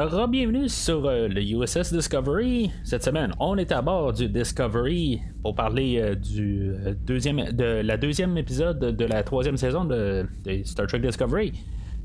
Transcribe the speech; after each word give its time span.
Alors, 0.00 0.28
bienvenue 0.28 0.68
sur 0.68 1.06
euh, 1.06 1.26
le 1.26 1.42
USS 1.42 1.92
Discovery. 1.92 2.70
Cette 2.84 3.02
semaine, 3.02 3.32
on 3.40 3.56
est 3.56 3.72
à 3.72 3.82
bord 3.82 4.12
du 4.12 4.28
Discovery 4.28 5.20
pour 5.42 5.56
parler 5.56 5.98
euh, 6.00 6.14
du 6.14 6.70
euh, 6.70 6.94
deuxième, 7.04 7.50
de 7.50 7.64
la 7.64 7.96
deuxième 7.96 8.38
épisode 8.38 8.78
de 8.78 9.04
la 9.04 9.24
troisième 9.24 9.56
saison 9.56 9.84
de, 9.84 10.24
Star 10.62 10.86
Trek 10.86 11.00
Discovery. 11.00 11.52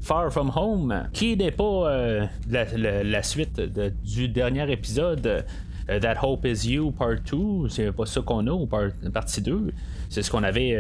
Far 0.02 0.34
From 0.34 0.52
Home, 0.56 1.08
qui 1.14 1.38
n'est 1.38 1.52
pas 1.52 2.28
la, 2.50 3.22
suite 3.24 3.62
du 4.04 4.28
dernier 4.28 4.72
épisode. 4.72 5.46
That 5.86 6.16
Hope 6.24 6.46
Is 6.46 6.68
You 6.70 6.92
Part 6.92 7.18
2, 7.32 7.70
c'est 7.70 7.92
pas 7.92 8.06
ça 8.08 8.22
qu'on 8.22 8.48
a, 8.48 8.52
ou 8.52 8.66
part- 8.66 8.90
partie 9.14 9.42
2. 9.42 9.72
C'est 10.10 10.24
ce 10.24 10.32
qu'on 10.32 10.42
avait 10.42 10.76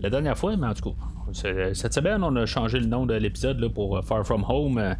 la 0.00 0.10
dernière 0.10 0.36
fois, 0.36 0.56
mais 0.56 0.66
en 0.66 0.74
tout 0.74 0.90
cas, 0.90 1.72
cette 1.74 1.94
semaine, 1.94 2.24
on 2.24 2.34
a 2.34 2.44
changé 2.44 2.80
le 2.80 2.86
nom 2.86 3.06
de 3.06 3.14
l'épisode 3.14 3.66
pour 3.68 4.02
Far 4.02 4.26
From 4.26 4.44
Home. 4.48 4.96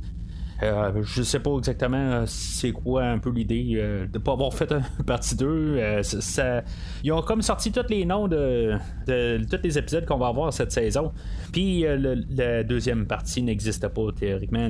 Euh, 0.63 1.03
je 1.03 1.23
sais 1.23 1.41
pas 1.41 1.57
exactement 1.57 1.97
euh, 1.97 2.25
c'est 2.27 2.73
quoi 2.73 3.05
un 3.05 3.19
peu 3.19 3.31
l'idée 3.31 3.73
euh, 3.77 4.07
de 4.07 4.19
pas 4.19 4.33
avoir 4.33 4.53
fait 4.53 4.71
un 4.73 4.83
partie 5.07 5.35
2. 5.35 5.47
euh, 5.47 6.03
ils 7.03 7.13
ont 7.13 7.23
comme 7.23 7.41
sorti 7.41 7.73
tous 7.73 7.89
les 7.89 8.05
noms 8.05 8.29
de, 8.29 8.77
tous 9.07 9.59
les 9.63 9.79
épisodes 9.79 10.05
qu'on 10.05 10.19
va 10.19 10.29
avoir 10.29 10.53
cette 10.53 10.73
saison. 10.73 11.13
Puis 11.53 11.85
la 12.31 12.63
deuxième 12.63 13.07
partie 13.07 13.43
n'existe 13.43 13.89
pas 13.89 14.13
théoriquement. 14.19 14.69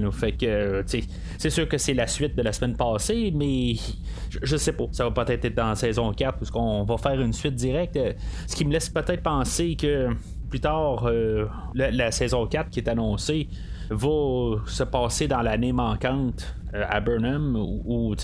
c'est 1.36 1.50
sûr 1.50 1.68
que 1.68 1.76
c'est 1.76 1.94
la 1.94 2.06
suite 2.06 2.36
de 2.36 2.42
la 2.42 2.52
semaine 2.52 2.76
passée, 2.76 3.32
mais 3.34 3.74
je, 4.30 4.38
je 4.42 4.56
sais 4.56 4.72
pas. 4.72 4.86
Ça 4.92 5.08
va 5.08 5.24
peut-être 5.24 5.44
être 5.44 5.56
dans 5.56 5.74
saison 5.74 6.12
4 6.12 6.38
parce 6.38 6.50
qu'on 6.50 6.84
va 6.84 6.96
faire 6.98 7.20
une 7.20 7.32
suite 7.32 7.54
directe. 7.54 7.98
ce 8.46 8.54
qui 8.54 8.64
me 8.64 8.72
laisse 8.72 8.88
peut-être 8.88 9.22
penser 9.22 9.76
que 9.76 10.08
plus 10.48 10.60
tard, 10.60 11.10
la, 11.74 11.90
la 11.90 12.10
saison 12.12 12.46
4 12.46 12.70
qui 12.70 12.80
est 12.80 12.88
annoncée 12.88 13.48
va 13.90 14.62
se 14.66 14.84
passer 14.84 15.26
dans 15.26 15.42
l'année 15.42 15.72
manquante 15.72 16.54
euh, 16.74 16.84
à 16.88 17.00
Burnham 17.00 17.56
où, 17.56 17.82
où, 17.84 18.14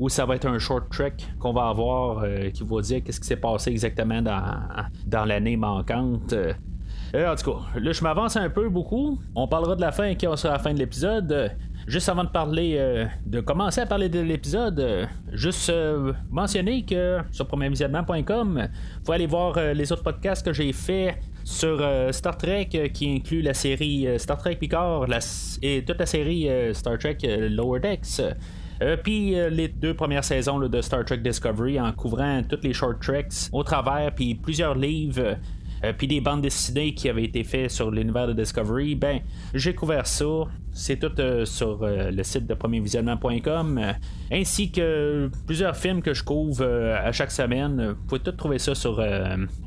où 0.00 0.08
ça 0.08 0.24
va 0.24 0.36
être 0.36 0.46
un 0.46 0.58
short 0.58 0.90
trek 0.90 1.12
qu'on 1.38 1.52
va 1.52 1.68
avoir 1.68 2.22
euh, 2.24 2.48
qui 2.50 2.64
va 2.64 2.80
dire 2.80 3.02
qu'est-ce 3.04 3.20
qui 3.20 3.26
s'est 3.26 3.36
passé 3.36 3.70
exactement 3.70 4.22
dans, 4.22 5.24
l'année 5.26 5.56
manquante. 5.56 6.32
Euh, 6.32 7.30
en 7.30 7.36
tout 7.36 7.52
cas, 7.52 7.58
là, 7.78 7.92
je 7.92 8.02
m'avance 8.02 8.36
un 8.36 8.48
peu 8.48 8.70
beaucoup. 8.70 9.20
On 9.34 9.46
parlera 9.46 9.76
de 9.76 9.82
la 9.82 9.92
fin 9.92 10.14
on 10.26 10.36
sera 10.36 10.54
la 10.54 10.58
fin 10.58 10.72
de 10.72 10.78
l'épisode. 10.78 11.52
Juste 11.86 12.08
avant 12.08 12.24
de 12.24 12.30
parler, 12.30 13.06
de 13.26 13.40
commencer 13.40 13.80
à 13.80 13.86
parler 13.86 14.08
de 14.08 14.20
l'épisode, 14.20 15.08
juste 15.32 15.70
mentionner 16.30 16.84
que 16.84 17.18
sur 17.32 17.48
premiervisionnement.com, 17.48 18.68
vous 18.68 19.04
pouvez 19.04 19.16
aller 19.16 19.26
voir 19.26 19.58
les 19.74 19.90
autres 19.90 20.04
podcasts 20.04 20.46
que 20.46 20.52
j'ai 20.52 20.72
fait 20.72 21.18
sur 21.44 21.78
euh, 21.80 22.12
Star 22.12 22.36
Trek, 22.36 22.68
euh, 22.74 22.88
qui 22.88 23.10
inclut 23.10 23.42
la 23.42 23.54
série 23.54 24.06
euh, 24.06 24.18
Star 24.18 24.38
Trek 24.38 24.56
Picard 24.56 25.06
et 25.62 25.84
toute 25.84 25.98
la 25.98 26.06
série 26.06 26.48
Star 26.74 26.98
Trek 26.98 27.18
Lower 27.50 27.80
Decks. 27.80 28.20
Puis 29.04 29.36
les 29.50 29.68
deux 29.68 29.94
premières 29.94 30.24
saisons 30.24 30.58
de 30.58 30.80
Star 30.80 31.04
Trek 31.04 31.18
Discovery 31.18 31.80
en 31.80 31.92
couvrant 31.92 32.42
toutes 32.42 32.64
les 32.64 32.72
short 32.72 33.00
treks 33.00 33.48
au 33.52 33.62
travers, 33.62 34.12
puis 34.12 34.34
plusieurs 34.34 34.74
livres. 34.74 35.36
puis 35.98 36.08
des 36.08 36.20
bandes 36.20 36.42
dessinées 36.42 36.92
qui 36.92 37.08
avaient 37.08 37.24
été 37.24 37.44
faites 37.44 37.70
sur 37.70 37.92
l'univers 37.92 38.26
de 38.26 38.32
Discovery, 38.32 38.96
ben 38.96 39.20
j'ai 39.54 39.72
couvert 39.72 40.06
ça. 40.06 40.24
C'est 40.72 40.98
tout 40.98 41.12
sur 41.44 41.86
le 41.86 42.22
site 42.24 42.48
de 42.48 42.54
premiervisionnement.com, 42.54 43.80
ainsi 44.32 44.72
que 44.72 45.30
plusieurs 45.46 45.76
films 45.76 46.02
que 46.02 46.12
je 46.12 46.24
couvre 46.24 46.64
à 46.64 47.12
chaque 47.12 47.30
semaine. 47.30 47.90
Vous 47.90 48.06
pouvez 48.08 48.20
tout 48.20 48.32
trouver 48.32 48.58
ça 48.58 48.74
sur 48.74 49.00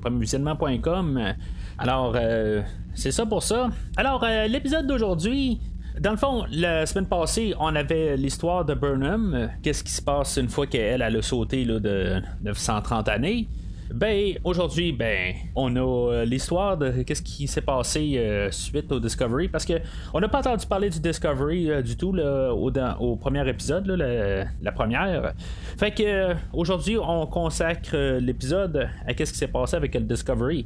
premiervisionnement.com. 0.01 1.35
Alors, 1.77 2.13
euh, 2.15 2.61
c'est 2.93 3.11
ça 3.11 3.25
pour 3.25 3.43
ça. 3.43 3.69
Alors, 3.97 4.23
euh, 4.23 4.47
l'épisode 4.47 4.87
d'aujourd'hui, 4.87 5.59
dans 5.99 6.11
le 6.11 6.17
fond, 6.17 6.45
la 6.51 6.85
semaine 6.85 7.07
passée, 7.07 7.53
on 7.59 7.75
avait 7.75 8.15
l'histoire 8.15 8.63
de 8.63 8.73
Burnham. 8.73 9.33
Euh, 9.33 9.47
Qu'est-ce 9.61 9.83
qui 9.83 9.91
se 9.91 10.01
passe 10.01 10.37
une 10.37 10.47
fois 10.47 10.67
qu'elle 10.67 11.01
elle 11.01 11.15
a 11.17 11.21
sauté 11.21 11.65
là, 11.65 11.79
de 11.79 12.21
930 12.43 13.09
années? 13.09 13.47
Ben, 13.93 14.35
aujourd'hui, 14.43 14.93
ben, 14.93 15.33
on 15.53 15.75
a 15.75 16.23
l'histoire 16.23 16.75
de 16.77 17.03
qu'est-ce 17.03 17.21
qui 17.21 17.47
s'est 17.47 17.61
passé 17.61 18.47
suite 18.49 18.91
au 18.91 18.99
Discovery, 18.99 19.47
parce 19.47 19.63
que 19.63 19.73
on 20.11 20.19
n'a 20.19 20.27
pas 20.27 20.39
entendu 20.39 20.65
parler 20.65 20.89
du 20.89 20.99
Discovery 20.99 21.83
du 21.83 21.95
tout 21.95 22.17
au, 22.17 23.15
premier 23.15 23.47
épisode, 23.47 23.85
là, 23.85 24.45
la, 24.59 24.71
première. 24.71 25.33
Fait 25.77 25.91
que 25.91 26.33
aujourd'hui, 26.51 26.97
on 26.97 27.27
consacre 27.27 27.95
l'épisode 28.17 28.89
à 29.05 29.13
qu'est-ce 29.13 29.31
qui 29.31 29.37
s'est 29.37 29.47
passé 29.47 29.75
avec 29.75 29.93
le 29.93 30.01
Discovery. 30.01 30.65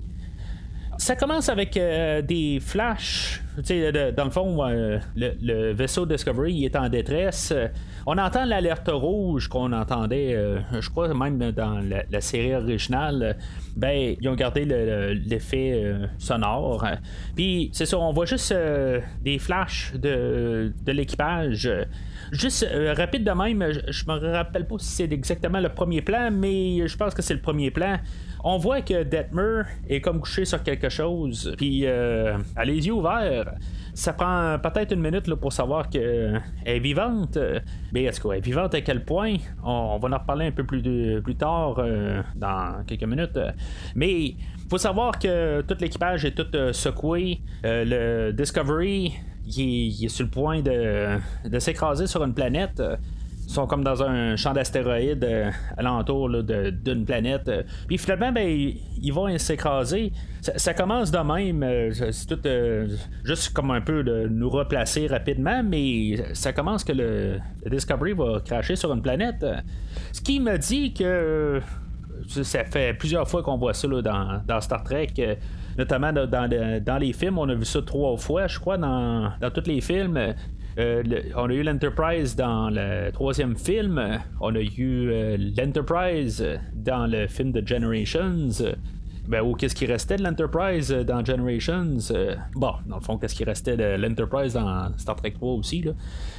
Ça 0.99 1.15
commence 1.15 1.47
avec 1.47 1.77
euh, 1.77 2.21
des 2.21 2.59
flashs. 2.59 3.41
Dans 3.57 4.25
le 4.25 4.29
fond, 4.31 4.67
euh, 4.67 4.99
le, 5.15 5.71
vaisseau 5.71 6.05
Discovery 6.05 6.53
il 6.53 6.65
est 6.65 6.75
en 6.75 6.89
détresse. 6.89 7.53
On 8.05 8.17
entend 8.17 8.43
l'alerte 8.43 8.89
rouge 8.91 9.47
qu'on 9.47 9.71
entendait, 9.71 10.35
euh, 10.35 10.59
je 10.77 10.89
crois 10.89 11.13
même 11.13 11.51
dans 11.53 11.79
la, 11.79 12.19
série 12.19 12.53
originale. 12.53 13.38
Ben, 13.77 14.15
ils 14.19 14.27
ont 14.27 14.35
gardé 14.35 14.65
le- 14.65 14.85
le- 14.85 15.13
l'effet 15.13 15.95
sonore. 16.17 16.85
Puis, 17.33 17.69
c'est 17.71 17.85
ça, 17.85 17.97
on 17.97 18.11
voit 18.11 18.25
juste 18.25 18.53
des 19.23 19.39
flashs 19.39 19.93
de 19.95 20.73
l'équipage. 20.85 21.71
Juste 22.31 22.67
euh, 22.72 22.94
rapide 22.94 23.23
de 23.23 23.31
même, 23.31 23.72
je, 23.72 23.91
je 23.91 24.06
me 24.06 24.34
rappelle 24.34 24.67
pas 24.67 24.75
si 24.79 24.88
c'est 24.88 25.12
exactement 25.12 25.59
le 25.59 25.69
premier 25.69 26.01
plan, 26.01 26.29
mais 26.31 26.88
je 26.88 26.97
pense 26.97 27.13
que 27.13 27.22
c'est 27.22 27.34
le 27.34 27.41
premier 27.41 27.72
plan. 27.72 27.97
On 28.44 28.57
voit 28.57 28.81
que 28.81 29.03
Detmer 29.03 29.63
est 29.90 30.00
comme 30.00 30.19
couché 30.22 30.45
sur 30.45 30.63
quelque 30.63 30.89
chose, 30.89 31.53
puis 31.57 31.85
euh, 31.85 32.38
a 32.56 32.66
les 32.66 32.88
yeux 32.88 32.94
ouverts. 32.94 33.53
Ça 33.94 34.13
prend 34.13 34.57
peut-être 34.59 34.94
une 34.94 35.01
minute 35.01 35.34
pour 35.35 35.51
savoir 35.51 35.89
qu'elle 35.89 36.41
est 36.66 36.79
vivante. 36.79 37.38
Mais 37.91 38.03
est-ce 38.03 38.22
qu'elle 38.22 38.38
est 38.38 38.45
vivante 38.45 38.73
à 38.75 38.81
quel 38.81 39.03
point? 39.03 39.35
On, 39.63 39.97
va 39.97 40.07
en 40.07 40.19
reparler 40.19 40.45
un 40.45 40.51
peu 40.51 40.63
plus, 40.63 41.22
plus 41.22 41.35
tard, 41.35 41.75
euh, 41.79 42.22
dans 42.35 42.84
quelques 42.85 43.03
minutes. 43.03 43.38
Mais 43.95 44.35
faut 44.69 44.78
savoir 44.78 45.18
que 45.18 45.62
tout 45.62 45.75
l'équipage 45.81 46.25
est 46.25 46.31
tout 46.31 46.56
euh, 46.56 46.72
secoué. 46.73 47.41
Euh, 47.66 48.28
le 48.28 48.34
Discovery, 48.34 49.13
il 49.57 50.05
est, 50.05 50.09
sur 50.09 50.25
le 50.25 50.31
point 50.31 50.61
de, 50.61 51.59
s'écraser 51.59 52.07
sur 52.07 52.23
une 52.23 52.33
planète. 52.33 52.81
Ils 53.49 53.53
sont 53.53 53.65
comme 53.65 53.83
dans 53.83 54.03
un 54.03 54.35
champ 54.35 54.53
d'astéroïdes 54.53 55.23
euh, 55.23 55.49
alentour 55.75 56.29
d'une 56.29 57.03
planète. 57.03 57.47
euh. 57.47 57.63
Puis 57.88 57.97
finalement, 57.97 58.31
ben, 58.31 58.47
ils 59.01 59.11
vont 59.11 59.35
s'écraser. 59.39 60.11
Ça, 60.41 60.73
commence 60.75 61.09
de 61.09 61.17
même. 61.17 61.63
euh, 61.63 61.91
c'est 62.11 62.27
tout 62.27 62.39
euh, 62.45 62.88
juste 63.23 63.51
comme 63.53 63.71
un 63.71 63.81
peu 63.81 64.03
de 64.03 64.27
nous 64.27 64.51
replacer 64.51 65.07
rapidement, 65.07 65.63
mais 65.63 66.23
ça 66.35 66.53
commence 66.53 66.83
que 66.83 66.93
le, 66.93 67.39
Discovery 67.65 68.13
va 68.13 68.39
cracher 68.45 68.75
sur 68.75 68.93
une 68.93 69.01
planète. 69.01 69.43
Ce 70.11 70.21
qui 70.21 70.39
me 70.39 70.57
dit 70.59 70.93
que 70.93 71.59
ça 72.27 72.63
fait 72.65 72.93
plusieurs 72.93 73.27
fois 73.27 73.41
qu'on 73.41 73.57
voit 73.57 73.73
ça 73.73 73.88
dans, 73.88 74.43
dans 74.45 74.61
Star 74.61 74.83
Trek. 74.83 75.07
Notamment 75.79 76.12
dans, 76.12 76.28
dans 76.28 76.45
le- 76.51 76.79
dans 76.81 76.97
les 76.97 77.13
films, 77.13 77.38
on 77.40 77.47
a 77.50 77.56
vu 77.56 77.63
ça 77.66 77.81
trois 77.81 78.17
fois, 78.17 78.47
je 78.47 78.59
crois, 78.59 78.78
dans, 78.78 79.31
dans 79.40 79.50
tous 79.50 79.66
les 79.66 79.79
films. 79.79 80.19
Euh, 80.78 81.03
on 81.35 81.50
a 81.50 81.53
eu 81.53 81.63
l'Enterprise 81.63 82.35
dans 82.35 82.69
le 82.69 83.12
troisième 83.12 83.56
film. 83.56 84.19
On 84.41 84.53
a 84.56 84.59
eu 84.59 85.09
euh, 85.09 85.38
l'Enterprise 85.57 86.45
dans 86.73 87.07
le 87.07 87.28
film 87.28 87.51
de 87.53 87.66
Generations. 87.66 88.50
Ben, 89.29 89.44
ou 89.44 89.53
qu'est-ce 89.53 89.75
qui 89.75 89.85
restait 89.85 90.16
de 90.16 90.23
l'Enterprise 90.23 90.91
euh, 90.91 91.03
dans 91.03 91.23
Generations 91.23 91.98
euh, 92.09 92.36
Bon, 92.56 92.74
dans 92.88 92.95
le 92.95 93.01
fond, 93.01 93.19
qu'est-ce 93.19 93.36
qui 93.36 93.44
restait 93.44 93.77
de 93.77 93.95
l'Enterprise 93.95 94.53
dans 94.53 94.92
Star 94.98 95.18
Trek 95.18 95.33
3 95.33 95.51
aussi. 95.53 95.86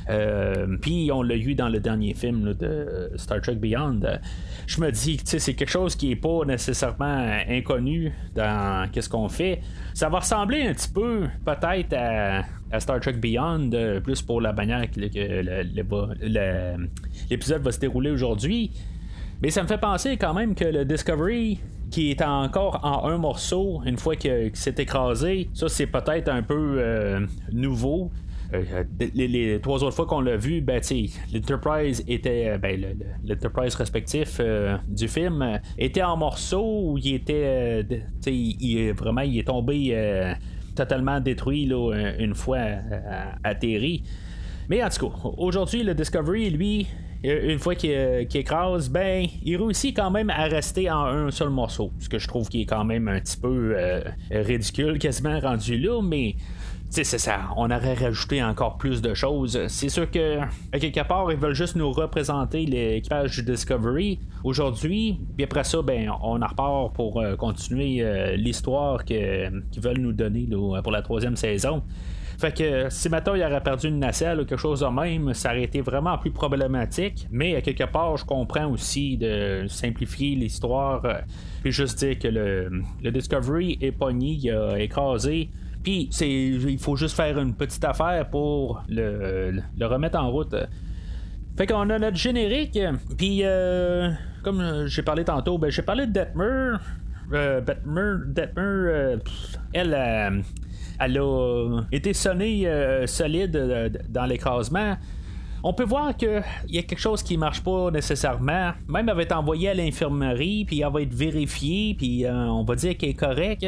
Euh, 0.08 0.76
Puis 0.82 1.08
on 1.12 1.22
l'a 1.22 1.36
eu 1.36 1.54
dans 1.54 1.68
le 1.68 1.78
dernier 1.78 2.14
film 2.14 2.52
de 2.52 3.12
Star 3.14 3.40
Trek 3.42 3.54
Beyond. 3.54 4.00
Je 4.66 4.80
me 4.80 4.90
dis 4.90 5.18
que 5.18 5.38
c'est 5.38 5.54
quelque 5.54 5.70
chose 5.70 5.94
qui 5.94 6.10
est 6.10 6.16
pas 6.16 6.44
nécessairement 6.44 7.28
inconnu 7.48 8.12
dans 8.34 8.90
qu'est-ce 8.90 9.08
qu'on 9.08 9.28
fait. 9.28 9.60
Ça 9.94 10.08
va 10.08 10.18
ressembler 10.18 10.62
un 10.62 10.72
petit 10.72 10.90
peu 10.90 11.28
peut-être 11.44 11.92
à, 11.92 12.80
Star 12.80 12.98
Trek 12.98 13.14
Beyond, 13.14 13.70
plus 14.02 14.20
pour 14.20 14.40
la 14.40 14.52
manière 14.52 14.90
que, 14.90 14.98
l'épisode 17.30 17.62
va 17.62 17.70
se 17.70 17.78
dérouler 17.78 18.10
aujourd'hui. 18.10 18.72
Mais 19.42 19.50
ça 19.50 19.62
me 19.62 19.68
fait 19.68 19.78
penser 19.78 20.16
quand 20.16 20.34
même 20.34 20.56
que 20.56 20.64
le 20.64 20.84
Discovery, 20.84 21.60
qui 21.90 22.10
est 22.10 22.22
encore 22.22 22.80
en 22.84 23.08
un 23.08 23.18
morceau, 23.18 23.82
une 23.84 23.98
fois 23.98 24.16
qu'il 24.16 24.50
s'est 24.54 24.74
écrasé, 24.78 25.48
ça 25.54 25.68
c'est 25.68 25.86
peut-être 25.86 26.28
un 26.28 26.42
peu 26.42 26.76
euh, 26.78 27.20
nouveau. 27.52 28.10
Euh, 28.52 28.82
les, 29.14 29.28
les 29.28 29.60
trois 29.60 29.84
autres 29.84 29.94
fois 29.94 30.06
qu'on 30.06 30.20
l'a 30.20 30.36
vu, 30.36 30.60
ben, 30.60 30.80
l'Enterprise 31.32 32.02
était. 32.08 32.48
euh, 32.48 32.58
Ben, 32.58 32.80
le- 32.80 32.88
le- 32.88 33.28
l'Enterprise 33.34 33.74
respectif 33.76 34.38
euh, 34.40 34.76
du 34.88 35.06
film 35.06 35.40
euh, 35.42 35.56
était 35.78 36.02
en 36.02 36.16
morceaux 36.16 36.96
il 36.98 37.14
était. 37.14 37.32
euh, 37.44 37.82
de- 37.84 37.96
tu 37.96 38.02
sais, 38.22 38.34
il, 38.34 38.92
vraiment, 38.92 39.20
il 39.22 39.38
est 39.38 39.46
tombé. 39.46 39.90
euh, 39.92 40.32
totalement 40.76 41.20
détruit 41.20 41.66
là, 41.66 41.92
une 42.18 42.34
fois 42.34 42.58
atterri. 43.44 44.02
Mais 44.68 44.82
en 44.82 44.88
tout 44.88 45.08
cas, 45.10 45.16
aujourd'hui, 45.36 45.82
le 45.82 45.94
Discovery, 45.94 46.48
lui, 46.50 46.86
une 47.22 47.58
fois 47.58 47.74
qu'il 47.74 47.90
écrase, 48.34 48.88
ben, 48.88 49.26
il 49.44 49.56
réussit 49.56 49.94
quand 49.94 50.10
même 50.10 50.30
à 50.30 50.44
rester 50.44 50.90
en 50.90 51.04
un 51.04 51.30
seul 51.30 51.50
morceau. 51.50 51.90
Ce 51.98 52.08
que 52.08 52.18
je 52.18 52.26
trouve 52.26 52.48
qui 52.48 52.62
est 52.62 52.66
quand 52.66 52.84
même 52.84 53.08
un 53.08 53.20
petit 53.20 53.36
peu 53.36 53.76
ridicule, 54.30 54.98
quasiment 54.98 55.38
rendu 55.38 55.78
là, 55.78 56.00
mais 56.02 56.36
c'est 56.90 57.04
ça, 57.04 57.42
on 57.56 57.70
aurait 57.70 57.94
rajouté 57.94 58.42
encore 58.42 58.76
plus 58.76 59.00
de 59.00 59.14
choses. 59.14 59.66
C'est 59.68 59.88
sûr 59.88 60.10
que, 60.10 60.40
quelque 60.72 61.06
part, 61.06 61.30
ils 61.30 61.38
veulent 61.38 61.54
juste 61.54 61.76
nous 61.76 61.92
représenter 61.92 62.66
l'équipage 62.66 63.36
du 63.36 63.44
Discovery 63.44 64.18
aujourd'hui, 64.42 65.20
puis 65.36 65.44
après 65.44 65.62
ça, 65.62 65.82
ben, 65.82 66.10
on 66.20 66.42
en 66.42 66.46
repart 66.48 66.92
pour 66.92 67.20
euh, 67.20 67.36
continuer 67.36 68.02
euh, 68.02 68.34
l'histoire 68.34 69.04
qu'ils 69.04 69.62
veulent 69.76 70.00
nous 70.00 70.12
donner 70.12 70.48
pour 70.82 70.90
la 70.90 71.02
troisième 71.02 71.36
saison. 71.36 71.84
Fait 72.40 72.56
que 72.56 72.88
si 72.88 73.08
maintenant 73.10 73.34
il 73.34 73.42
aurait 73.42 73.62
perdu 73.62 73.88
une 73.88 73.98
nacelle 73.98 74.40
ou 74.40 74.44
quelque 74.44 74.58
chose 74.58 74.80
de 74.80 74.86
même, 74.86 75.34
ça 75.34 75.50
aurait 75.50 75.64
été 75.64 75.80
vraiment 75.82 76.16
plus 76.16 76.30
problématique. 76.30 77.26
Mais 77.30 77.54
à 77.54 77.60
quelque 77.60 77.84
part, 77.84 78.16
je 78.16 78.24
comprends 78.24 78.66
aussi 78.70 79.16
de 79.16 79.66
simplifier 79.68 80.36
l'histoire. 80.36 81.04
Euh, 81.04 81.14
puis 81.62 81.70
juste 81.70 81.98
dire 81.98 82.18
que 82.18 82.28
le, 82.28 82.82
le 83.02 83.10
Discovery 83.10 83.78
est 83.80 83.92
pogné, 83.92 84.38
il 84.42 84.50
a 84.50 84.78
écrasé 84.80 85.50
puis 85.82 86.08
c'est, 86.10 86.30
il 86.30 86.78
faut 86.78 86.96
juste 86.96 87.16
faire 87.16 87.38
une 87.38 87.54
petite 87.54 87.84
affaire 87.84 88.28
pour 88.28 88.82
le, 88.88 89.60
remettre 89.80 90.18
en 90.18 90.30
route. 90.30 90.54
Fait 91.56 91.66
qu'on 91.66 91.88
a 91.90 91.98
notre 91.98 92.16
générique. 92.16 92.78
Puis 93.16 93.40
euh, 93.42 94.10
comme 94.42 94.86
j'ai 94.86 95.02
parlé 95.02 95.24
tantôt, 95.24 95.58
ben 95.58 95.70
j'ai 95.70 95.82
parlé 95.82 96.06
de 96.06 96.12
Detmer. 96.12 96.76
Euh, 97.32 97.60
Detmer, 97.60 98.52
euh, 98.58 99.16
elle, 99.72 100.42
elle 101.00 101.18
a 101.18 101.82
été 101.90 102.12
sonnée 102.12 102.66
solide 103.06 103.98
dans 104.08 104.26
l'écrasement 104.26 104.96
on 105.62 105.72
peut 105.72 105.84
voir 105.84 106.16
qu'il 106.16 106.42
y 106.68 106.78
a 106.78 106.82
quelque 106.82 106.98
chose 107.00 107.22
qui 107.22 107.36
marche 107.36 107.62
pas 107.62 107.90
nécessairement. 107.90 108.72
Même 108.88 109.08
elle 109.08 109.14
va 109.14 109.22
être 109.22 109.36
envoyée 109.36 109.68
à 109.68 109.74
l'infirmerie, 109.74 110.64
puis 110.64 110.80
elle 110.80 110.92
va 110.92 111.02
être 111.02 111.14
vérifiée, 111.14 111.94
puis 111.94 112.24
euh, 112.24 112.32
on 112.32 112.64
va 112.64 112.74
dire 112.76 112.96
qu'elle 112.96 113.10
est 113.10 113.14
correcte. 113.14 113.66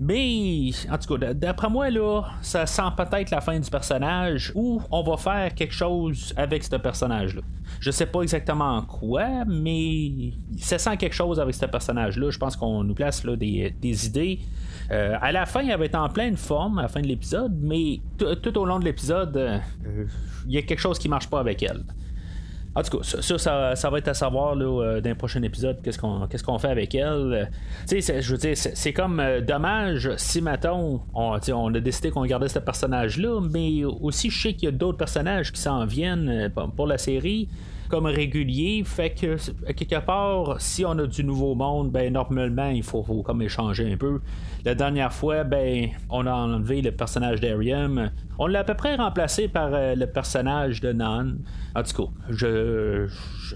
Mais, 0.00 0.70
en 0.90 0.98
tout 0.98 1.18
cas, 1.18 1.34
d'après 1.34 1.68
moi, 1.68 1.90
là, 1.90 2.22
ça 2.42 2.66
sent 2.66 2.90
peut-être 2.96 3.30
la 3.30 3.40
fin 3.40 3.58
du 3.58 3.68
personnage, 3.68 4.52
ou 4.54 4.80
on 4.90 5.02
va 5.02 5.16
faire 5.16 5.54
quelque 5.54 5.74
chose 5.74 6.32
avec 6.36 6.64
ce 6.64 6.76
personnage-là. 6.76 7.42
Je 7.80 7.90
sais 7.90 8.06
pas 8.06 8.22
exactement 8.22 8.82
quoi, 8.82 9.44
mais 9.46 10.32
ça 10.58 10.78
sent 10.78 10.96
quelque 10.96 11.14
chose 11.14 11.38
avec 11.38 11.54
ce 11.54 11.66
personnage-là. 11.66 12.30
Je 12.30 12.38
pense 12.38 12.56
qu'on 12.56 12.82
nous 12.82 12.94
place 12.94 13.24
là, 13.24 13.36
des, 13.36 14.06
idées. 14.06 14.40
Euh, 14.90 15.16
à 15.20 15.32
la 15.32 15.46
fin, 15.46 15.66
elle 15.66 15.78
va 15.78 15.84
être 15.84 15.96
en 15.96 16.08
pleine 16.08 16.36
forme, 16.36 16.78
à 16.78 16.82
la 16.82 16.88
fin 16.88 17.00
de 17.00 17.06
l'épisode, 17.06 17.56
mais 17.60 18.00
tout 18.18 18.58
au 18.58 18.64
long 18.64 18.78
de 18.78 18.84
l'épisode, 18.84 19.36
euh, 19.36 19.58
il 20.46 20.54
y 20.54 20.58
a 20.58 20.62
quelque 20.62 20.80
chose 20.80 20.98
qui 20.98 21.08
marche 21.08 21.28
pas 21.28 21.40
avec 21.40 21.62
elle. 21.62 21.82
En 22.74 22.82
tout 22.82 22.98
cas, 22.98 23.20
ça, 23.38 23.74
ça, 23.74 23.90
va 23.90 23.98
être 23.98 24.08
à 24.08 24.14
savoir 24.14 24.54
euh, 24.54 25.00
dans 25.00 25.14
prochain 25.14 25.42
épisode 25.42 25.80
qu'est-ce 25.82 25.98
qu'on 25.98 26.58
fait 26.58 26.68
avec 26.68 26.94
elle. 26.94 27.50
Je 27.90 28.30
veux 28.30 28.38
dire, 28.38 28.54
c'est 28.54 28.92
comme 28.92 29.22
dommage 29.46 30.14
si 30.18 30.42
maintenant 30.42 31.02
on, 31.14 31.38
on 31.48 31.74
a 31.74 31.80
décidé 31.80 32.10
qu'on 32.10 32.26
gardait 32.26 32.50
ce 32.50 32.58
personnage-là, 32.58 33.40
mais 33.50 33.82
aussi 33.84 34.28
je 34.28 34.42
sais 34.42 34.52
qu'il 34.52 34.64
y 34.64 34.68
a 34.68 34.72
d'autres 34.72 34.98
personnages 34.98 35.52
qui 35.52 35.60
s'en 35.60 35.86
viennent 35.86 36.52
pour 36.76 36.86
la 36.86 36.98
série 36.98 37.48
comme 37.88 38.06
régulier. 38.06 38.82
Fait 38.84 39.10
que, 39.10 39.36
quelque 39.72 40.04
part, 40.04 40.60
si 40.60 40.84
on 40.84 40.98
a 40.98 41.06
du 41.06 41.24
nouveau 41.24 41.54
monde, 41.54 41.90
ben, 41.90 42.12
normalement, 42.12 42.68
il 42.68 42.82
faut, 42.82 43.02
comme 43.02 43.42
échanger 43.42 43.92
un 43.92 43.96
peu. 43.96 44.20
La 44.64 44.74
dernière 44.74 45.12
fois, 45.12 45.44
ben, 45.44 45.88
on 46.10 46.26
a 46.26 46.32
enlevé 46.32 46.82
le 46.82 46.92
personnage 46.92 47.40
d'Ariam. 47.40 48.10
On 48.38 48.46
l'a 48.46 48.60
à 48.60 48.64
peu 48.64 48.74
près 48.74 48.96
remplacé 48.96 49.48
par 49.48 49.70
euh, 49.72 49.94
le 49.94 50.06
personnage 50.06 50.80
de 50.80 50.92
Nan. 50.92 51.38
En 51.74 51.82
tout 51.82 52.04
cas, 52.04 52.10
je, 52.30 53.06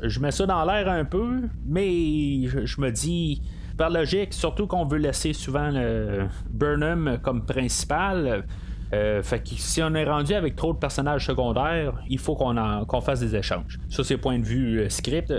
je, 0.03 0.21
mets 0.21 0.31
ça 0.31 0.47
dans 0.47 0.65
l'air 0.65 0.88
un 0.88 1.05
peu, 1.05 1.43
mais 1.67 2.47
je, 2.47 2.81
me 2.81 2.91
dis 2.91 3.43
par 3.77 3.91
logique, 3.91 4.35
surtout 4.35 4.67
qu'on 4.67 4.85
veut 4.85 4.99
laisser 4.99 5.32
souvent 5.32 5.71
le 5.71 6.27
Burnham 6.50 7.19
comme 7.23 7.44
principal, 7.44 8.44
euh, 8.92 9.22
fait 9.22 9.38
que 9.40 9.50
si 9.50 9.82
on 9.82 9.94
est 9.94 10.04
rendu 10.04 10.34
avec 10.34 10.56
trop 10.56 10.72
de 10.72 10.78
personnages 10.78 11.26
secondaires, 11.26 11.94
il 12.08 12.19
faut 12.19 12.34
qu'on 12.34 13.00
fasse 13.00 13.20
des 13.20 13.37
échanges. 13.37 13.78
Ça, 13.88 14.02
c'est 14.02 14.16
point 14.16 14.38
de 14.38 14.44
vue 14.44 14.81
euh, 14.81 14.88
script. 14.88 15.32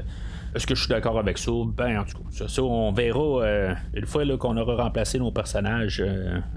Est-ce 0.54 0.68
que 0.68 0.76
je 0.76 0.82
suis 0.82 0.90
d'accord 0.90 1.18
avec 1.18 1.38
ça? 1.38 1.52
Ben, 1.78 2.00
en 2.00 2.04
tout 2.04 2.18
cas, 2.18 2.48
ça, 2.48 2.64
on 2.64 2.92
verra 2.92 3.44
euh, 3.44 3.74
une 3.94 4.06
fois 4.06 4.24
qu'on 4.38 4.58
aura 4.58 4.84
remplacé 4.84 5.18
nos 5.18 5.32
personnages 5.32 6.04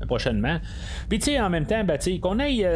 prochainement. 0.07 0.59
Puis, 1.09 1.19
tu 1.19 1.27
sais, 1.27 1.41
en 1.41 1.49
même 1.49 1.67
temps, 1.67 1.85
ben, 1.85 1.99
qu'on 2.21 2.39
aille 2.41 2.67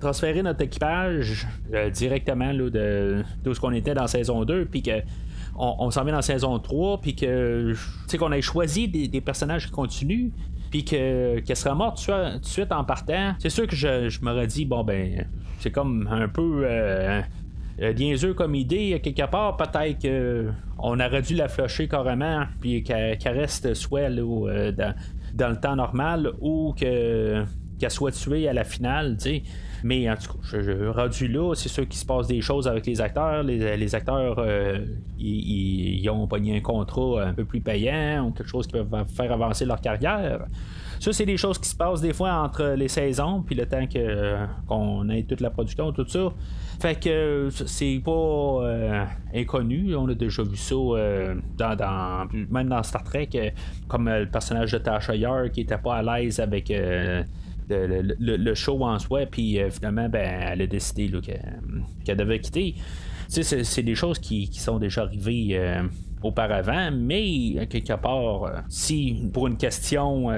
transférer 0.00 0.42
notre 0.42 0.62
équipage 0.62 1.46
directement 1.92 2.52
là, 2.52 2.70
de, 2.70 3.24
ce 3.44 3.58
qu'on 3.58 3.72
était 3.72 3.94
dans 3.94 4.06
saison 4.06 4.44
2, 4.44 4.66
puis 4.66 4.82
que 4.82 5.00
on, 5.58 5.90
s'en 5.90 6.04
vient 6.04 6.12
dans 6.12 6.20
saison 6.20 6.58
3, 6.58 7.00
puis 7.00 7.16
que, 7.16 7.72
qu'on 8.18 8.32
ait 8.32 8.42
choisi 8.42 8.88
des 8.88 9.20
personnages 9.22 9.66
qui 9.66 9.72
continuent, 9.72 10.30
puis 10.70 10.84
qu'elle 10.84 11.56
serait 11.56 11.74
morte 11.74 12.04
tout 12.04 12.12
de 12.12 12.44
suite 12.44 12.72
en 12.72 12.84
partant, 12.84 13.34
c'est 13.38 13.50
sûr 13.50 13.66
que 13.66 13.76
je, 13.76 14.08
je 14.08 14.20
m'aurais 14.22 14.46
dit, 14.46 14.64
bon, 14.64 14.84
ben, 14.84 15.26
c'est 15.60 15.70
comme 15.70 16.08
un 16.10 16.28
peu. 16.28 16.62
Euh, 16.64 17.22
euh 17.80 18.32
comme 18.34 18.54
idée, 18.54 19.00
quelque 19.02 19.30
part, 19.30 19.56
peut-être 19.56 20.00
qu'on 20.00 21.00
aurait 21.00 21.22
dû 21.22 21.34
la 21.34 21.48
flusher 21.48 21.88
carrément, 21.88 22.44
puis 22.60 22.82
qu'elle 22.82 23.18
reste 23.24 23.74
soit 23.74 24.10
euh, 24.10 24.72
dans, 25.34 25.48
le 25.48 25.56
temps 25.56 25.76
normal, 25.76 26.32
ou 26.40 26.72
qu'elle 26.76 27.46
soit 27.88 28.12
tuée 28.12 28.48
à 28.48 28.52
la 28.52 28.64
finale, 28.64 29.16
tu 29.18 29.24
sais. 29.24 29.42
Mais 29.82 30.10
en 30.10 30.16
tout 30.16 30.32
cas, 30.32 30.38
je, 30.60 30.88
rendu 30.88 31.28
là, 31.28 31.54
c'est 31.54 31.68
sûr 31.68 31.86
qu'il 31.88 31.98
se 31.98 32.06
passe 32.06 32.26
des 32.26 32.40
choses 32.40 32.66
avec 32.68 32.86
les 32.86 33.00
acteurs. 33.00 33.42
Les, 33.42 33.94
acteurs, 33.94 34.36
euh, 34.38 34.78
ils, 35.18 36.08
ont 36.10 36.26
pogné 36.26 36.56
un 36.56 36.60
contrat 36.60 37.24
un 37.24 37.32
peu 37.32 37.44
plus 37.44 37.60
payant 37.60 38.26
ou 38.26 38.30
quelque 38.30 38.48
chose 38.48 38.66
qui 38.66 38.78
va 38.78 39.04
faire 39.04 39.32
avancer 39.32 39.64
leur 39.64 39.80
carrière. 39.80 40.46
Ça, 40.98 41.12
c'est 41.12 41.26
des 41.26 41.36
choses 41.36 41.58
qui 41.58 41.68
se 41.68 41.76
passent 41.76 42.00
des 42.00 42.14
fois 42.14 42.32
entre 42.32 42.74
les 42.76 42.88
saisons, 42.88 43.42
puis 43.42 43.54
le 43.54 43.66
temps 43.66 43.86
que, 43.86 44.36
qu'on 44.66 45.08
ait 45.10 45.24
toute 45.24 45.40
la 45.40 45.50
production, 45.50 45.92
tout 45.92 46.08
ça. 46.08 46.32
Fait 46.80 46.98
que 46.98 47.48
c'est 47.50 48.00
pas 48.04 48.10
euh, 48.10 49.04
inconnu. 49.34 49.94
On 49.94 50.08
a 50.08 50.14
déjà 50.14 50.42
vu 50.42 50.56
ça 50.56 50.74
euh, 50.74 51.34
dans, 51.56 52.26
même 52.50 52.68
dans 52.68 52.82
Star 52.82 53.04
Trek, 53.04 53.54
comme 53.88 54.08
le 54.08 54.26
personnage 54.26 54.72
de 54.72 54.78
Tasha 54.78 55.14
Yar 55.14 55.50
qui 55.50 55.62
était 55.62 55.78
pas 55.78 55.96
à 55.96 56.02
l'aise 56.02 56.40
avec 56.40 56.70
le, 57.68 58.54
show 58.54 58.84
en 58.84 58.98
soi, 58.98 59.26
puis 59.26 59.60
euh, 59.60 59.70
finalement, 59.70 60.08
ben, 60.08 60.50
elle 60.52 60.62
a 60.62 60.66
décidé 60.66 61.10
qu'elle 62.04 62.16
devait 62.16 62.40
quitter. 62.40 62.74
C'est 63.28 63.82
des 63.82 63.94
choses 63.94 64.18
qui, 64.18 64.46
sont 64.54 64.78
déjà 64.78 65.02
arrivées 65.02 65.48
euh, 65.52 65.82
auparavant, 66.22 66.90
mais 66.92 67.66
quelque 67.66 67.92
part, 67.94 68.44
euh, 68.44 68.50
si 68.68 69.30
pour 69.32 69.46
une 69.46 69.56
question 69.56 70.30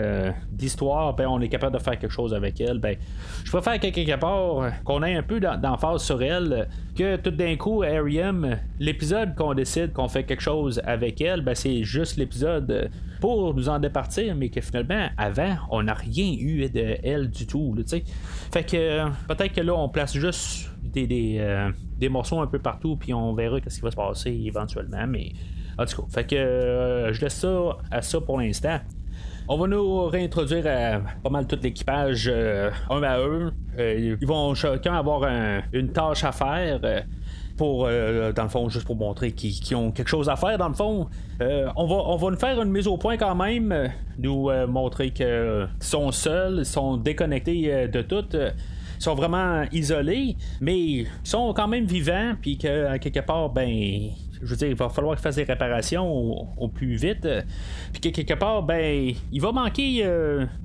d'histoire, 0.50 1.14
ben, 1.14 1.26
on 1.28 1.40
est 1.40 1.48
capable 1.48 1.76
de 1.76 1.82
faire 1.82 1.98
quelque 1.98 2.12
chose 2.12 2.34
avec 2.34 2.60
elle, 2.60 2.78
ben, 2.78 2.96
je 3.44 3.50
préfère 3.50 3.78
quelque 3.78 4.16
part 4.16 4.72
qu'on 4.84 5.02
ait 5.02 5.16
un 5.16 5.22
peu 5.22 5.40
d'emphase 5.40 6.02
sur 6.02 6.22
elle, 6.22 6.68
que 6.96 7.16
tout 7.16 7.30
d'un 7.30 7.56
coup, 7.56 7.82
Ariam, 7.82 8.58
l'épisode 8.78 9.34
qu'on 9.34 9.54
décide 9.54 9.92
qu'on 9.92 10.08
fait 10.08 10.24
quelque 10.24 10.42
chose 10.42 10.80
avec 10.84 11.20
elle, 11.20 11.42
ben, 11.42 11.54
c'est 11.54 11.84
juste 11.84 12.16
l'épisode 12.16 12.90
pour 13.20 13.54
nous 13.54 13.68
en 13.68 13.78
départir, 13.78 14.34
mais 14.34 14.48
que 14.48 14.60
finalement, 14.60 15.08
avant, 15.16 15.56
on 15.70 15.82
n'a 15.82 15.94
rien 15.94 16.32
eu 16.38 16.68
de 16.68 16.96
elle 17.02 17.30
du 17.30 17.46
tout. 17.46 17.74
fait 18.52 18.64
que 18.64 19.08
peut-être 19.26 19.52
que 19.52 19.60
là, 19.60 19.74
on 19.74 19.88
place 19.88 20.16
juste 20.16 20.70
des, 20.82 21.36
euh, 21.38 21.70
des, 21.98 22.08
morceaux 22.08 22.40
un 22.40 22.46
peu 22.46 22.58
partout, 22.58 22.96
puis 22.96 23.12
on 23.12 23.34
verra 23.34 23.58
ce 23.66 23.74
qui 23.74 23.80
va 23.80 23.90
se 23.90 23.96
passer 23.96 24.30
éventuellement. 24.30 25.06
Mais 25.06 25.32
en 25.78 25.84
tout 25.86 26.02
cas, 26.02 26.08
fait 26.10 26.24
que 26.24 26.36
euh, 26.36 27.12
je 27.12 27.20
laisse 27.20 27.34
ça 27.34 27.76
à 27.90 28.02
ça 28.02 28.20
pour 28.20 28.38
l'instant. 28.38 28.78
On 29.50 29.56
va 29.56 29.66
nous 29.66 30.06
réintroduire 30.06 30.66
à 30.66 31.00
pas 31.22 31.30
mal 31.30 31.46
tout 31.46 31.58
l'équipage 31.62 32.28
euh, 32.30 32.70
un 32.90 33.02
à 33.02 33.18
eux. 33.20 33.52
ils 33.78 34.26
vont 34.26 34.54
chacun 34.54 34.94
avoir 34.94 35.22
une 35.72 35.90
tâche 35.90 36.24
à 36.24 36.32
faire 36.32 36.80
pour, 37.58 37.84
euh, 37.86 38.32
dans 38.32 38.44
le 38.44 38.48
fond, 38.48 38.68
juste 38.70 38.86
pour 38.86 38.96
montrer 38.96 39.32
qu'ils 39.32 39.76
ont 39.76 39.90
quelque 39.90 40.08
chose 40.08 40.30
à 40.30 40.36
faire, 40.36 40.56
dans 40.56 40.68
le 40.68 40.74
fond. 40.74 41.08
Euh, 41.42 41.68
on, 41.76 41.86
va, 41.86 41.96
on 41.96 42.16
va 42.16 42.30
nous 42.30 42.38
faire 42.38 42.62
une 42.62 42.70
mise 42.70 42.86
au 42.86 42.96
point 42.96 43.18
quand 43.18 43.34
même, 43.34 43.72
euh, 43.72 43.88
nous 44.18 44.48
montrer 44.68 45.10
qu'ils 45.10 45.68
sont 45.80 46.10
seuls, 46.12 46.60
ils 46.60 46.64
sont 46.64 46.96
déconnectés 46.96 47.88
de 47.88 48.00
tout. 48.00 48.24
ils 48.32 49.02
sont 49.02 49.14
vraiment 49.14 49.64
isolés, 49.72 50.36
mais 50.60 50.78
ils 50.78 51.06
sont 51.24 51.52
quand 51.52 51.68
même 51.68 51.84
vivants, 51.84 52.34
puis 52.40 52.56
que 52.56 52.96
quelque 52.98 53.20
part, 53.20 53.50
ben, 53.50 54.10
je 54.42 54.46
veux 54.46 54.56
dire, 54.56 54.68
il 54.68 54.74
va 54.74 54.88
falloir 54.88 55.16
qu'ils 55.16 55.22
fassent 55.22 55.36
des 55.36 55.44
réparations 55.44 56.06
au, 56.06 56.68
plus 56.68 56.96
vite. 56.96 57.26
Puis 57.92 58.00
que 58.00 58.08
quelque 58.08 58.34
part, 58.34 58.62
ben, 58.62 59.12
il 59.32 59.40
va 59.40 59.52
manquer 59.52 60.06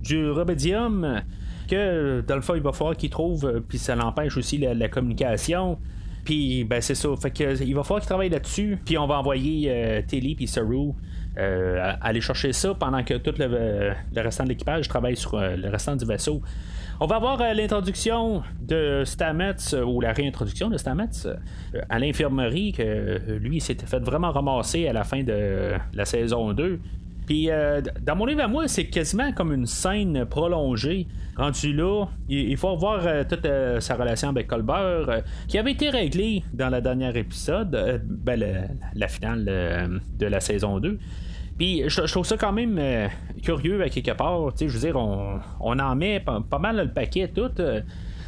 du 0.03 0.30
rubidium 0.30 1.22
que 1.70 2.22
dans 2.22 2.36
le 2.36 2.42
fond, 2.42 2.56
il 2.56 2.62
va 2.62 2.72
falloir 2.72 2.96
qu'ils 2.96 3.10
trouvent, 3.10 3.62
puis 3.68 3.77
ça 3.77 3.96
l'empêche 3.96 4.38
aussi 4.38 4.58
la 4.58 4.89
communication. 4.89 5.77
Puis, 6.24 6.63
ben, 6.63 6.82
c'est 6.82 6.96
ça. 6.96 7.10
Fait 7.22 7.32
que, 7.32 7.63
il 7.63 7.75
va 7.75 7.84
falloir 7.84 8.00
qu'ils 8.00 8.08
travaillent 8.08 8.30
là-dessus. 8.30 8.77
Puis, 8.84 8.98
on 8.98 9.08
va 9.08 9.20
envoyer 9.20 9.70
euh, 9.70 10.01
Telly 10.08 10.36
puis 10.36 10.48
Saru 10.48 10.92
aller 11.36 12.22
chercher 12.22 12.53
ça 12.53 12.75
pendant 12.75 13.03
que 13.03 13.15
tout 13.15 13.34
le, 13.39 13.94
restant 14.15 14.44
de 14.44 14.50
l'équipage 14.50 14.88
travaille 14.88 15.18
sur 15.18 15.36
le 15.36 15.68
restant 15.68 15.96
du 15.96 16.06
vaisseau. 16.06 16.42
On 17.03 17.05
va 17.05 17.17
avoir 17.17 17.38
l'introduction 17.53 18.43
de 18.62 19.03
Stamets, 19.03 19.75
ou 19.86 20.00
la 20.00 20.13
réintroduction 20.13 20.69
de 20.69 20.77
Stamets 20.77 21.27
à 21.89 22.00
l'infirmerie, 22.00 22.72
que 22.72 23.19
lui 23.39 23.60
s'était 23.60 23.86
fait 23.86 24.00
vraiment 24.00 24.31
ramasser 24.31 24.88
à 24.88 24.93
la 24.93 25.03
fin 25.03 25.22
de 25.22 25.74
la 25.93 26.05
saison 26.05 26.53
2. 26.53 26.79
Puis, 27.25 27.50
euh, 27.50 27.81
dans 28.01 28.15
mon 28.15 28.25
livre 28.25 28.39
à 28.39 28.48
moi, 28.48 28.69
c'est 28.69 28.86
quasiment 28.86 29.33
comme 29.33 29.51
une 29.51 29.65
scène 29.65 30.24
prolongée. 30.24 31.07
Rendu 31.36 31.74
là, 31.74 32.05
il, 32.29 32.55
faut 32.55 32.74
voir 32.77 33.05
euh, 33.05 33.25
toute 33.29 33.43
euh, 33.43 33.81
sa 33.81 33.95
relation 33.95 34.29
avec 34.29 34.48
Colbert, 34.48 35.24
qui 35.50 35.57
avait 35.57 35.74
été 35.74 35.89
réglée 35.89 36.41
dans 36.53 36.69
le 36.69 36.79
dernier 36.79 37.17
épisode, 37.17 38.01
ben, 38.05 38.69
la 38.95 39.07
finale 39.10 39.43
de 40.17 40.25
la 40.25 40.39
saison 40.39 40.79
2. 40.79 40.98
Puis 41.57 41.83
je, 41.88 42.01
trouve 42.01 42.25
ça 42.25 42.38
quand 42.38 42.51
même 42.51 42.79
curieux 43.43 43.81
à 43.81 43.89
quelque 43.89 44.12
part. 44.12 44.51
Je 44.60 44.65
veux 44.65 44.79
dire, 44.79 44.95
on, 44.95 45.79
en 45.79 45.95
met 45.95 46.19
pas, 46.19 46.60
mal 46.60 46.77
le 46.77 46.91
paquet 46.91 47.27
tout. 47.27 47.51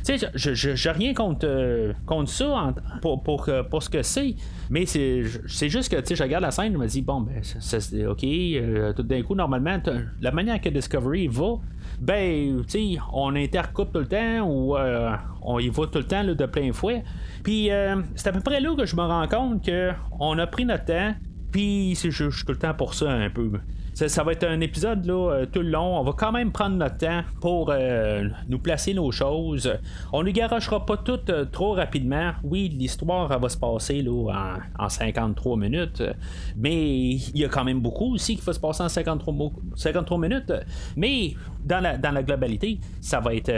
Tu 0.06 0.20
sais, 0.20 0.30
j'ai 0.36 0.92
rien 0.92 1.16
contre, 1.16 1.48
euh, 1.48 1.94
contre 2.06 2.30
ça 2.30 2.76
pour, 3.02 3.24
pour, 3.24 3.50
pour, 3.72 3.82
ce 3.82 3.90
que 3.90 4.04
c'est, 4.04 4.36
mais 4.70 4.86
c'est 4.86 5.24
juste 5.68 5.90
que, 5.90 6.00
tu 6.00 6.10
sais, 6.10 6.16
je 6.16 6.22
regarde 6.22 6.44
la 6.44 6.52
scène, 6.52 6.74
je 6.74 6.78
me 6.78 6.86
dis, 6.86 7.02
bon, 7.02 7.22
ben, 7.22 7.42
c'est 7.42 8.06
ok, 8.06 8.24
euh, 8.24 8.94
tout 8.94 9.02
d'un 9.02 9.24
coup, 9.24 9.34
normalement, 9.34 9.80
la 10.22 10.32
manière 10.32 10.62
que 10.62 10.70
Discovery 10.70 11.28
va, 11.28 11.56
ben, 12.00 12.64
tu 12.68 12.94
sais, 12.94 13.02
on 13.14 13.36
intercoupe 13.36 13.94
tout 13.94 14.00
le 14.00 14.06
temps 14.06 14.42
ou 14.48 14.78
euh, 14.78 15.16
on 15.42 15.58
y 15.58 15.70
va 15.70 15.88
tout 15.88 15.98
le 15.98 16.04
temps 16.04 16.24
de 16.24 16.46
plein 16.46 16.72
fouet. 16.72 17.04
Puis, 17.44 17.72
c'est 18.14 18.30
à 18.30 18.32
peu 18.32 18.42
près 18.42 18.62
là 18.62 18.76
que 18.76 18.86
je 18.86 18.96
me 18.96 19.02
rends 19.02 19.28
compte 19.28 19.68
qu'on 19.68 20.38
a 20.38 20.46
pris 20.46 20.66
notre 20.66 20.86
temps, 20.86 21.16
puis 21.56 21.96
je 21.96 22.10
suis 22.10 22.46
tout 22.46 22.52
le 22.52 22.58
temps 22.58 22.74
pour 22.74 22.94
ça 22.96 23.10
un 23.10 23.30
peu. 23.30 23.50
Ça, 23.96 24.24
va 24.24 24.34
être 24.34 24.44
un 24.44 24.60
épisode 24.60 25.10
euh, 25.10 25.46
tout 25.46 25.62
le 25.62 25.70
long. 25.70 25.98
On 25.98 26.04
va 26.04 26.12
quand 26.12 26.34
même 26.34 26.52
prendre 26.52 26.76
notre 26.76 26.98
temps 26.98 27.22
pour 27.40 27.70
euh, 27.72 28.28
nous 28.50 28.60
placer 28.60 28.94
nos 28.94 29.10
choses. 29.10 29.72
On 30.12 30.22
ne 30.22 30.32
garochera 30.32 30.86
pas 30.86 30.98
tout 30.98 31.22
euh, 31.30 31.46
trop 31.46 31.72
rapidement. 31.72 32.34
Oui, 32.44 32.68
l'histoire 32.68 33.40
va 33.40 33.48
se 33.48 33.56
passer 33.56 34.06
en, 34.78 34.90
53 34.90 35.56
minutes, 35.56 36.04
mais 36.58 37.12
il 37.12 37.38
y 37.38 37.46
a 37.46 37.48
quand 37.48 37.64
même 37.64 37.80
beaucoup 37.80 38.16
aussi 38.16 38.36
qui 38.36 38.42
va 38.42 38.52
se 38.52 38.60
passer 38.60 38.84
en 38.84 38.90
53, 38.90 39.34
53 39.76 40.18
minutes. 40.18 40.52
Mais 40.98 41.34
dans 41.64 41.80
la, 41.80 41.98
dans 41.98 42.12
la 42.12 42.22
globalité, 42.22 42.82
ça 43.00 43.22
va 43.22 43.34
être 43.34 43.52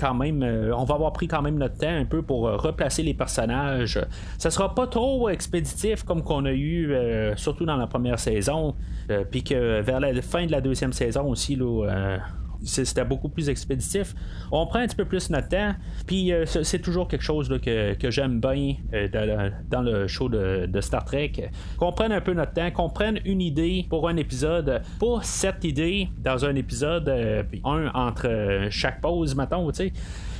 quand 0.00 0.14
même. 0.14 0.42
on 0.42 0.84
va 0.84 0.94
avoir 0.94 1.12
pris 1.12 1.28
quand 1.28 1.42
même 1.42 1.58
notre 1.58 1.76
temps 1.76 1.94
un 1.94 2.06
peu 2.06 2.22
pour 2.22 2.44
replacer 2.44 3.02
les 3.02 3.14
personnages. 3.14 4.00
Ça 4.38 4.50
sera 4.50 4.74
pas 4.74 4.86
trop 4.86 5.28
expéditif 5.28 6.02
comme 6.02 6.22
qu'on 6.22 6.46
a 6.46 6.52
eu, 6.52 6.96
surtout 7.36 7.66
dans 7.66 7.76
la 7.76 7.86
première 7.86 8.18
saison. 8.18 8.74
Puis 9.30 9.44
que 9.44 9.65
euh, 9.66 9.82
vers 9.82 10.00
la 10.00 10.20
fin 10.22 10.46
de 10.46 10.52
la 10.52 10.60
deuxième 10.60 10.92
saison 10.92 11.28
aussi, 11.28 11.58
euh, 11.60 12.18
c'était 12.62 13.04
beaucoup 13.04 13.28
plus 13.28 13.48
expéditif. 13.48 14.14
On 14.50 14.66
prend 14.66 14.78
un 14.78 14.86
petit 14.86 14.96
peu 14.96 15.04
plus 15.04 15.30
notre 15.30 15.48
temps, 15.48 15.74
puis 16.06 16.32
euh, 16.32 16.44
c'est 16.46 16.80
toujours 16.80 17.08
quelque 17.08 17.22
chose 17.22 17.48
que, 17.62 18.10
j'aime 18.10 18.40
bien 18.40 18.76
dans 19.70 19.82
le 19.82 20.06
show 20.06 20.28
de, 20.28 20.80
Star 20.80 21.04
Trek. 21.04 21.50
Qu'on 21.78 21.92
prenne 21.92 22.12
un 22.12 22.20
peu 22.20 22.32
notre 22.32 22.52
temps, 22.52 22.70
qu'on 22.70 22.90
prenne 22.90 23.20
une 23.24 23.40
idée 23.40 23.86
pour 23.88 24.08
un 24.08 24.16
épisode, 24.16 24.82
pas 24.98 25.20
sept 25.22 25.64
idées 25.64 26.08
dans 26.18 26.44
un 26.44 26.54
épisode, 26.54 27.12
puis 27.50 27.60
un 27.64 27.88
entre 27.94 28.68
chaque 28.70 29.00
pause, 29.00 29.34
mettons, 29.34 29.70
tu 29.70 29.76
sais. 29.76 29.92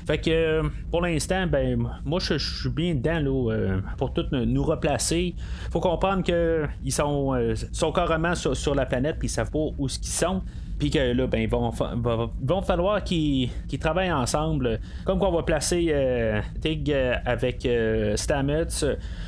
Fait 0.06 0.18
que 0.18 0.62
pour 0.90 1.02
l'instant, 1.02 1.46
ben 1.46 1.88
moi 2.04 2.20
je, 2.20 2.38
suis 2.38 2.70
bien 2.70 2.94
dedans 2.94 3.18
là, 3.18 3.80
pour 3.98 4.12
tout 4.12 4.25
nous 4.30 4.62
replacer. 4.62 5.34
Faut 5.70 5.80
comprendre 5.80 6.22
qu'ils 6.22 6.92
sont, 6.92 7.36
sont 7.72 7.92
carrément 7.92 8.34
sur, 8.34 8.75
la 8.75 8.86
planète 8.86 9.16
puis 9.18 9.26
ils 9.26 9.30
savent 9.30 9.50
pas 9.50 9.66
où 9.78 9.88
ce 9.88 9.98
qu'ils 9.98 10.08
sont. 10.08 10.42
Puis 10.78 10.90
que 10.90 10.98
là, 10.98 11.26
ben, 11.26 11.40
ils 11.40 11.48
vont, 11.48 11.70
vont 11.70 12.62
falloir 12.62 13.02
qu'ils 13.02 13.50
travaillent 13.80 14.12
ensemble. 14.12 14.78
Comme 15.04 15.18
qu'on 15.18 15.32
va 15.32 15.42
placer 15.42 15.86
euh, 15.90 16.40
Tig 16.60 16.90
euh, 16.92 17.14
avec 17.25 17.64
euh, 17.64 18.14
Stamets. 18.16 18.66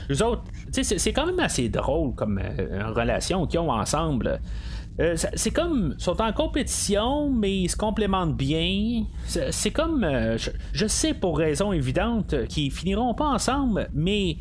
Les 0.09 0.23
autres, 0.23 0.43
c'est 0.71 1.13
quand 1.13 1.27
même 1.27 1.41
assez 1.41 1.69
drôle 1.69 2.15
comme 2.15 2.41
relation 2.95 3.47
qu'ils 3.47 3.61
ont 3.61 3.71
ensemble. 3.71 4.41
Euh, 5.01 5.15
c'est 5.17 5.51
comme 5.53 5.95
ils 5.97 6.03
sont 6.03 6.21
en 6.21 6.33
compétition, 6.33 7.31
mais 7.31 7.57
ils 7.57 7.69
se 7.69 7.77
complémentent 7.77 8.37
bien. 8.37 9.05
C'est 9.27 9.71
comme 9.71 10.03
euh, 10.03 10.37
je, 10.73 10.87
sais 10.87 11.15
pour 11.15 11.39
raisons 11.39 11.73
évidentes 11.73 12.47
qu'ils 12.49 12.73
finiront 12.73 13.15
pas 13.15 13.27
ensemble, 13.27 13.89
mais 13.95 14.39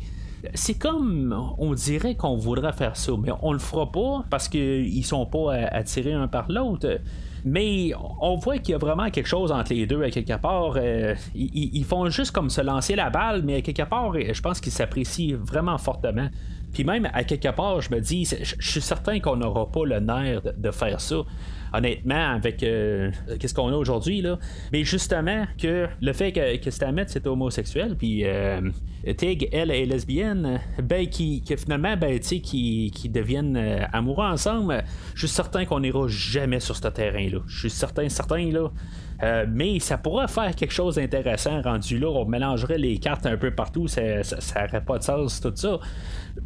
c'est 0.54 0.78
comme 0.78 1.54
on 1.58 1.74
dirait 1.74 2.16
qu'on 2.16 2.36
voudrait 2.36 2.72
faire 2.72 2.96
ça, 2.96 3.12
mais 3.20 3.30
on 3.42 3.52
le 3.52 3.58
fera 3.58 3.90
pas 3.90 4.24
parce 4.30 4.48
qu'ils 4.48 5.04
sont 5.04 5.26
pas 5.26 5.54
attirés 5.54 6.12
un 6.12 6.28
par 6.28 6.50
l'autre. 6.50 6.98
Mais 7.44 7.92
on 8.20 8.36
voit 8.36 8.58
qu'il 8.58 8.72
y 8.72 8.74
a 8.74 8.78
vraiment 8.78 9.10
quelque 9.10 9.26
chose 9.26 9.52
entre 9.52 9.72
les 9.72 9.86
deux 9.86 10.02
à 10.02 10.10
quelque 10.10 10.36
part. 10.38 10.74
Euh, 10.76 11.14
ils, 11.34 11.84
font 11.84 12.08
juste 12.08 12.32
comme 12.32 12.50
se 12.50 12.60
lancer 12.60 12.96
la 12.96 13.10
balle, 13.10 13.42
mais 13.42 13.56
à 13.56 13.62
quelque 13.62 13.88
part, 13.88 14.12
je 14.14 14.40
pense 14.40 14.60
qu'ils 14.60 14.72
s'apprécient 14.72 15.36
vraiment 15.36 15.78
fortement. 15.78 16.28
Puis 16.72 16.84
même 16.84 17.08
à 17.12 17.24
quelque 17.24 17.48
part, 17.48 17.80
je 17.80 17.90
me 17.90 18.00
dis, 18.00 18.24
je 18.24 18.70
suis 18.70 18.80
certain 18.80 19.20
qu'on 19.20 19.36
n'aura 19.36 19.70
pas 19.70 19.84
le 19.84 20.00
nerf 20.00 20.42
de, 20.56 20.70
faire 20.70 21.00
ça 21.00 21.16
honnêtement, 21.72 22.34
avec 22.34 22.62
euh, 22.62 23.10
qu'est-ce 23.38 23.54
qu'on 23.54 23.68
a 23.68 23.76
aujourd'hui, 23.76 24.22
là. 24.22 24.38
Mais 24.72 24.84
justement, 24.84 25.46
que 25.60 25.86
le 26.00 26.12
fait 26.12 26.32
que, 26.32 26.56
que 26.56 26.70
Stamets 26.70 27.04
c'est 27.08 27.26
homosexuel, 27.26 27.96
puis 27.96 28.24
euh, 28.24 28.60
Tig, 29.16 29.48
elle, 29.52 29.70
est 29.70 29.84
lesbienne, 29.84 30.60
ben, 30.82 31.06
qui, 31.06 31.42
que 31.42 31.56
finalement, 31.56 31.96
ben, 31.96 32.18
tu 32.18 32.40
qui, 32.40 32.90
qui 32.94 33.08
deviennent 33.08 33.56
euh, 33.56 33.84
amoureux 33.92 34.26
ensemble, 34.26 34.82
je 35.14 35.26
suis 35.26 35.34
certain 35.34 35.64
qu'on 35.64 35.80
n'ira 35.80 36.06
jamais 36.08 36.60
sur 36.60 36.76
ce 36.76 36.88
terrain-là. 36.88 37.40
Je 37.46 37.58
suis 37.58 37.70
certain, 37.70 38.08
certain, 38.08 38.50
là. 38.50 38.70
Euh, 39.22 39.46
mais 39.48 39.80
ça 39.80 39.98
pourrait 39.98 40.28
faire 40.28 40.54
quelque 40.54 40.72
chose 40.72 40.94
d'intéressant 40.94 41.60
rendu 41.62 41.98
là. 41.98 42.08
On 42.08 42.24
mélangerait 42.24 42.78
les 42.78 42.98
cartes 42.98 43.26
un 43.26 43.36
peu 43.36 43.50
partout, 43.50 43.88
ça 43.88 44.00
n'aurait 44.02 44.84
pas 44.84 44.98
de 44.98 45.02
sens, 45.02 45.40
tout 45.40 45.52
ça. 45.54 45.78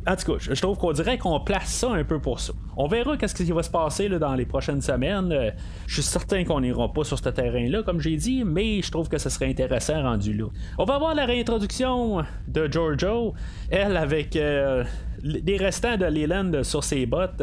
En 0.07 0.17
tout 0.17 0.33
cas, 0.33 0.39
je, 0.39 0.61
trouve 0.61 0.79
qu'on 0.79 0.93
dirait 0.93 1.19
qu'on 1.19 1.39
place 1.41 1.69
ça 1.69 1.91
un 1.91 2.05
peu 2.05 2.19
pour 2.19 2.41
ça. 2.41 2.55
On 2.79 2.87
verra 2.87 3.19
qu'est-ce 3.19 3.35
qui 3.35 3.45
va 3.53 3.63
se 3.63 3.71
passer 3.71 4.09
dans 4.09 4.35
les 4.35 4.47
prochaines 4.47 4.81
semaines. 4.81 5.33
Euh, 5.33 5.51
je 5.87 5.95
suis 5.95 6.03
certain 6.03 6.45
qu'on 6.45 6.61
n'ira 6.61 6.91
pas 6.91 7.05
sur 7.05 7.19
ce 7.19 7.29
terrain-là, 7.29 7.83
comme 7.83 8.01
j'ai 8.01 8.17
dit, 8.17 8.43
mais 8.45 8.81
je 8.81 8.91
trouve 8.91 9.09
que 9.11 9.19
ce 9.19 9.29
serait 9.29 9.51
intéressant 9.51 10.03
rendu 10.03 10.33
là. 10.33 10.47
On 10.79 10.85
va 10.85 10.99
voir 10.99 11.15
la 11.15 11.27
réintroduction 11.27 12.25
de 12.49 12.69
Giorgio, 12.73 13.35
elle 13.71 13.99
avec 13.99 14.35
euh, 14.37 14.83
les 15.23 15.59
restants 15.59 15.99
de 15.99 16.07
Leland 16.07 16.63
sur 16.63 16.83
ses 16.85 17.05
bottes. 17.05 17.43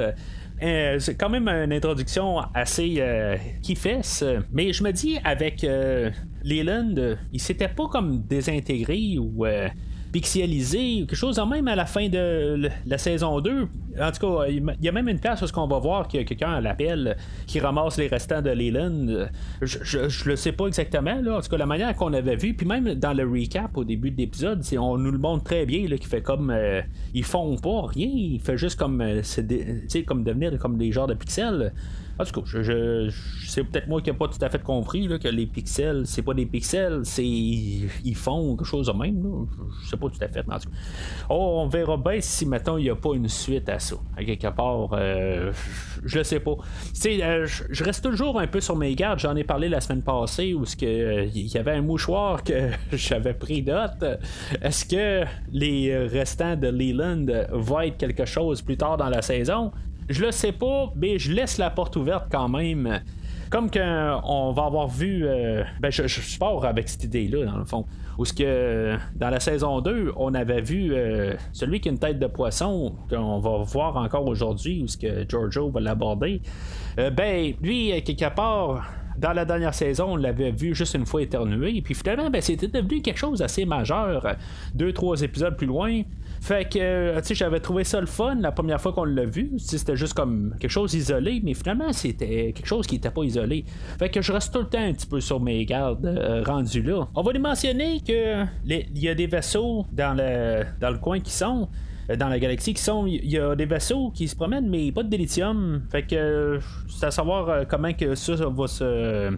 Euh, 0.62 1.00
c'est 1.00 1.16
quand 1.16 1.30
même 1.30 1.48
une 1.48 1.72
introduction 1.72 2.40
assez 2.54 2.96
euh, 3.00 3.38
mais 4.52 4.74
je 4.74 4.84
me 4.84 4.92
dis 4.92 5.18
avec 5.24 5.64
euh, 5.64 6.12
Leland, 6.44 7.16
il 7.32 7.40
s'était 7.40 7.70
pas 7.70 7.88
comme 7.88 8.24
désintégré 8.24 9.18
ou 9.18 9.46
pixelisé, 10.12 11.00
quelque 11.00 11.16
chose 11.16 11.40
même 11.50 11.68
à 11.68 11.76
la 11.76 11.86
fin 11.86 12.10
de 12.10 12.70
la 12.86 12.98
saison 12.98 13.40
2. 13.40 13.68
En 14.02 14.12
tout 14.12 14.20
cas, 14.20 14.46
il 14.48 14.64
y 14.82 14.90
a 14.90 14.92
même 14.92 15.10
une 15.10 15.20
place 15.20 15.42
où 15.42 15.60
on 15.60 15.68
va 15.68 15.80
voir 15.80 16.08
qu'il 16.08 16.20
y 16.20 16.24
a 16.24 16.26
quelqu'un 16.26 16.52
à 16.54 16.62
l'appel 16.62 17.18
qui 17.48 17.60
ramasse 17.60 17.98
les 17.98 18.08
restants 18.08 18.42
de 18.42 18.50
Leland. 18.50 19.28
Je, 19.62 20.08
je, 20.08 20.30
le 20.30 20.36
sais 20.36 20.52
pas 20.52 20.68
exactement. 20.68 21.20
En 21.38 21.42
tout 21.42 21.50
cas, 21.50 21.58
la 21.58 21.66
manière 21.66 21.96
qu'on 21.96 22.14
avait 22.14 22.36
vu, 22.36 22.54
puis 22.54 22.66
même 22.66 22.94
dans 22.96 23.14
le 23.14 23.24
recap 23.24 23.76
au 23.78 23.84
début 23.84 24.12
de 24.12 24.18
l'épisode, 24.18 24.64
on 24.78 24.98
nous 24.98 25.12
le 25.12 25.18
montre 25.18 25.44
très 25.44 25.66
bien, 25.66 25.86
qu'il 25.86 26.06
fait 26.06 26.22
comme. 26.22 26.50
Euh, 26.50 26.82
ils 27.14 27.26
font 27.26 27.58
pas 27.58 27.88
rien, 27.88 28.10
il 28.12 28.40
fait 28.40 28.58
juste 28.58 28.80
comme. 28.80 29.02
Euh, 29.02 29.22
comme 30.08 30.24
devenir 30.24 30.58
comme 30.60 30.78
des 30.78 30.92
genres 30.92 31.08
de 31.08 31.14
pixels. 31.14 31.74
En 32.20 32.26
tout 32.26 32.42
cas, 32.42 32.48
je, 32.62 33.10
c'est 33.48 33.64
peut-être 33.64 33.88
moi 33.88 34.02
qui 34.02 34.12
n'ai 34.12 34.18
pas 34.18 34.28
tout 34.28 34.38
à 34.42 34.50
fait 34.50 34.62
compris 34.62 35.08
là, 35.08 35.18
que 35.18 35.30
les 35.30 35.46
pixels, 35.46 36.04
c'est 36.06 36.22
pas 36.22 36.34
des 36.34 36.46
pixels, 36.46 37.02
c'est 37.04 37.26
ils 37.26 38.16
font 38.16 38.58
quelque 38.58 38.68
chose 38.68 38.88
de 38.88 38.92
même. 38.92 39.24
Là. 39.24 39.46
Je 39.84 39.90
sais 39.90 39.96
pas 39.96 40.10
tout 40.10 40.22
à 40.22 40.28
fait. 40.28 40.44
Tout 40.44 40.50
cas. 40.50 40.60
Oh, 41.30 41.62
on 41.64 41.68
verra 41.68 41.96
bien 41.96 42.20
si 42.20 42.46
maintenant 42.46 42.76
il 42.76 42.84
n'y 42.84 42.90
a 42.90 42.96
pas 42.96 43.14
une 43.14 43.30
suite 43.30 43.70
à 43.70 43.80
ça. 43.80 43.96
Quelque 44.18 44.50
part, 44.50 44.90
euh, 44.94 45.54
je 46.04 46.20
ne 46.20 46.24
sais 46.24 46.42
pas. 46.42 46.58
Euh, 47.06 47.48
je 47.70 47.84
reste 47.86 48.04
toujours 48.04 48.38
un 48.38 48.48
peu 48.48 48.60
sur 48.60 48.76
mes 48.76 48.94
gardes. 48.96 49.20
J'en 49.20 49.38
ai 49.38 49.46
parlé 49.46 49.70
la 49.70 49.80
semaine 49.80 50.04
passée 50.04 50.54
où 50.54 50.66
il 50.82 50.88
euh, 50.88 51.26
y 51.34 51.58
avait 51.58 51.72
un 51.72 51.82
mouchoir 51.82 52.44
que 52.44 52.70
j'avais 52.92 53.34
pris 53.34 53.64
note. 53.64 54.04
Est-ce 54.62 54.86
que 54.86 55.26
les 55.54 55.98
restants 56.08 56.58
de 56.58 56.68
Leland 56.68 57.26
vont 57.54 57.80
être 57.80 57.98
quelque 57.98 58.26
chose 58.26 58.62
plus 58.62 58.76
tard 58.76 58.98
dans 58.98 59.10
la 59.10 59.22
saison? 59.22 59.72
Je 60.10 60.26
le 60.26 60.32
sais 60.32 60.52
pas, 60.52 60.92
mais 60.96 61.20
je 61.20 61.32
laisse 61.32 61.60
la 61.60 61.70
porte 61.70 61.96
ouverte 61.96 62.26
quand 62.32 62.50
même. 62.50 63.00
Comme 63.52 63.70
qu'on 63.70 64.52
va 64.52 64.66
avoir 64.66 64.88
vu. 64.88 65.26
Euh, 65.26 65.64
ben, 65.80 65.92
je, 65.92 66.08
je, 66.08 66.38
pars 66.38 66.66
avec 66.66 66.90
cette 66.90 67.04
idée-là, 67.04 67.46
dans 67.46 67.58
le 67.58 67.66
fond. 67.66 67.86
Où 68.18 68.26
ce 68.26 68.34
que 68.34 68.98
dans 69.16 69.30
la 69.30 69.40
saison 69.40 69.82
2, 69.82 70.14
on 70.18 70.34
avait 70.34 70.62
vu 70.62 70.94
euh, 70.94 71.34
celui 71.52 71.80
qui 71.80 71.90
a 71.90 71.92
une 71.92 72.00
tête 72.00 72.20
de 72.20 72.28
poisson, 72.28 72.96
qu'on 73.10 73.40
va 73.40 73.58
voir 73.60 73.98
encore 73.98 74.26
aujourd'hui, 74.28 74.82
où 74.84 74.88
ce 74.88 74.98
que 74.98 75.28
Giorgio 75.28 75.70
va 75.70 75.80
l'aborder. 75.80 76.42
Euh, 77.00 77.12
ben, 77.12 77.54
lui, 77.62 78.02
quelque 78.04 78.34
part, 78.36 78.92
dans 79.18 79.34
la 79.34 79.46
dernière 79.46 79.74
saison, 79.74 80.14
on 80.14 80.16
l'avait 80.16 80.52
vu 80.52 80.76
juste 80.76 80.96
une 80.96 81.06
fois 81.06 81.22
éternuer, 81.22 81.82
puis 81.82 81.94
finalement, 81.94 82.30
ben, 82.30 82.42
c'était 82.42 82.68
devenu 82.68 83.02
quelque 83.02 83.18
chose 83.18 83.40
d'assez 83.40 83.66
majeur, 83.66 84.26
deux, 84.74 84.94
trois 84.94 85.22
épisodes 85.22 85.56
plus 85.56 85.68
loin. 85.68 86.02
Fait 86.42 86.68
que, 86.68 87.18
tu 87.20 87.26
sais, 87.26 87.36
j'avais 87.36 87.60
trouvé 87.60 87.84
ça 87.84 88.00
le 88.00 88.08
fun 88.08 88.36
la 88.36 88.52
première 88.52 88.80
fois 88.80 88.94
qu'on 88.94 89.04
l'a 89.04 89.26
vu. 89.26 89.52
C'était 89.58 89.96
juste 89.96 90.14
comme 90.14 90.56
quelque 90.60 90.72
chose 90.72 90.94
isolé, 90.94 91.42
mais 91.44 91.54
finalement, 91.54 91.92
c'était 91.92 92.54
quelque 92.54 92.66
chose 92.66 92.88
qui 92.88 92.96
n'était 92.96 93.12
pas 93.12 93.24
isolé. 93.24 93.66
Fait 93.98 94.10
que 94.10 94.22
je 94.22 94.32
reste 94.32 94.54
tout 94.54 94.60
le 94.60 94.68
temps 94.68 94.82
un 94.82 94.94
petit 94.94 95.08
peu 95.08 95.20
sur 95.20 95.40
mes 95.40 95.66
gardes 95.66 96.06
euh, 96.06 96.44
rendus 96.46 96.82
là. 96.82 97.08
On 97.16 97.22
va 97.22 97.32
lui 97.32 97.40
mentionner 97.40 98.02
que 98.02 98.46
il 98.66 99.00
y 99.00 99.10
a 99.10 99.16
des 99.16 99.28
vaisseaux 99.28 99.86
dans 99.92 100.16
le, 100.16 100.64
dans 100.80 100.90
le 100.90 100.98
coin 100.98 101.20
qui 101.20 101.32
sont 101.32 101.68
euh, 102.10 102.16
dans 102.16 102.30
la 102.30 102.40
galaxie 102.40 102.74
qui 102.74 102.82
sont. 102.82 103.06
Il 103.06 103.30
y 103.30 103.38
a 103.38 103.56
des 103.56 103.66
vaisseaux 103.66 104.12
qui 104.12 104.28
se 104.28 104.36
promènent, 104.36 104.70
mais 104.70 104.92
pas 104.92 105.04
de 105.04 105.10
délithium. 105.10 105.82
Fait 105.92 106.04
que 106.04 106.60
c'est 106.88 107.06
à 107.06 107.12
savoir 107.12 107.50
euh, 107.50 107.64
comment 107.68 107.94
que 107.94 108.16
ça 108.16 108.34
va 108.36 108.68
se, 108.68 109.30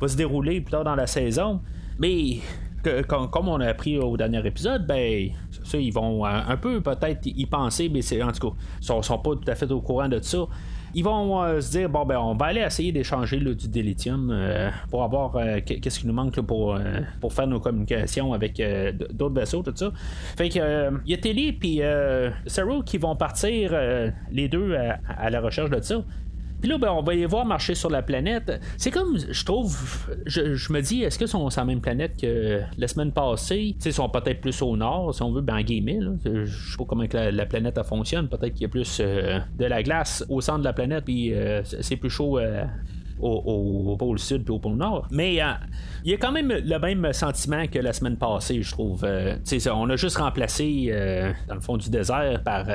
va 0.00 0.08
se 0.08 0.16
dérouler 0.16 0.60
plus 0.60 0.70
tard 0.70 0.84
dans 0.84 0.96
la 0.96 1.06
saison. 1.06 1.60
Mais 1.98 2.38
comme, 3.08 3.48
on 3.48 3.60
a 3.60 3.66
appris 3.66 3.98
au 3.98 4.16
dernier 4.16 4.44
épisode, 4.46 4.86
ben 4.86 5.30
ils 5.74 5.92
vont 5.92 6.24
un, 6.24 6.56
peu 6.56 6.80
peut-être 6.80 7.26
y 7.26 7.46
penser, 7.46 7.88
mais 7.88 8.02
c'est 8.02 8.22
en 8.22 8.32
tout 8.32 8.50
cas, 8.50 8.56
ils 8.80 8.86
sont, 8.86 9.02
sont 9.02 9.18
pas 9.18 9.30
tout 9.30 9.50
à 9.50 9.54
fait 9.54 9.70
au 9.70 9.80
courant 9.80 10.08
de 10.08 10.20
ça. 10.20 10.46
Ils 10.94 11.04
vont 11.04 11.42
euh, 11.42 11.60
se 11.60 11.70
dire 11.70 11.88
bon 11.88 12.04
ben 12.04 12.18
on 12.18 12.34
va 12.34 12.46
aller 12.46 12.60
essayer 12.60 12.90
d'échanger 12.92 13.38
du 13.38 13.68
délithium 13.68 14.30
euh, 14.30 14.70
pour 14.90 15.04
avoir 15.04 15.36
euh, 15.36 15.60
qu'est-ce 15.64 16.00
qui 16.00 16.06
nous 16.06 16.12
manque 16.12 16.40
pour, 16.40 16.78
pour 17.20 17.32
faire 17.32 17.46
nos 17.46 17.60
communications 17.60 18.32
avec 18.32 18.60
d'autres 19.12 19.34
vaisseaux 19.34 19.62
tout 19.62 19.72
ça. 19.74 19.92
Fait 20.36 20.48
que 20.48 20.90
il 21.04 21.10
y 21.10 21.14
a 21.14 21.18
Telly 21.18 21.52
puis 21.52 21.80
Saru 22.46 22.82
qui 22.84 22.98
vont 22.98 23.14
partir 23.16 23.72
les 24.30 24.48
deux 24.48 24.74
à, 24.74 25.30
la 25.30 25.40
recherche 25.40 25.70
de 25.70 25.80
ça 25.80 26.02
puis 26.60 26.70
là, 26.70 26.78
ben, 26.78 26.90
on 26.90 27.02
va 27.02 27.14
y 27.14 27.24
voir 27.24 27.44
marcher 27.44 27.74
sur 27.74 27.90
la 27.90 28.02
planète. 28.02 28.60
C'est 28.76 28.90
comme, 28.90 29.18
je 29.18 29.44
trouve, 29.44 30.06
je, 30.26 30.72
me 30.72 30.80
dis, 30.80 31.02
est-ce 31.02 31.18
que 31.18 31.26
sont 31.26 31.48
sur 31.50 31.60
la 31.60 31.64
même 31.64 31.80
planète 31.80 32.20
que 32.20 32.60
la 32.76 32.88
semaine 32.88 33.12
passée? 33.12 33.76
Ils 33.84 33.92
sont 33.92 34.08
peut-être 34.08 34.40
plus 34.40 34.60
au 34.62 34.76
nord, 34.76 35.14
si 35.14 35.22
on 35.22 35.32
veut, 35.32 35.42
ben, 35.42 35.56
en 35.56 35.62
guillemets. 35.62 36.00
Je 36.24 36.46
sais 36.46 36.76
pas 36.76 36.84
comment 36.84 37.04
la, 37.12 37.46
planète 37.46 37.80
fonctionne. 37.82 38.28
Peut-être 38.28 38.52
qu'il 38.52 38.62
y 38.62 38.66
a 38.66 38.68
plus 38.68 38.98
euh, 39.00 39.38
de 39.58 39.64
la 39.64 39.82
glace 39.82 40.24
au 40.28 40.40
centre 40.40 40.60
de 40.60 40.64
la 40.64 40.72
planète, 40.72 41.04
puis 41.04 41.34
euh, 41.34 41.62
c'est 41.64 41.96
plus 41.96 42.10
chaud 42.10 42.38
euh, 42.38 42.64
au, 43.20 43.96
pôle 43.98 44.18
sud 44.18 44.44
et 44.46 44.50
au 44.50 44.58
pôle 44.58 44.76
nord. 44.76 45.06
Mais 45.10 45.42
euh, 45.42 45.52
il 46.04 46.10
y 46.10 46.14
a 46.14 46.16
quand 46.16 46.32
même 46.32 46.48
le 46.48 46.78
même 46.78 47.12
sentiment 47.12 47.66
que 47.66 47.78
la 47.78 47.92
semaine 47.92 48.16
passée, 48.16 48.62
je 48.62 48.70
trouve. 48.70 49.04
Euh, 49.04 49.36
on 49.72 49.90
a 49.90 49.96
juste 49.96 50.16
remplacé, 50.18 50.92
dans 51.48 51.54
le 51.54 51.60
fond 51.60 51.76
du 51.76 51.90
désert, 51.90 52.42
par 52.42 52.66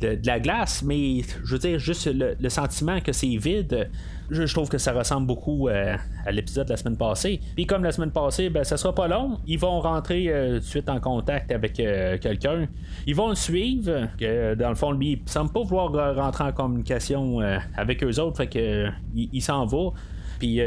de, 0.00 0.18
la 0.24 0.40
glace, 0.40 0.82
mais 0.82 1.22
je 1.44 1.52
veux 1.52 1.58
dire, 1.58 1.78
juste 1.78 2.08
le 2.12 2.48
sentiment 2.48 3.00
que 3.00 3.12
c'est 3.12 3.36
vide 3.36 3.88
je, 4.30 4.52
trouve 4.52 4.68
que 4.68 4.78
ça 4.78 4.92
ressemble 4.92 5.26
beaucoup 5.26 5.68
euh, 5.68 5.96
à 6.24 6.32
l'épisode 6.32 6.66
de 6.66 6.72
la 6.72 6.76
semaine 6.76 6.96
passée. 6.96 7.40
Puis 7.54 7.66
comme 7.66 7.84
la 7.84 7.92
semaine 7.92 8.10
passée, 8.10 8.50
ben, 8.50 8.64
ça 8.64 8.76
sera 8.76 8.94
pas 8.94 9.08
long. 9.08 9.38
Ils 9.46 9.58
vont 9.58 9.80
rentrer 9.80 10.28
euh, 10.28 10.54
tout 10.54 10.60
de 10.60 10.64
suite 10.64 10.88
en 10.88 11.00
contact 11.00 11.52
avec 11.52 11.78
euh, 11.78 12.18
quelqu'un. 12.18 12.66
Ils 13.06 13.14
vont 13.14 13.28
le 13.28 13.34
suivre. 13.34 14.08
Que, 14.18 14.54
dans 14.54 14.68
le 14.68 14.74
fond, 14.74 14.92
lui, 14.92 15.22
il 15.24 15.30
semble 15.30 15.52
pas 15.52 15.62
vouloir 15.62 16.16
rentrer 16.16 16.44
en 16.44 16.52
communication 16.52 17.40
avec 17.76 18.02
eux 18.02 18.20
autres. 18.20 18.36
Fait 18.36 18.46
que 18.46 18.88
il, 19.14 19.42
s'en 19.42 19.66
va. 19.66 19.90
Puis 20.38 20.60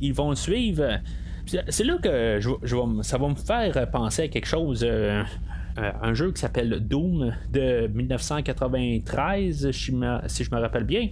ils, 0.00 0.14
vont 0.14 0.30
le 0.30 0.36
suivre. 0.36 0.98
C'est 1.68 1.84
là 1.84 1.98
que 1.98 2.40
ça 3.02 3.18
va 3.18 3.28
me 3.28 3.34
faire 3.34 3.90
penser 3.90 4.22
à 4.22 4.28
quelque 4.28 4.46
chose. 4.46 4.86
Un 5.76 6.14
jeu 6.14 6.32
qui 6.32 6.40
s'appelle 6.40 6.80
Doom 6.80 7.34
de 7.50 7.86
1993, 7.86 9.70
si 9.70 9.90
je 9.92 9.94
me 10.54 10.60
rappelle 10.60 10.84
bien. 10.84 11.08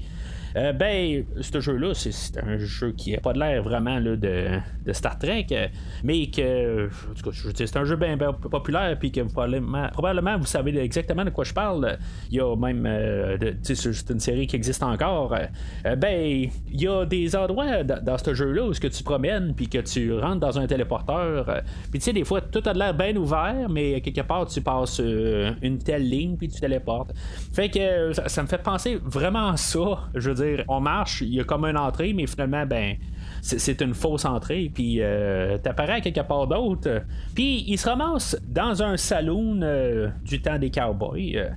Euh, 0.56 0.72
ben, 0.72 1.24
ce 1.40 1.60
jeu-là, 1.60 1.94
c'est 1.94 2.38
un 2.38 2.58
jeu 2.58 2.92
qui 2.92 3.12
n'a 3.12 3.18
pas 3.18 3.32
l'air 3.32 3.62
vraiment 3.62 4.00
de, 4.00 4.16
de, 4.16 4.92
Star 4.92 5.18
Trek, 5.18 5.46
euh, 5.52 5.68
mais 6.02 6.26
que, 6.26 6.86
en 6.86 7.14
tout 7.14 7.30
cas, 7.30 7.50
c'est 7.54 7.76
un 7.76 7.84
jeu 7.84 7.96
bien 7.96 8.16
populaire, 8.16 8.96
puis 8.98 9.12
que 9.12 9.20
probablement, 9.20 9.88
probablement, 9.92 10.38
vous 10.38 10.46
savez 10.46 10.76
exactement 10.78 11.24
de 11.24 11.30
quoi 11.30 11.44
je 11.44 11.54
parle. 11.54 11.98
Il 12.30 12.38
y 12.38 12.40
a 12.40 12.56
même, 12.56 12.84
euh, 12.86 13.36
c'est 13.62 14.10
une 14.10 14.20
série 14.20 14.46
qui 14.46 14.56
existe 14.56 14.82
encore. 14.82 15.36
ben, 15.84 16.50
il 16.70 16.80
y 16.80 16.88
a 16.88 17.04
des 17.04 17.36
endroits 17.36 17.84
dans, 17.84 18.18
ce 18.18 18.34
jeu-là 18.34 18.64
où 18.64 18.74
ce 18.74 18.80
que 18.80 18.88
tu 18.88 19.02
promènes, 19.02 19.54
puis 19.54 19.68
que 19.68 19.78
tu 19.78 20.12
rentres 20.14 20.40
dans 20.40 20.58
un 20.58 20.66
téléporteur. 20.66 21.62
puis 21.90 22.00
tu 22.00 22.06
sais, 22.06 22.12
des 22.12 22.24
fois, 22.24 22.40
tout 22.40 22.62
a 22.66 22.72
de 22.72 22.78
l'air 22.78 22.94
bien 22.94 23.14
ouvert, 23.16 23.68
mais 23.70 24.00
quelque 24.00 24.22
part, 24.22 24.46
tu 24.46 24.60
passes 24.60 25.00
une 25.00 25.78
telle 25.78 26.08
ligne, 26.08 26.36
puis 26.36 26.48
tu 26.48 26.60
téléportes. 26.60 27.12
Fait 27.52 27.68
que 27.68 28.12
ça, 28.12 28.28
ça 28.28 28.42
me 28.42 28.48
fait 28.48 28.62
penser 28.62 28.98
vraiment 29.02 29.48
à 29.50 29.56
ça. 29.56 30.08
Je 30.14 30.30
veux 30.30 30.39
on 30.68 30.80
marche, 30.80 31.22
il 31.22 31.34
y 31.34 31.40
a 31.40 31.44
comme 31.44 31.64
une 31.64 31.76
entrée, 31.76 32.12
mais 32.12 32.26
finalement, 32.26 32.66
ben, 32.66 32.96
c'est 33.42 33.80
une 33.80 33.94
fausse 33.94 34.24
entrée, 34.24 34.70
puis 34.72 34.98
euh, 35.00 35.58
t'apparais 35.58 36.00
quelque 36.00 36.20
part 36.20 36.46
d'autre. 36.46 37.02
Puis 37.34 37.64
il 37.66 37.78
se 37.78 37.88
ramasse 37.88 38.36
dans 38.46 38.82
un 38.82 38.96
saloon 38.96 39.60
euh, 39.62 40.08
du 40.24 40.42
temps 40.42 40.58
des 40.58 40.70
cowboys. 40.70 41.36
Euh, 41.36 41.50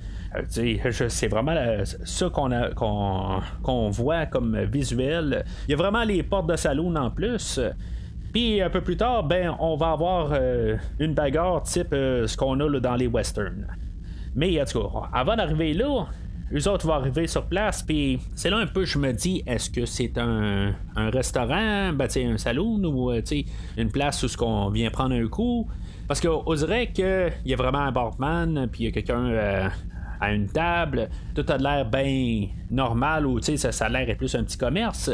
c'est 0.48 1.28
vraiment 1.28 1.56
ça 1.84 2.30
qu'on 2.30 2.50
qu'on 3.62 3.90
voit 3.90 4.26
comme 4.26 4.58
visuel. 4.64 5.44
Il 5.68 5.72
y 5.72 5.74
a 5.74 5.78
vraiment 5.78 6.04
les 6.04 6.24
portes 6.24 6.48
de 6.48 6.56
saloon 6.56 6.96
en 6.96 7.12
plus. 7.12 7.60
Puis 8.32 8.62
un 8.62 8.70
peu 8.70 8.82
plus 8.82 8.98
tard, 8.98 9.24
ben, 9.24 9.56
on 9.60 9.76
va 9.76 9.92
avoir 9.92 10.34
une 11.00 11.14
bagarre 11.14 11.62
type 11.62 11.90
ce 11.92 12.36
qu'on 12.36 12.60
a 12.60 12.80
dans 12.80 12.96
les 12.96 13.06
westerns. 13.08 13.68
Mais 14.36 14.60
en 14.60 14.66
tout 14.66 14.82
cas, 14.82 15.10
avant 15.14 15.36
d'arriver 15.36 15.74
là, 15.74 16.08
eux 16.52 16.68
autres 16.68 16.86
vont 16.86 16.94
arriver 16.94 17.28
sur 17.28 17.46
place, 17.46 17.82
puis 17.82 18.20
c'est 18.36 18.50
là 18.50 18.58
un 18.58 18.68
peu, 18.68 18.86
je 18.86 18.98
me 18.98 19.12
dis, 19.12 19.44
est-ce 19.46 19.70
que 19.70 19.86
c'est 19.86 20.18
un, 20.18 20.74
restaurant, 20.96 21.94
ben, 21.94 22.08
un 22.16 22.38
saloon 22.38 22.84
ou 22.84 23.12
euh, 23.12 23.22
une 23.78 23.90
place 23.90 24.24
où 24.24 24.44
on 24.44 24.70
vient 24.70 24.90
prendre 24.90 25.16
un 25.16 25.28
coup? 25.28 25.68
Parce 26.08 26.20
qu'on 26.20 26.54
dirait 26.54 26.92
qu'il 26.92 27.32
y 27.46 27.54
a 27.54 27.56
vraiment 27.56 27.80
un 27.80 27.92
barman, 27.92 28.68
puis 28.72 28.84
il 28.84 28.86
y 28.86 28.90
a 28.90 28.92
quelqu'un 28.92 29.26
euh, 29.26 29.70
à 30.20 30.32
une 30.34 30.48
table, 30.48 31.10
tout 31.34 31.46
a 31.48 31.58
l'air 31.58 31.86
bien 31.90 32.48
normal, 32.70 33.26
ou 33.26 33.42
ça, 33.42 33.72
ça 33.72 33.86
a 33.86 33.90
l'air 33.90 34.16
plus 34.18 34.36
un 34.36 34.44
petit 34.44 34.58
commerce. 34.58 35.12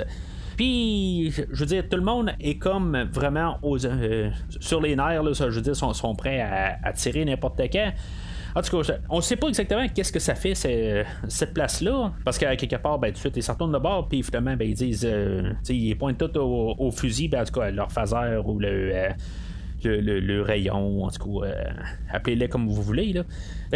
Puis, 0.57 1.31
je 1.31 1.59
veux 1.59 1.65
dire, 1.65 1.87
tout 1.89 1.95
le 1.95 2.03
monde 2.03 2.31
est 2.41 2.57
comme 2.57 3.07
vraiment 3.13 3.59
euh, 3.63 4.29
sur 4.59 4.81
les 4.81 4.95
nerfs, 4.95 5.23
là, 5.23 5.31
je 5.31 5.45
veux 5.45 5.61
dire, 5.61 5.75
sont, 5.75 5.93
sont 5.93 6.15
prêts 6.15 6.41
à, 6.41 6.79
à 6.83 6.91
tirer 6.91 7.23
n'importe 7.23 7.61
quand. 7.71 7.93
En 8.55 8.61
tout 8.61 8.81
cas, 8.81 8.93
on 9.09 9.21
sait 9.21 9.35
pas 9.35 9.47
exactement 9.47 9.87
qu'est-ce 9.87 10.11
que 10.11 10.19
ça 10.19 10.35
fait 10.35 10.53
cette 10.55 11.53
place-là. 11.53 12.13
Parce 12.23 12.37
qu'à 12.37 12.55
quelque 12.55 12.75
part, 12.77 12.99
ben, 12.99 13.09
tout 13.09 13.15
de 13.15 13.19
suite, 13.19 13.37
ils 13.37 13.43
s'en 13.43 13.53
retournent 13.53 13.73
de 13.73 13.79
bord, 13.79 14.07
puis 14.07 14.23
finalement, 14.23 14.55
ben, 14.55 14.67
ils 14.67 14.75
disent. 14.75 15.07
Euh, 15.09 15.53
ils 15.69 15.97
pointent 15.97 16.17
tout 16.17 16.37
au, 16.37 16.91
fusil, 16.91 17.27
ben, 17.27 17.41
en 17.41 17.45
tout 17.45 17.59
cas, 17.59 17.71
leur 17.71 17.91
phaser 17.91 18.41
ou 18.43 18.61
euh, 18.61 19.09
le. 19.83 20.19
le, 20.19 20.41
rayon, 20.41 21.03
en 21.03 21.09
tout 21.09 21.41
cas, 21.41 21.47
euh, 21.47 21.63
appelez-les 22.11 22.47
comme 22.47 22.67
vous 22.67 22.81
voulez. 22.81 23.13
Là. 23.13 23.23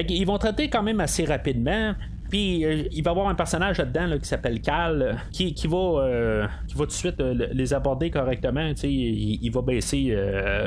ils 0.07 0.25
vont 0.25 0.37
traiter 0.37 0.69
quand 0.69 0.83
même 0.83 0.99
assez 0.99 1.25
rapidement. 1.25 1.93
Puis 2.33 2.65
euh, 2.65 2.85
il 2.91 3.03
va 3.03 3.11
y 3.11 3.13
avoir 3.13 3.27
un 3.27 3.35
personnage 3.35 3.77
là-dedans 3.77 4.17
qui 4.17 4.27
s'appelle 4.27 4.59
Cal, 4.59 5.19
qui, 5.31 5.53
va, 5.67 5.77
euh, 5.77 6.47
qui 6.67 6.73
va 6.73 6.79
tout 6.79 6.87
de 6.87 6.91
suite 6.91 7.19
euh, 7.19 7.47
les 7.51 7.75
aborder 7.75 8.09
correctement. 8.09 8.71
Il, 8.81 9.37
il, 9.39 9.51
va 9.51 9.61
baisser 9.61 10.17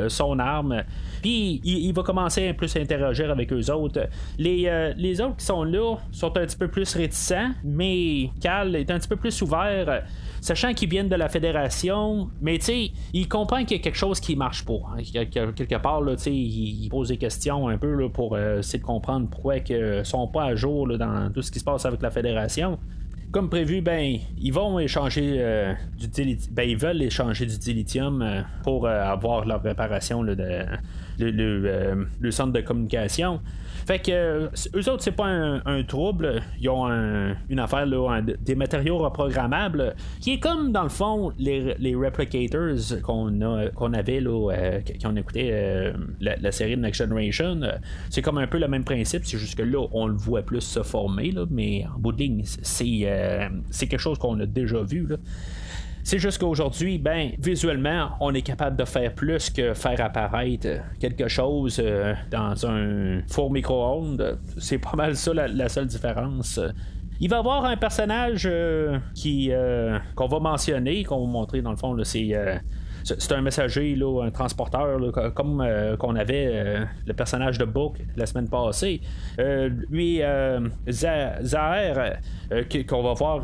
son 0.06 0.38
arme. 0.38 0.84
Puis 1.22 1.60
il, 1.64 1.92
va 1.92 2.04
commencer 2.04 2.48
un 2.48 2.54
peu 2.54 2.66
à 2.72 2.78
interagir 2.78 3.32
avec 3.32 3.52
eux 3.52 3.68
autres. 3.72 4.08
Les, 4.38 4.92
les 4.96 5.20
autres 5.20 5.38
qui 5.38 5.44
sont 5.44 5.64
là 5.64 5.96
sont 6.12 6.28
un 6.38 6.46
petit 6.46 6.56
peu 6.56 6.68
plus 6.68 6.94
réticents, 6.94 7.50
mais 7.64 8.30
Cal 8.40 8.76
est 8.76 8.88
un 8.92 9.00
petit 9.00 9.08
peu 9.08 9.16
plus 9.16 9.42
ouvert 9.42 10.04
sachant 10.46 10.72
qu'ils 10.74 10.88
viennent 10.88 11.08
de 11.08 11.16
la 11.16 11.28
fédération, 11.28 12.28
mais 12.40 12.58
tu 12.58 12.64
sais, 12.64 12.90
qu'il 13.12 13.20
y 13.22 13.80
a 13.80 13.82
quelque 13.82 13.96
chose 13.96 14.20
qui 14.20 14.36
marche 14.36 14.64
pas. 14.64 14.80
Hein, 14.96 15.02
quelque 15.32 15.78
part, 15.78 16.00
là, 16.00 16.14
il, 16.26 16.32
il 16.84 16.88
pose 16.88 17.08
des 17.08 17.16
questions 17.16 17.68
un 17.68 17.78
peu 17.78 17.92
là, 17.94 18.08
pour 18.08 18.38
essayer 18.38 18.78
de 18.78 18.84
comprendre 18.84 19.28
pourquoi 19.28 19.56
ils 19.56 20.04
sont 20.04 20.28
pas 20.28 20.44
à 20.44 20.54
jour 20.54 20.86
dans 20.98 21.30
tout 21.32 21.42
ce 21.42 21.50
qui 21.50 21.58
se 21.58 21.64
passe 21.64 21.84
avec 21.84 22.00
la 22.02 22.10
fédération 22.10 22.78
comme 23.36 23.50
prévu, 23.50 23.82
ben, 23.82 24.18
ils 24.38 24.52
vont 24.52 24.78
échanger 24.78 25.36
euh, 25.38 25.74
du 25.98 26.38
ben, 26.52 26.68
ils 26.68 26.76
veulent 26.76 27.02
échanger 27.02 27.44
du 27.44 27.58
dilithium 27.58 28.22
euh, 28.22 28.40
pour 28.62 28.86
euh, 28.86 29.02
avoir 29.02 29.44
leur 29.44 29.62
réparation 29.62 30.24
de, 30.24 30.36
le, 31.18 32.30
centre 32.30 32.52
de 32.52 32.60
communication. 32.60 33.40
Fait 33.86 34.00
que 34.00 34.10
euh, 34.10 34.48
eux 34.74 34.90
autres, 34.90 35.02
c'est 35.02 35.12
pas 35.12 35.26
un, 35.26 35.82
trouble. 35.84 36.42
Ils 36.60 36.68
ont 36.68 36.86
une 37.48 37.58
affaire, 37.60 37.86
là, 37.86 38.20
des 38.20 38.54
matériaux 38.56 38.98
reprogrammables, 38.98 39.94
qui 40.20 40.32
est 40.32 40.40
comme 40.40 40.72
dans 40.72 40.82
le 40.82 40.88
fond 40.88 41.32
les, 41.38 41.74
les 41.78 41.94
replicators 41.94 43.00
qu'on 43.02 43.40
a 43.42 43.68
qu'on 43.68 43.92
avait 43.92 44.20
là, 44.20 44.50
euh, 44.52 44.80
qui 44.80 45.06
ont 45.06 45.14
écouté 45.14 45.50
euh, 45.52 45.92
la, 46.20 46.50
série 46.52 46.76
de 46.76 46.80
Next 46.80 47.00
Generation. 47.00 47.60
C'est 48.10 48.22
comme 48.22 48.38
un 48.38 48.46
peu 48.46 48.58
le 48.58 48.66
même 48.66 48.84
principe, 48.84 49.24
c'est 49.24 49.38
juste 49.38 49.56
que 49.56 49.62
là, 49.62 49.86
on 49.92 50.08
le 50.08 50.16
voit 50.16 50.42
plus 50.42 50.62
se 50.62 50.82
former, 50.82 51.30
là, 51.30 51.44
mais 51.50 51.84
en 51.94 51.98
bout 51.98 52.12
de 52.12 52.18
ligne, 52.18 52.42
c'est, 52.44 53.50
c'est 53.70 53.86
quelque 53.86 54.00
chose 54.00 54.18
qu'on 54.18 54.40
a 54.40 54.46
déjà 54.46 54.82
vu. 54.82 55.06
Là. 55.06 55.16
C'est 56.06 56.20
juste 56.20 56.38
qu'aujourd'hui, 56.38 56.98
ben, 56.98 57.32
visuellement, 57.36 58.10
on 58.20 58.32
est 58.32 58.42
capable 58.42 58.76
de 58.76 58.84
faire 58.84 59.12
plus 59.12 59.50
que 59.50 59.74
faire 59.74 60.00
apparaître 60.00 60.68
quelque 61.00 61.26
chose 61.26 61.80
euh, 61.82 62.14
dans 62.30 62.64
un 62.64 63.22
four 63.28 63.50
micro-ondes. 63.50 64.38
C'est 64.56 64.78
pas 64.78 64.94
mal 64.94 65.16
ça 65.16 65.34
la, 65.34 65.68
seule 65.68 65.88
différence. 65.88 66.60
Il 67.18 67.28
va 67.28 67.36
y 67.36 67.38
avoir 67.40 67.64
un 67.64 67.76
personnage 67.76 68.48
qui 69.16 69.50
qu'on 70.14 70.28
va 70.28 70.38
mentionner, 70.38 71.02
qu'on 71.02 71.26
va 71.26 71.26
montrer 71.26 71.60
dans 71.60 71.72
le 71.72 71.76
fond, 71.76 71.96
c'est 73.06 73.32
un 73.32 73.40
messager, 73.40 73.94
là, 73.94 74.24
un 74.24 74.30
transporteur, 74.30 74.98
comme 75.34 75.60
euh, 75.60 75.96
qu'on 75.96 76.16
avait 76.16 76.50
euh, 76.52 76.84
le 77.06 77.14
personnage 77.14 77.56
de 77.58 77.64
Book 77.64 77.98
la 78.16 78.26
semaine 78.26 78.48
passée. 78.48 79.00
Euh, 79.38 79.70
lui, 79.90 80.20
Zahir, 80.88 82.16
qu'on 82.88 83.02
va 83.02 83.12
voir 83.12 83.42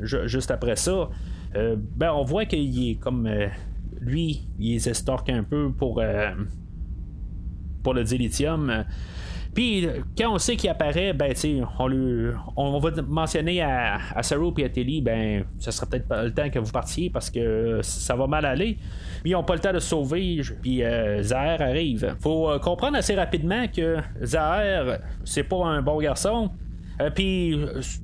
juste 0.00 0.50
après 0.50 0.76
ça, 0.76 1.08
ben, 1.54 2.12
on 2.12 2.24
voit 2.24 2.44
qu'il 2.44 2.90
est 2.90 2.94
comme. 2.96 3.28
lui, 4.00 4.48
il 4.58 4.72
les 4.72 4.88
estorque 4.88 5.30
un 5.30 5.42
peu 5.42 5.70
pour, 5.72 6.02
pour 7.82 7.94
le 7.94 8.04
dilithium. 8.04 8.84
Puis 9.58 9.88
quand 10.16 10.34
on 10.34 10.38
sait 10.38 10.54
qu'il 10.54 10.70
apparaît, 10.70 11.12
ben 11.12 11.34
on, 11.80 12.32
on 12.56 12.78
va 12.78 12.90
mentionner 13.02 13.60
à, 13.60 13.98
à 14.14 14.22
Saru 14.22 14.52
et 14.58 14.64
à 14.64 14.68
Tilly, 14.68 15.00
ben 15.00 15.44
ce 15.58 15.72
sera 15.72 15.86
peut-être 15.86 16.06
pas 16.06 16.22
le 16.22 16.32
temps 16.32 16.48
que 16.48 16.60
vous 16.60 16.70
partiez 16.70 17.10
parce 17.10 17.28
que 17.28 17.80
ça 17.82 18.14
va 18.14 18.28
mal 18.28 18.44
aller. 18.44 18.78
Puis 19.22 19.30
ils 19.30 19.32
n'ont 19.32 19.42
pas 19.42 19.54
le 19.54 19.60
temps 19.60 19.72
de 19.72 19.80
sauver, 19.80 20.42
puis 20.62 20.84
euh, 20.84 21.22
Zahir 21.24 21.60
arrive. 21.60 22.14
Faut 22.20 22.48
euh, 22.48 22.60
comprendre 22.60 22.98
assez 22.98 23.16
rapidement 23.16 23.66
que 23.66 23.96
Zahir, 24.22 25.00
c'est 25.24 25.42
pas 25.42 25.66
un 25.66 25.82
bon 25.82 25.98
garçon. 25.98 26.50
Euh, 27.00 27.10
puis 27.10 27.56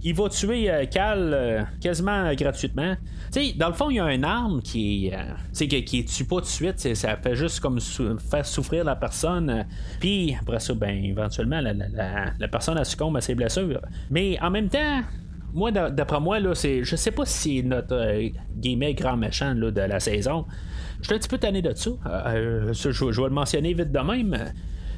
il 0.03 0.15
va 0.15 0.29
tuer 0.29 0.71
Cal 0.91 1.69
quasiment 1.81 2.33
gratuitement. 2.35 2.97
Tu 3.33 3.47
sais, 3.47 3.53
dans 3.57 3.69
le 3.69 3.75
fond, 3.75 3.91
il 3.91 3.97
y 3.97 4.01
a 4.01 4.13
une 4.13 4.25
arme 4.25 4.63
qui 4.63 5.09
est, 5.09 5.69
qui, 5.69 5.85
qui 5.85 6.05
tue 6.05 6.25
pas 6.25 6.37
tout 6.37 6.43
de 6.43 6.47
suite. 6.47 6.95
Ça 6.95 7.17
fait 7.17 7.35
juste 7.35 7.61
comme 7.61 7.81
faire 7.81 8.47
souffrir 8.47 8.85
la 8.85 8.97
personne. 8.97 9.67
Puis 10.01 10.37
après 10.41 10.61
ça, 10.61 10.75
ben 10.75 11.05
éventuellement, 11.05 11.61
la, 11.61 11.73
la, 11.73 12.49
personne 12.49 12.79
a 12.79 12.85
succombe 12.85 13.17
à 13.17 13.21
ses 13.21 13.35
blessures. 13.35 13.81
Mais 14.11 14.39
en 14.41 14.51
même 14.51 14.69
temps, 14.69 15.03
moi, 15.55 15.71
d'après 15.71 16.21
moi, 16.21 16.41
là, 16.41 16.55
c'est, 16.55 16.85
je 16.85 16.97
sais 16.97 17.13
pas 17.13 17.25
si 17.25 17.59
c'est 17.59 17.67
notre 17.67 17.95
euh, 17.95 18.93
grand 18.93 19.17
méchant 19.17 19.55
de 19.55 19.81
la 19.81 20.01
saison. 20.01 20.47
Je 21.01 21.07
suis 21.07 21.15
un 21.15 21.19
petit 21.19 21.29
peu 21.29 21.39
tanné 21.39 21.63
de 21.63 21.73
ça. 21.75 21.91
Euh, 22.07 22.73
je, 22.73 22.91
je, 22.91 23.05
vais 23.05 23.29
le 23.29 23.35
mentionner 23.35 23.73
vite 23.73 23.93
de 23.93 23.99
même. 23.99 24.37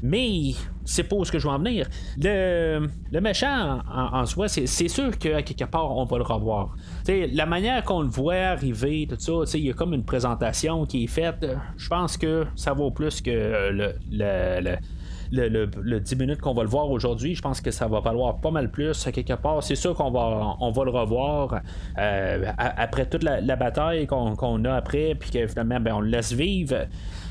Mais 0.07 0.53
c'est 0.85 1.03
pas 1.03 1.17
où 1.17 1.25
ce 1.25 1.33
que 1.33 1.39
je 1.39 1.47
vais 1.47 1.53
en 1.53 1.59
venir. 1.59 1.89
Le, 2.19 2.89
méchant 3.21 3.81
en, 3.93 4.25
soi, 4.27 4.49
c'est, 4.49 4.67
sûr 4.89 5.19
qu'à 5.19 5.43
quelque 5.43 5.65
part, 5.65 5.97
on 5.97 6.05
va 6.05 6.17
le 6.19 6.23
revoir. 6.23 6.77
la 7.09 7.47
manière 7.47 7.83
qu'on 7.85 8.03
le 8.03 8.09
voit 8.09 8.35
arriver, 8.35 9.09
tout 9.09 9.19
ça, 9.19 9.59
il 9.59 9.67
y 9.67 9.71
a 9.71 9.73
comme 9.73 9.95
une 9.95 10.05
présentation 10.05 10.87
qui 10.87 11.05
est 11.05 11.09
faite. 11.09 11.47
Je 11.77 11.89
pense 11.89 12.17
que 12.17 12.47
ça 12.55 12.73
vaut 12.73 12.91
plus 12.91 13.21
que 13.21 13.31
le, 13.71 13.95
le 14.11 14.77
le, 15.33 15.99
10 15.99 16.17
minutes 16.17 16.41
qu'on 16.41 16.55
va 16.55 16.63
le 16.63 16.69
voir 16.69 16.91
aujourd'hui, 16.91 17.35
je 17.35 17.43
pense 17.43 17.61
que 17.61 17.71
ça 17.71 17.87
va 17.89 18.01
valoir 18.01 18.41
pas 18.41 18.51
mal 18.51 18.71
plus. 18.71 19.07
À 19.07 19.13
quelque 19.13 19.35
part, 19.35 19.63
c'est 19.63 19.75
sûr 19.75 19.95
qu'on 19.95 20.11
va, 20.11 20.57
on 20.61 20.71
va 20.71 20.85
le 20.85 20.91
revoir 20.91 21.61
euh, 21.99 22.53
après 22.57 23.07
toute 23.07 23.23
la, 23.23 23.57
bataille 23.57 24.07
qu'on, 24.07 24.65
a 24.65 24.75
après, 24.75 25.15
puis 25.15 25.31
que 25.31 25.47
finalement, 25.47 25.81
ben, 25.81 25.95
on 25.95 26.01
le 26.01 26.09
laisse 26.09 26.33
vivre 26.33 26.87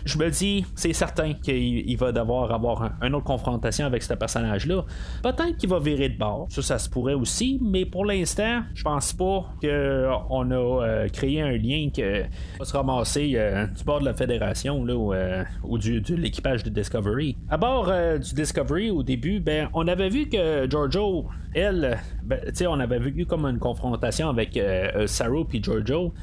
je 0.06 0.20
me 0.20 0.30
dis, 0.30 0.66
c'est 0.76 0.94
certain 0.94 1.34
qu'il 1.34 1.98
va 1.98 2.12
devoir 2.12 2.52
avoir 2.52 2.92
une 3.02 3.16
autre 3.16 3.26
confrontation 3.26 3.88
avec 3.88 4.04
ce 4.04 4.14
personnage-là. 4.14 4.86
Peut-être 5.24 5.58
qu'il 5.58 5.70
va 5.70 5.80
virer 5.80 6.10
de 6.10 6.18
bord. 6.18 6.46
Ça, 6.50 6.62
ça 6.62 6.78
se 6.78 6.88
pourrait 6.88 7.16
aussi, 7.16 7.60
mais 7.62 7.86
pour 7.86 8.06
l'instant, 8.06 8.62
je 8.76 8.84
pense 8.84 9.14
pas 9.14 9.46
qu'on 9.60 10.52
a 10.52 10.56
euh, 10.56 11.08
créé 11.10 11.42
un 11.42 11.58
lien 11.58 11.90
qui 11.92 12.04
va 12.04 12.66
se 12.66 12.78
ramasser 12.78 13.34
euh, 13.36 13.66
du 13.66 13.84
bord 13.84 14.00
de 14.00 14.06
la 14.06 14.14
Fédération 14.14 14.86
là, 14.86 14.96
ou, 14.96 15.12
euh, 15.12 15.44
du, 15.80 16.02
de 16.02 16.16
l'équipage 16.16 16.64
de 16.64 16.70
Discovery. 16.70 17.36
À 17.50 17.58
bord 17.58 17.92
du 18.20 18.36
Discovery, 18.36 18.92
au 18.92 19.02
début, 19.02 19.40
ben, 19.40 19.70
on 19.74 19.88
avait 19.88 20.10
vu 20.10 20.30
que 20.30 20.70
Giorgio, 20.70 21.26
elle, 21.56 21.98
ben, 22.24 22.40
on 22.68 22.80
avait 22.80 23.00
vu 23.00 23.26
comme 23.26 23.46
une 23.46 23.60
confrontation 23.60 24.30
avec 24.30 24.60
Saru 25.08 25.46
et 25.54 25.64
Giorgio 25.64 26.14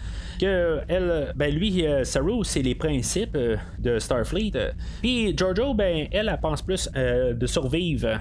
que 0.41 0.81
elle, 0.89 1.33
ben 1.35 1.55
lui, 1.55 1.85
Saru, 2.05 2.45
c'est 2.45 2.63
les 2.63 2.75
principes 2.75 3.37
de 3.79 3.99
Starfleet. 3.99 4.53
Puis 5.01 5.37
Giorgio, 5.37 5.75
ben 5.75 6.07
elle, 6.11 6.29
elle 6.29 6.41
pense 6.41 6.63
plus 6.63 6.89
euh, 6.97 7.35
de 7.35 7.47
survivre, 7.47 8.19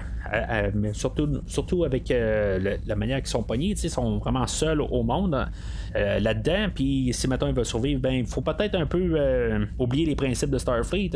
mais 0.74 0.92
surtout, 0.92 1.42
surtout 1.46 1.84
avec 1.84 2.08
la 2.10 2.96
manière 2.96 3.18
qu'ils 3.18 3.28
sont 3.28 3.42
pognés, 3.42 3.74
ils 3.82 3.90
sont 3.90 4.18
vraiment 4.18 4.46
seuls 4.46 4.80
au 4.80 5.02
monde. 5.02 5.46
là-dedans, 5.94 6.68
puis 6.74 7.10
si 7.12 7.28
maintenant 7.28 7.48
il 7.48 7.54
veut 7.54 7.64
survivre, 7.64 8.00
ben 8.00 8.12
il 8.12 8.26
faut 8.26 8.40
peut-être 8.40 8.74
un 8.74 8.86
peu 8.86 9.66
oublier 9.78 10.06
les 10.06 10.16
principes 10.16 10.50
de 10.50 10.58
Starfleet. 10.58 11.10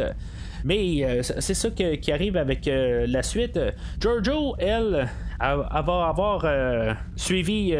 Mais 0.64 1.22
c'est 1.22 1.54
ça 1.54 1.70
qui 1.70 2.12
arrive 2.12 2.36
avec 2.36 2.68
la 2.70 3.22
suite. 3.22 3.58
Giorgio, 4.00 4.54
elle, 4.58 5.08
elle, 5.40 5.84
va 5.86 6.08
avoir 6.08 6.96
suivi 7.16 7.74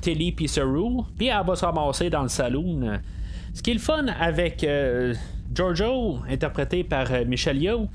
Tilly 0.00 0.32
puis 0.32 0.48
Saru, 0.48 1.02
puis 1.16 1.28
elle 1.28 1.46
va 1.46 1.54
se 1.54 1.64
ramasser 1.64 2.10
dans 2.10 2.22
le 2.22 2.28
saloon. 2.28 3.00
Ce 3.52 3.62
qui 3.62 3.70
est 3.70 3.74
le 3.74 3.80
fun 3.80 4.06
avec 4.06 4.64
euh, 4.64 5.14
Giorgio, 5.52 6.20
interprété 6.28 6.84
par 6.84 7.12
euh, 7.12 7.24
Michelle 7.24 7.60
Yeoh, 7.60 7.88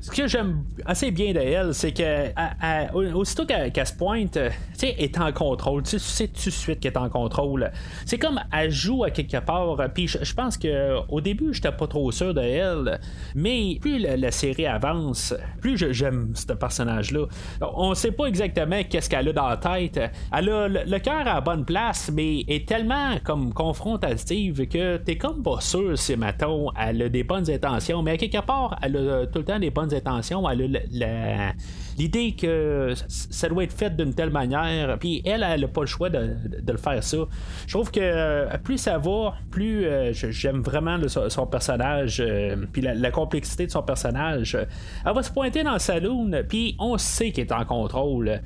ce 0.00 0.10
que 0.10 0.26
j'aime 0.26 0.64
assez 0.86 1.10
bien 1.10 1.32
d'elle, 1.32 1.74
c'est 1.74 1.92
que 1.92 3.12
aussitôt 3.14 3.44
qu'elle 3.44 3.86
se 3.86 3.92
pointe, 3.92 4.32
tu 4.32 4.40
sais, 4.72 4.94
est 4.98 5.18
en 5.18 5.32
contrôle. 5.32 5.82
Tu 5.82 5.98
sais 5.98 6.28
tout 6.28 6.46
de 6.46 6.50
suite 6.50 6.80
qu'elle 6.80 6.92
est 6.92 6.98
en 6.98 7.08
contrôle. 7.08 7.70
C'est 8.06 8.18
comme 8.18 8.40
elle 8.52 8.70
joue 8.70 9.04
à 9.04 9.10
quelque 9.10 9.38
part. 9.38 9.76
Puis 9.94 10.08
je 10.08 10.34
pense 10.34 10.56
que 10.56 10.98
au 11.08 11.20
début, 11.20 11.52
j'étais 11.52 11.72
pas 11.72 11.86
trop 11.86 12.10
sûr 12.12 12.32
de 12.32 12.40
elle. 12.40 13.00
Mais 13.34 13.78
plus 13.80 13.98
la, 13.98 14.30
série 14.30 14.66
avance, 14.66 15.34
plus 15.60 15.76
j'aime 15.92 16.32
ce 16.34 16.52
personnage-là. 16.52 17.26
On 17.60 17.94
sait 17.94 18.12
pas 18.12 18.26
exactement 18.26 18.80
qu'est-ce 18.88 19.10
qu'elle 19.10 19.28
a 19.28 19.32
dans 19.32 19.48
la 19.48 19.56
tête. 19.56 20.00
Elle 20.32 20.48
a 20.48 20.68
le, 20.68 20.98
cœur 20.98 21.20
à 21.20 21.34
la 21.34 21.40
bonne 21.40 21.64
place, 21.64 22.10
mais 22.12 22.40
est 22.48 22.66
tellement 22.66 23.16
comme 23.24 23.52
confrontative 23.52 24.66
que 24.66 24.96
t'es 24.98 25.16
comme 25.16 25.42
pas 25.42 25.60
sûr 25.60 25.98
si 25.98 26.16
Maton 26.16 26.70
elle 26.78 27.02
a 27.02 27.08
des 27.08 27.24
bonnes 27.24 27.50
intentions. 27.50 28.02
Mais 28.02 28.12
à 28.12 28.16
quelque 28.16 28.44
part, 28.44 28.78
elle 28.82 28.96
a 28.96 29.26
tout 29.26 29.40
le 29.40 29.44
temps 29.44 29.58
des 29.58 29.70
bonnes 29.70 29.89
intentions, 29.94 30.48
elle 30.48 30.76
a 31.02 31.52
l'idée 31.98 32.32
que 32.32 32.94
ça 33.08 33.48
doit 33.48 33.64
être 33.64 33.72
fait 33.72 33.94
d'une 33.94 34.14
telle 34.14 34.30
manière, 34.30 34.98
puis 34.98 35.22
elle, 35.24 35.42
elle 35.42 35.60
n'a 35.60 35.68
pas 35.68 35.82
le 35.82 35.86
choix 35.86 36.08
de, 36.08 36.36
le 36.66 36.78
faire 36.78 37.02
ça. 37.02 37.18
Je 37.66 37.72
trouve 37.72 37.90
que 37.90 38.00
euh, 38.00 38.46
plus 38.62 38.78
ça 38.78 38.98
va, 38.98 39.34
plus 39.50 39.84
euh, 39.84 40.12
j'aime 40.12 40.62
vraiment 40.62 40.98
son, 41.08 41.46
personnage, 41.46 42.22
euh, 42.24 42.56
puis 42.72 42.82
la, 42.82 43.10
complexité 43.10 43.66
de 43.66 43.70
son 43.70 43.82
personnage. 43.82 44.56
Elle 45.04 45.14
va 45.14 45.22
se 45.22 45.30
pointer 45.30 45.62
dans 45.62 45.74
le 45.74 45.78
saloon, 45.78 46.30
puis 46.48 46.76
on 46.78 46.96
sait 46.96 47.32
qu'elle 47.32 47.46
est 47.46 47.52
en 47.52 47.64
contrôle. 47.64 48.40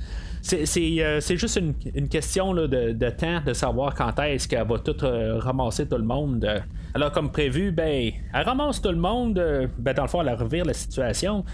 C'est 0.45 1.37
juste 1.37 1.59
une, 1.95 2.09
question 2.09 2.53
de, 2.53 3.11
temps 3.11 3.41
de 3.47 3.55
savoir 3.55 3.95
quand 3.95 4.19
est-ce 4.21 4.47
qu'elle 4.47 4.67
va 4.67 4.79
tout 4.79 4.95
ramasser 5.39 5.89
tout 5.89 5.97
le 5.97 6.05
monde. 6.05 6.47
Alors, 6.93 7.11
comme 7.13 7.33
prévu, 7.33 7.73
ben, 7.73 8.13
elle 8.33 8.43
ramasse 8.43 8.83
tout 8.83 8.91
le 8.91 8.99
monde. 8.99 9.35
ben, 9.79 9.95
dans 9.95 10.03
le 10.03 10.09
fond, 10.09 10.21
elle 10.21 10.35
revire 10.35 10.67
la 10.67 10.75
situation. 10.75 11.45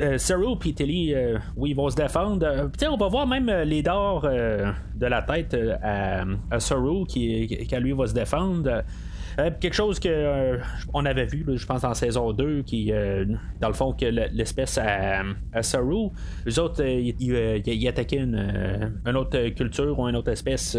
Euh, 0.00 0.16
Saru 0.16 0.54
et 0.64 0.72
Tilly, 0.72 1.14
euh, 1.14 1.38
oui, 1.56 1.70
ils 1.70 1.76
vont 1.76 1.90
se 1.90 1.96
défendre. 1.96 2.46
Euh, 2.46 2.88
on 2.90 2.96
va 2.96 3.08
voir 3.08 3.26
même 3.26 3.50
les 3.64 3.82
dards 3.82 4.22
de 4.22 5.06
la 5.06 5.22
tête 5.22 5.54
à, 5.82 6.24
à 6.50 6.58
Saru 6.58 7.04
qui, 7.06 7.46
qui, 7.46 7.76
lui, 7.76 7.92
va 7.92 8.06
se 8.06 8.14
défendre. 8.14 8.82
Quelque 9.60 9.74
chose 9.74 9.98
que 9.98 10.58
on 10.92 11.04
avait 11.04 11.26
vu, 11.26 11.44
je 11.56 11.66
pense, 11.66 11.84
en 11.84 11.94
saison 11.94 12.32
2, 12.32 12.62
qui, 12.62 12.92
dans 13.60 13.68
le 13.68 13.74
fond, 13.74 13.92
que 13.92 14.06
l'espèce 14.06 14.78
à, 14.78 15.22
à 15.52 15.62
Saru, 15.62 16.10
les 16.46 16.58
autres, 16.58 16.84
ils 16.84 17.88
attaquaient 17.88 18.16
une, 18.16 18.92
une, 19.06 19.16
autre 19.16 19.48
culture 19.50 19.98
ou 19.98 20.08
une 20.08 20.16
autre 20.16 20.30
espèce 20.30 20.76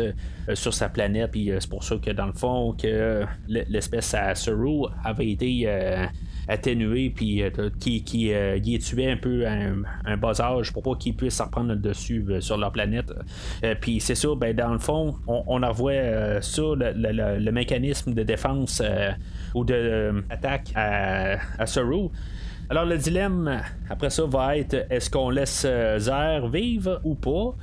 sur 0.53 0.73
sa 0.73 0.89
planète, 0.89 1.31
puis 1.31 1.51
c'est 1.59 1.69
pour 1.69 1.83
ça 1.83 1.95
que, 1.97 2.11
dans 2.11 2.27
le 2.27 2.33
fond, 2.33 2.73
que 2.73 3.23
l'espèce 3.47 4.13
à 4.13 4.35
Saru 4.35 4.85
avait 5.03 5.29
été 5.29 5.67
atténué, 6.49 7.11
puis 7.11 7.43
euh, 7.43 7.49
qui, 7.79 8.03
qui 8.03 8.33
euh, 8.33 8.55
est 8.55 8.83
tué 8.83 9.09
un 9.09 9.17
peu 9.17 9.47
un, 9.47 9.83
un 10.03 10.17
bas 10.17 10.41
âge 10.41 10.73
pour 10.73 10.83
pas 10.83 10.95
qu'il 10.95 11.15
puisse 11.15 11.39
reprendre 11.39 11.69
le 11.69 11.75
dessus 11.75 12.25
euh, 12.29 12.41
sur 12.41 12.57
leur 12.57 12.71
planète. 12.71 13.13
puis 13.79 13.99
c'est 13.99 14.15
ça, 14.15 14.29
ben, 14.35 14.55
dans 14.55 14.73
le 14.73 14.79
fond, 14.79 15.15
on, 15.27 15.43
on 15.47 15.67
revoit 15.67 16.41
ça, 16.41 16.61
le, 16.75 17.51
mécanisme 17.51 18.13
de 18.13 18.23
défense 18.23 18.81
ou 19.53 19.63
de 19.63 20.23
attaque 20.29 20.71
à, 20.75 21.37
à 21.59 21.65
Saru. 21.65 22.09
Alors 22.69 22.85
le 22.85 22.97
dilemme 22.97 23.61
après 23.89 24.09
ça 24.09 24.25
va 24.25 24.57
être 24.57 24.85
est-ce 24.89 25.09
qu'on 25.09 25.29
laisse 25.29 25.61
Zer 25.61 26.47
vivre 26.49 27.01
ou 27.03 27.15
pas? 27.15 27.55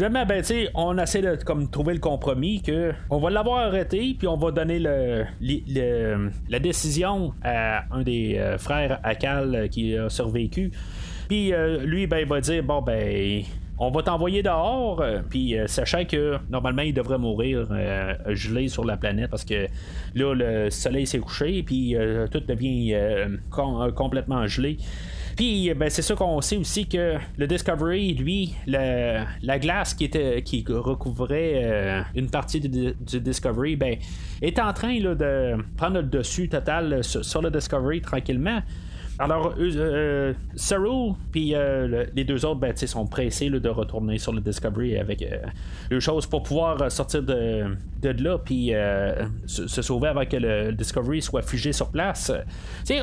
Finalement, 0.00 0.24
ben, 0.24 0.42
on 0.76 0.96
essaie 0.96 1.20
de 1.20 1.36
trouver 1.66 1.92
le 1.92 2.00
compromis 2.00 2.62
que 2.62 2.94
on 3.10 3.18
va 3.18 3.28
l'avoir 3.28 3.66
arrêté, 3.66 4.16
puis 4.18 4.26
on 4.26 4.38
va 4.38 4.50
donner 4.50 4.78
la 4.78 6.58
décision 6.58 7.34
à 7.42 7.84
un 7.94 8.00
des 8.00 8.38
euh, 8.38 8.56
frères 8.56 8.98
Akal 9.02 9.54
euh, 9.54 9.68
qui 9.68 9.94
a 9.98 10.08
survécu. 10.08 10.70
Puis 11.28 11.52
euh, 11.52 11.84
lui, 11.84 12.06
ben, 12.06 12.20
il 12.20 12.26
va 12.26 12.40
dire 12.40 12.62
bon, 12.62 12.80
ben, 12.80 13.42
on 13.78 13.90
va 13.90 14.02
t'envoyer 14.02 14.42
dehors, 14.42 15.04
puis 15.28 15.54
sachant 15.66 16.06
que 16.06 16.38
normalement 16.48 16.80
il 16.80 16.94
devrait 16.94 17.18
mourir 17.18 17.68
gelé 18.28 18.68
sur 18.68 18.86
la 18.86 18.96
planète 18.96 19.28
parce 19.28 19.44
que 19.44 19.66
là 20.14 20.34
le 20.34 20.70
soleil 20.70 21.06
s'est 21.06 21.18
couché, 21.18 21.62
puis 21.62 21.94
tout 22.30 22.40
devient 22.40 22.94
complètement 23.50 24.46
gelé. 24.46 24.78
Puis 25.40 25.72
ben, 25.72 25.88
c'est 25.88 26.02
sûr 26.02 26.16
qu'on 26.16 26.42
sait 26.42 26.58
aussi 26.58 26.86
que 26.86 27.16
le 27.38 27.46
Discovery, 27.46 28.12
lui, 28.12 28.54
la 28.66 29.58
glace 29.58 29.94
qui 29.94 30.04
était 30.04 30.42
qui 30.42 30.62
recouvrait 30.68 32.04
une 32.14 32.28
partie 32.28 32.60
du, 32.60 32.92
Discovery, 33.20 33.74
ben, 33.74 33.96
est 34.42 34.58
en 34.58 34.70
train 34.74 35.00
de 35.00 35.56
prendre 35.78 35.96
le 35.96 36.02
dessus 36.02 36.50
total 36.50 37.02
sur 37.02 37.40
le 37.40 37.50
Discovery 37.50 38.02
tranquillement. 38.02 38.60
Alors, 39.20 39.52
euh, 39.58 40.32
euh 40.72 41.12
puis 41.30 41.54
euh, 41.54 42.06
les 42.14 42.24
deux 42.24 42.46
autres 42.46 42.58
ben, 42.58 42.74
sont 42.74 43.06
pressés 43.06 43.50
de 43.50 43.68
retourner 43.68 44.16
sur 44.16 44.32
le 44.32 44.40
Discovery 44.40 44.96
avec 44.96 45.20
euh, 45.20 45.36
les 45.90 46.00
choses 46.00 46.26
pour 46.26 46.42
pouvoir 46.42 46.90
sortir 46.90 47.22
de, 47.22 47.76
là 48.02 48.38
puis 48.38 48.72
se, 49.46 49.82
sauver 49.82 50.08
avant 50.08 50.24
que 50.24 50.38
le 50.38 50.72
Discovery 50.72 51.20
soit 51.20 51.42
figé 51.42 51.72
sur 51.72 51.90
place. 51.90 52.32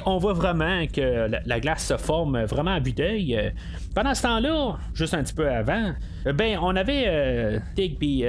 on 0.08 0.18
voit 0.18 0.34
vraiment 0.34 0.88
que 0.88 1.30
la, 1.46 1.60
glace 1.60 1.86
se 1.86 1.98
forme 1.98 2.44
vraiment 2.46 2.72
à 2.72 2.80
vue 2.80 2.94
d'œil. 2.94 3.54
Pendant 3.94 4.16
ce 4.16 4.24
temps-là, 4.24 4.78
juste 4.96 5.14
un 5.14 5.22
petit 5.22 5.36
peu 5.36 5.48
avant, 5.48 5.94
ben 6.34 6.58
on 6.60 6.76
avait 6.76 7.62
Tig 7.76 8.00
puis 8.00 8.24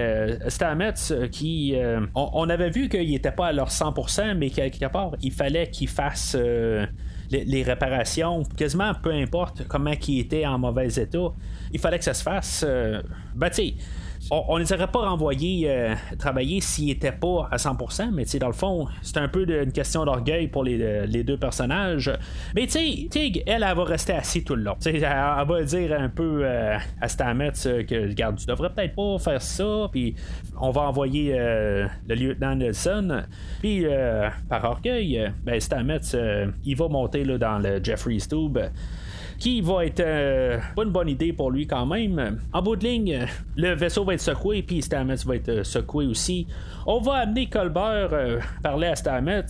Stamets 0.48 1.30
qui 1.32 1.74
on, 2.14 2.50
avait 2.50 2.70
vu 2.70 2.90
qu'ils 2.90 3.10
n'étaient 3.10 3.32
pas 3.32 3.46
à 3.46 3.52
leur 3.52 3.70
100%, 3.70 4.34
mais 4.34 4.50
quelque 4.50 4.86
part 4.86 5.12
il 5.22 5.32
fallait 5.32 5.70
qu'ils 5.70 5.88
fassent 5.88 6.36
les, 7.30 7.62
réparations, 7.62 8.42
quasiment 8.56 8.92
peu 8.94 9.12
importe 9.12 9.66
comment 9.68 9.94
qui 9.96 10.20
était 10.20 10.46
en 10.46 10.58
mauvais 10.58 10.88
état, 10.88 11.32
il 11.72 11.78
fallait 11.78 11.98
que 11.98 12.04
ça 12.04 12.14
se 12.14 12.22
fasse. 12.22 12.64
Euh, 12.66 13.02
ben, 13.34 13.50
tu 13.50 13.72
on, 14.30 14.58
ne 14.58 14.62
les 14.62 14.72
aurait 14.72 14.90
pas 14.90 15.08
renvoyés 15.08 15.70
euh, 15.70 15.94
travailler 16.18 16.60
s'ils 16.60 16.86
n'étaient 16.86 17.12
pas 17.12 17.48
à 17.50 17.56
100%, 17.56 18.10
mais 18.12 18.24
dans 18.38 18.46
le 18.48 18.52
fond, 18.52 18.86
c'est 19.02 19.16
un 19.18 19.28
peu 19.28 19.48
une 19.48 19.72
question 19.72 20.04
d'orgueil 20.04 20.48
pour 20.48 20.64
les, 20.64 21.24
deux 21.24 21.36
personnages. 21.36 22.12
Mais 22.54 22.66
tu 22.66 22.72
sais, 22.72 23.08
Tig, 23.10 23.42
elle, 23.46 23.64
elle, 23.68 23.76
va 23.76 23.84
rester 23.84 24.12
assise 24.12 24.44
tout 24.44 24.54
le 24.54 24.62
long. 24.62 24.76
Elle, 24.84 25.00
va 25.00 25.62
dire 25.62 25.98
un 25.98 26.08
peu 26.08 26.40
euh, 26.42 26.76
à 27.00 27.08
Stamets 27.08 27.66
euh, 27.66 27.84
que, 27.84 28.08
regarde, 28.08 28.36
tu 28.36 28.46
devrais 28.46 28.70
peut-être 28.70 28.94
pas 28.94 29.18
faire 29.18 29.42
ça, 29.42 29.88
puis 29.90 30.14
on 30.60 30.70
va 30.70 30.82
envoyer 30.82 31.32
le 31.36 32.14
lieutenant 32.14 32.54
Nelson. 32.54 33.22
Puis, 33.60 33.84
par 34.48 34.64
orgueil, 34.64 35.30
ben, 35.44 35.60
Stamets, 35.60 36.00
il 36.64 36.76
va 36.76 36.88
monter 36.88 37.24
là, 37.24 37.38
dans 37.38 37.58
le 37.58 37.82
Jeffrey's 37.82 38.28
Tube 38.28 38.58
qui 39.38 39.60
va 39.60 39.86
être 39.86 40.00
euh, 40.00 40.58
pas 40.74 40.82
une 40.82 40.90
bonne 40.90 41.08
idée 41.08 41.32
pour 41.32 41.50
lui 41.50 41.66
quand 41.66 41.86
même. 41.86 42.40
En 42.52 42.62
bout 42.62 42.76
de 42.76 42.84
ligne, 42.84 43.26
le 43.56 43.74
vaisseau 43.74 44.04
va 44.04 44.14
être 44.14 44.20
secoué, 44.20 44.62
puis 44.62 44.82
Stamets 44.82 45.24
va 45.24 45.36
être 45.36 45.48
euh, 45.48 45.64
secoué 45.64 46.06
aussi. 46.06 46.46
On 46.86 47.00
va 47.00 47.14
amener 47.14 47.46
Colbert 47.46 48.12
euh, 48.12 48.40
parler 48.62 48.88
à 48.88 48.96
Stamets 48.96 49.46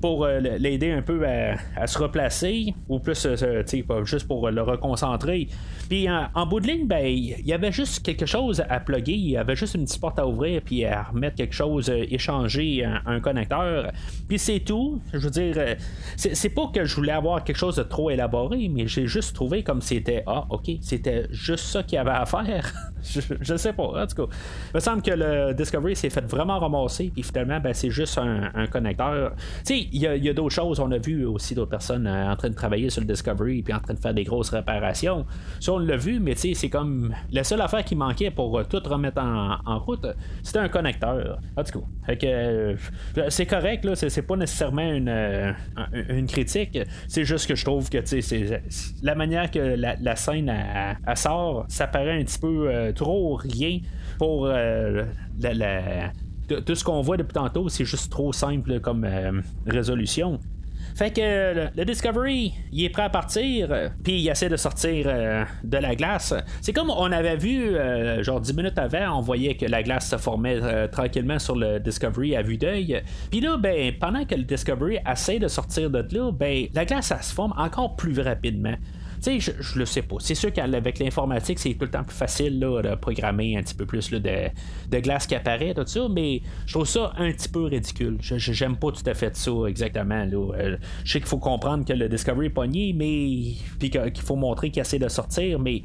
pour 0.00 0.26
l'aider 0.26 0.92
un 0.92 1.02
peu 1.02 1.26
à, 1.26 1.86
se 1.86 1.98
replacer, 1.98 2.74
ou 2.88 3.00
plus 3.00 3.26
euh, 3.26 3.62
juste 4.04 4.28
pour 4.28 4.48
le 4.48 4.62
reconcentrer. 4.62 5.48
Puis 5.88 6.08
en, 6.08 6.46
bout 6.46 6.60
de 6.60 6.66
ligne, 6.66 6.86
ben, 6.86 7.04
il 7.06 7.46
y 7.46 7.52
avait 7.52 7.72
juste 7.72 8.02
quelque 8.04 8.26
chose 8.26 8.62
à 8.68 8.80
plugger, 8.80 9.12
il 9.12 9.30
y 9.30 9.36
avait 9.36 9.56
juste 9.56 9.74
une 9.74 9.84
petite 9.84 10.00
porte 10.00 10.18
à 10.18 10.26
ouvrir, 10.26 10.60
puis 10.62 10.84
à 10.84 11.04
remettre 11.04 11.36
quelque 11.36 11.54
chose, 11.54 11.88
euh, 11.88 12.04
échanger 12.10 12.84
un, 12.84 13.20
connecteur. 13.20 13.90
Puis 14.28 14.38
c'est 14.38 14.60
tout. 14.60 15.00
Je 15.12 15.18
veux 15.18 15.30
dire, 15.30 15.76
c'est 16.16 16.50
pas 16.50 16.66
que 16.72 16.84
je 16.84 16.94
voulais 16.94 17.12
avoir 17.12 17.42
quelque 17.42 17.56
chose 17.56 17.76
de 17.76 17.82
trop 17.82 18.10
élaboré, 18.10 18.68
mais 18.68 18.86
j'ai 18.86 19.06
juste 19.06 19.34
trouvé 19.34 19.62
comme 19.62 19.80
c'était, 19.80 20.22
ah, 20.26 20.46
ok, 20.50 20.70
c'était 20.80 21.26
juste 21.30 21.64
ça 21.64 21.82
qu'il 21.82 21.96
y 21.96 21.98
avait 21.98 22.10
à 22.10 22.26
faire. 22.26 22.72
je, 23.02 23.56
sais 23.56 23.72
pas, 23.72 23.84
en 23.84 24.06
tout 24.06 24.26
cas. 24.26 24.34
Il 24.72 24.76
me 24.76 24.80
semble 24.80 25.02
que 25.02 25.10
le 25.10 25.54
Discovery 25.54 25.96
s'est 25.96 26.10
fait 26.10 26.24
vraiment 26.24 26.58
ramasser, 26.58 27.10
puis 27.12 27.22
finalement, 27.22 27.60
ben, 27.60 27.72
c'est 27.72 27.90
juste 27.90 28.18
un, 28.18 28.66
connecteur. 28.66 29.32
Tu 29.64 29.74
sais, 29.74 29.88
il 29.92 30.00
y 30.00 30.28
a, 30.28 30.32
d'autres 30.32 30.54
choses. 30.54 30.80
On 30.80 30.90
a 30.92 30.98
vu 30.98 31.24
aussi 31.24 31.54
d'autres 31.54 31.70
personnes 31.70 32.06
euh, 32.06 32.30
en 32.30 32.36
train 32.36 32.50
de 32.50 32.54
travailler 32.54 32.90
sur 32.90 33.00
le 33.00 33.06
Discovery 33.06 33.62
puis 33.62 33.72
en 33.72 33.80
train 33.80 33.94
de 33.94 33.98
faire 33.98 34.14
des 34.14 34.24
grosses 34.24 34.50
réparations. 34.50 35.24
Ça, 35.60 35.77
on 35.78 35.84
l'a 35.84 35.96
vu, 35.96 36.20
mais 36.20 36.34
c'est 36.34 36.68
comme 36.68 37.14
la 37.30 37.44
seule 37.44 37.60
affaire 37.60 37.84
qui 37.84 37.96
manquait 37.96 38.30
pour 38.30 38.58
euh, 38.58 38.64
tout 38.64 38.80
remettre 38.84 39.20
en, 39.20 39.78
route, 39.78 40.06
c'était 40.42 40.58
un 40.58 40.68
connecteur. 40.68 41.38
En 41.56 41.64
tout 41.64 41.80
cas, 42.06 42.26
euh, 42.26 42.76
c'est 43.28 43.46
correct, 43.46 43.84
là, 43.84 43.94
c'est, 43.94 44.22
pas 44.22 44.36
nécessairement 44.36 44.92
une, 44.92 45.54
une 46.08 46.26
critique. 46.26 46.78
C'est 47.06 47.24
juste 47.24 47.46
que 47.46 47.54
je 47.54 47.64
trouve 47.64 47.88
que 47.88 48.04
c'est 48.04 48.62
la 49.02 49.14
manière 49.14 49.50
que 49.50 49.58
la, 49.58 50.16
scène 50.16 50.52
sort, 51.14 51.64
ça 51.68 51.86
paraît 51.86 52.20
un 52.20 52.24
petit 52.24 52.38
peu 52.38 52.92
trop 52.94 53.36
rien 53.36 53.78
pour 54.18 54.46
la 54.48 56.12
tout 56.48 56.74
ce 56.74 56.84
qu'on 56.84 57.02
voit 57.02 57.16
depuis 57.16 57.34
tantôt, 57.34 57.68
c'est 57.68 57.84
juste 57.84 58.10
trop 58.10 58.32
simple 58.32 58.80
comme 58.80 59.04
euh, 59.04 59.40
résolution. 59.66 60.40
Fait 60.98 61.12
que 61.12 61.70
le, 61.76 61.84
Discovery, 61.84 62.54
il 62.72 62.84
est 62.84 62.88
prêt 62.88 63.04
à 63.04 63.08
partir, 63.08 63.68
euh, 63.70 63.88
puis 64.02 64.20
il 64.20 64.28
essaie 64.28 64.48
de 64.48 64.56
sortir 64.56 65.06
euh, 65.06 65.44
de 65.62 65.78
la 65.78 65.94
glace. 65.94 66.34
C'est 66.60 66.72
comme 66.72 66.90
on 66.90 67.12
avait 67.12 67.36
vu, 67.36 67.76
genre 68.22 68.40
10 68.40 68.54
minutes 68.54 68.78
avant, 68.78 69.18
on 69.18 69.20
voyait 69.20 69.54
que 69.54 69.64
la 69.64 69.84
glace 69.84 70.10
se 70.10 70.16
formait 70.16 70.88
tranquillement 70.88 71.38
sur 71.38 71.54
le 71.54 71.78
Discovery 71.78 72.34
à 72.34 72.42
vue 72.42 72.56
d'œil. 72.56 73.00
Puis 73.30 73.40
là, 73.40 73.56
ben, 73.56 73.92
pendant 74.00 74.24
que 74.24 74.34
le 74.34 74.42
Discovery 74.42 74.98
essaie 75.08 75.38
de 75.38 75.46
sortir 75.46 75.88
de 75.88 76.04
là, 76.10 76.32
ben, 76.32 76.66
la 76.74 76.84
glace, 76.84 77.12
elle 77.12 77.22
se 77.22 77.32
forme 77.32 77.54
encore 77.56 77.94
plus 77.94 78.18
rapidement. 78.18 78.74
Tu 79.22 79.40
sais, 79.40 79.54
je, 79.60 79.78
le 79.78 79.84
sais 79.84 80.02
pas. 80.02 80.16
C'est 80.20 80.34
sûr 80.34 80.52
qu'avec 80.52 80.98
l'informatique, 80.98 81.58
c'est 81.58 81.74
tout 81.74 81.84
le 81.84 81.90
temps 81.90 82.04
plus 82.04 82.16
facile 82.16 82.60
de 82.60 82.94
programmer 82.94 83.56
un 83.56 83.62
petit 83.62 83.74
peu 83.74 83.86
plus 83.86 84.10
de, 84.10 84.18
de, 84.18 84.98
glace 85.00 85.26
qui 85.26 85.34
apparaît, 85.34 85.74
tout 85.74 85.86
ça, 85.86 86.06
mais 86.10 86.42
je 86.66 86.74
trouve 86.74 86.86
ça 86.86 87.12
un 87.16 87.30
petit 87.32 87.48
peu 87.48 87.64
ridicule. 87.64 88.18
Je, 88.20 88.38
j'aime 88.38 88.76
pas 88.76 88.92
tout 88.92 89.02
à 89.06 89.14
fait 89.14 89.34
ça 89.36 89.50
exactement. 89.66 90.24
Là. 90.24 90.54
Euh, 90.58 90.76
je 91.04 91.12
sais 91.12 91.20
qu'il 91.20 91.28
faut 91.28 91.38
comprendre 91.38 91.84
que 91.84 91.92
le 91.92 92.08
Discovery 92.08 92.46
est 92.46 92.50
pogné, 92.50 92.92
mais 92.92 93.54
puis 93.78 93.90
qu'il 93.90 94.22
faut 94.22 94.36
montrer 94.36 94.70
qu'il 94.70 94.80
essaie 94.80 94.98
de 94.98 95.08
sortir, 95.08 95.58
mais 95.58 95.82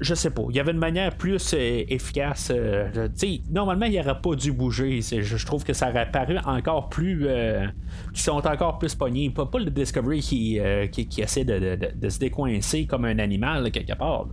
je, 0.00 0.14
sais 0.14 0.30
pas. 0.30 0.42
Il 0.50 0.56
y 0.56 0.60
avait 0.60 0.72
une 0.72 0.78
manière 0.78 1.16
plus 1.16 1.54
euh, 1.54 1.84
efficace. 1.88 2.52
Euh, 2.54 3.08
normalement, 3.50 3.86
il 3.86 3.96
n'aurait 3.96 4.20
pas 4.20 4.34
dû 4.34 4.52
bouger. 4.52 5.00
Je, 5.02 5.46
trouve 5.46 5.64
que 5.64 5.72
ça 5.72 5.90
aurait 5.90 6.10
paru 6.10 6.38
encore 6.44 6.88
plus. 6.88 7.26
Euh, 7.26 7.66
qui 8.14 8.22
sont 8.22 8.46
encore 8.46 8.78
plus 8.78 8.94
pognés. 8.94 9.30
Pas, 9.30 9.46
pas 9.46 9.58
le 9.58 9.70
Discovery 9.70 10.20
qui, 10.20 10.60
qui, 10.90 11.20
essaie 11.20 11.44
de, 11.44 12.08
se 12.08 12.18
décoincer 12.18 12.86
comme 12.86 13.04
un 13.04 13.18
animal 13.18 13.70
quelque 13.70 13.94
part. 13.94 14.28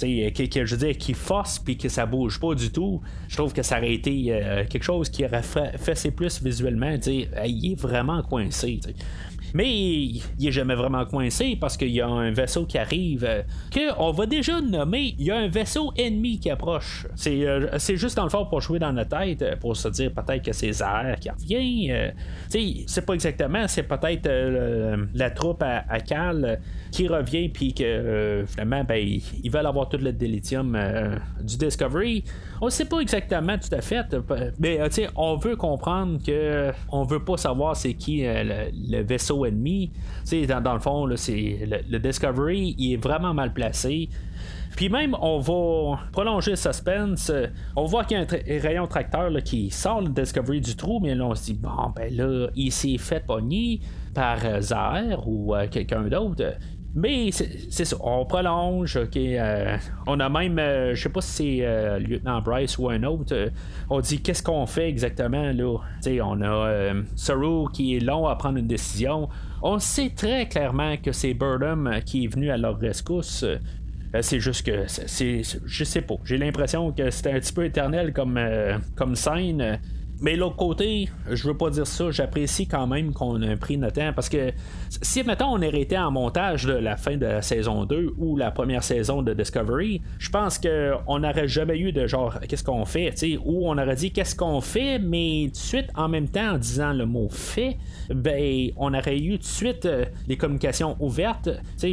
Je 0.00 0.74
veux 0.74 0.76
dire, 0.76 0.98
qui 0.98 1.14
force 1.14 1.58
puis 1.58 1.76
que 1.76 1.88
ça 1.88 2.04
bouge 2.04 2.40
pas 2.40 2.54
du 2.54 2.70
tout. 2.70 3.00
Je 3.28 3.36
trouve 3.36 3.52
que 3.52 3.62
ça 3.62 3.78
aurait 3.78 3.94
été 3.94 4.66
quelque 4.68 4.82
chose 4.82 5.08
qui 5.08 5.24
aurait 5.24 5.42
fait, 5.42 5.78
fait 5.78 6.10
plus 6.10 6.42
visuellement. 6.42 6.96
Dire, 6.96 7.28
il 7.46 7.72
est 7.72 7.80
vraiment 7.80 8.22
coincé. 8.22 8.80
Mais 9.56 9.72
il, 9.72 10.22
est 10.46 10.52
jamais 10.52 10.74
vraiment 10.74 11.06
coincé 11.06 11.56
parce 11.58 11.78
qu'il 11.78 11.88
y 11.88 12.02
a 12.02 12.06
un 12.06 12.30
vaisseau 12.30 12.66
qui 12.66 12.76
arrive 12.76 13.24
euh, 13.26 13.40
que 13.70 13.98
on 13.98 14.12
va 14.12 14.26
déjà 14.26 14.60
nommer. 14.60 15.14
Il 15.18 15.24
y 15.24 15.30
a 15.30 15.36
un 15.38 15.48
vaisseau 15.48 15.94
ennemi 15.96 16.38
qui 16.38 16.50
approche. 16.50 17.06
C'est, 17.14 17.46
euh, 17.46 17.78
juste 17.78 18.18
dans 18.18 18.24
le 18.24 18.28
fond 18.28 18.44
pour 18.44 18.60
jouer 18.60 18.78
dans 18.78 18.92
notre 18.92 19.18
tête, 19.18 19.40
euh, 19.40 19.56
pour 19.56 19.74
se 19.74 19.88
dire 19.88 20.12
peut-être 20.12 20.44
que 20.44 20.52
c'est 20.52 20.72
Zahir 20.72 21.16
qui 21.18 21.30
revient. 21.30 22.12
sais 22.50 22.84
c'est 22.86 23.06
pas 23.06 23.14
exactement, 23.14 23.66
c'est 23.66 23.84
peut-être 23.84 24.28
la 25.14 25.30
troupe 25.30 25.62
à, 25.62 25.84
à, 25.88 26.00
Cal 26.00 26.60
qui 26.96 27.08
revient 27.08 27.50
puis 27.50 27.74
que 27.74 28.44
finalement 28.46 28.82
ben, 28.82 28.96
ils 28.96 29.50
veulent 29.50 29.66
avoir 29.66 29.86
tout 29.86 29.98
le 29.98 30.12
délithium 30.12 30.78
du 31.42 31.58
Discovery. 31.58 32.24
On 32.62 32.70
sait 32.70 32.86
pas 32.86 33.00
exactement 33.00 33.58
tout 33.58 33.74
à 33.74 33.82
fait, 33.82 34.16
mais 34.58 34.80
on 35.14 35.36
veut 35.36 35.56
comprendre 35.56 36.18
que 36.24 36.72
on 36.90 37.04
veut 37.04 37.22
pas 37.22 37.36
savoir 37.36 37.76
c'est 37.76 37.92
qui 37.92 38.22
le 38.24 39.02
vaisseau 39.02 39.44
ennemi. 39.44 39.90
Dans, 40.48 40.62
dans 40.62 40.72
le 40.72 40.80
fond, 40.80 41.06
c'est 41.16 41.82
le, 41.86 41.98
Discovery, 41.98 42.74
il 42.78 42.94
est 42.94 43.02
vraiment 43.02 43.34
mal 43.34 43.52
placé. 43.52 44.08
Puis 44.74 44.88
même, 44.88 45.16
on 45.20 45.38
va 45.38 46.00
prolonger 46.12 46.52
le 46.52 46.56
suspense. 46.56 47.30
On 47.76 47.84
voit 47.84 48.04
qu'il 48.04 48.18
y 48.18 48.20
a 48.20 48.24
un, 48.24 48.60
rayon 48.60 48.86
tracteur 48.86 49.30
qui 49.44 49.70
sort 49.70 50.00
le 50.00 50.08
Discovery 50.08 50.60
du 50.60 50.76
trou, 50.76 51.00
mais 51.00 51.14
là, 51.14 51.26
on 51.26 51.34
se 51.34 51.44
dit, 51.44 51.54
bon, 51.54 51.92
ben 51.94 52.14
là, 52.14 52.48
il 52.54 52.72
s'est 52.72 52.98
fait 52.98 53.24
pogner 53.24 53.80
par 54.14 54.38
euh, 54.44 54.60
Zahir 54.60 55.26
ou 55.26 55.54
euh, 55.54 55.66
quelqu'un 55.68 56.02
d'autre. 56.02 56.42
Mais 56.98 57.30
c'est 57.30 57.84
ça, 57.84 57.94
on 58.00 58.24
prolonge, 58.24 58.96
ok. 58.96 59.18
Euh, 59.18 59.76
on 60.06 60.18
a 60.18 60.30
même, 60.30 60.58
euh, 60.58 60.94
je 60.94 61.02
sais 61.02 61.08
pas 61.10 61.20
si 61.20 61.58
c'est 61.58 61.66
euh, 61.66 61.98
lieutenant 61.98 62.40
Bryce 62.40 62.78
ou 62.78 62.88
un 62.88 63.02
autre, 63.02 63.50
on 63.90 64.00
dit 64.00 64.22
qu'est-ce 64.22 64.42
qu'on 64.42 64.64
fait 64.64 64.88
exactement 64.88 65.52
là? 65.52 65.76
on 66.22 66.40
a 66.40 66.94
Saru 67.14 67.70
qui 67.74 67.96
est 67.96 68.00
long 68.00 68.26
à 68.26 68.34
prendre 68.36 68.56
une 68.56 68.66
décision. 68.66 69.28
On 69.62 69.78
sait 69.78 70.10
très 70.16 70.48
clairement 70.48 70.96
que 70.96 71.12
c'est 71.12 71.34
Burnham 71.34 72.00
qui 72.06 72.24
est 72.24 72.28
venu 72.28 72.50
à 72.50 72.56
leur 72.56 72.78
rescousse. 72.78 73.44
C'est 74.20 74.40
juste 74.40 74.66
que 74.66 74.86
c'est, 74.86 75.42
je 75.64 75.84
sais 75.84 76.00
pas. 76.00 76.14
J'ai 76.24 76.38
l'impression 76.38 76.92
que 76.92 77.10
c'était 77.10 77.32
un 77.32 77.40
petit 77.40 77.52
peu 77.52 77.64
éternel 77.64 78.12
comme, 78.12 78.40
comme 78.94 79.14
scène. 79.14 79.80
Mais 80.20 80.34
l'autre 80.34 80.56
côté, 80.56 81.10
je 81.30 81.46
veux 81.46 81.56
pas 81.56 81.68
dire 81.68 81.86
ça, 81.86 82.10
j'apprécie 82.10 82.66
quand 82.66 82.86
même 82.86 83.12
qu'on 83.12 83.40
ait 83.42 83.56
pris 83.56 83.76
notre 83.76 83.96
temps 83.96 84.12
parce 84.14 84.30
que 84.30 84.52
si 85.02 85.22
maintenant 85.22 85.52
on 85.52 85.60
été 85.60 85.98
en 85.98 86.10
montage 86.10 86.64
de 86.64 86.72
la 86.72 86.96
fin 86.96 87.16
de 87.16 87.26
la 87.26 87.42
saison 87.42 87.84
2 87.84 88.14
ou 88.16 88.36
la 88.36 88.50
première 88.50 88.82
saison 88.82 89.22
de 89.22 89.34
Discovery, 89.34 90.00
je 90.18 90.30
pense 90.30 90.58
qu'on 90.58 91.18
n'aurait 91.18 91.48
jamais 91.48 91.78
eu 91.78 91.92
de 91.92 92.06
genre 92.06 92.38
qu'est-ce 92.48 92.64
qu'on 92.64 92.84
fait, 92.84 93.14
ou 93.44 93.68
on 93.68 93.78
aurait 93.78 93.96
dit 93.96 94.12
qu'est-ce 94.12 94.34
qu'on 94.34 94.60
fait, 94.60 94.98
mais 94.98 95.46
tout 95.46 95.52
de 95.52 95.56
suite 95.56 95.90
en 95.94 96.08
même 96.08 96.28
temps 96.28 96.54
en 96.54 96.58
disant 96.58 96.92
le 96.92 97.06
mot 97.06 97.28
fait, 97.30 97.76
ben 98.08 98.70
on 98.76 98.94
aurait 98.94 99.18
eu 99.18 99.32
tout 99.32 99.38
de 99.38 99.44
suite 99.44 99.86
euh, 99.86 100.04
les 100.28 100.36
communications 100.36 100.96
ouvertes, 101.00 101.50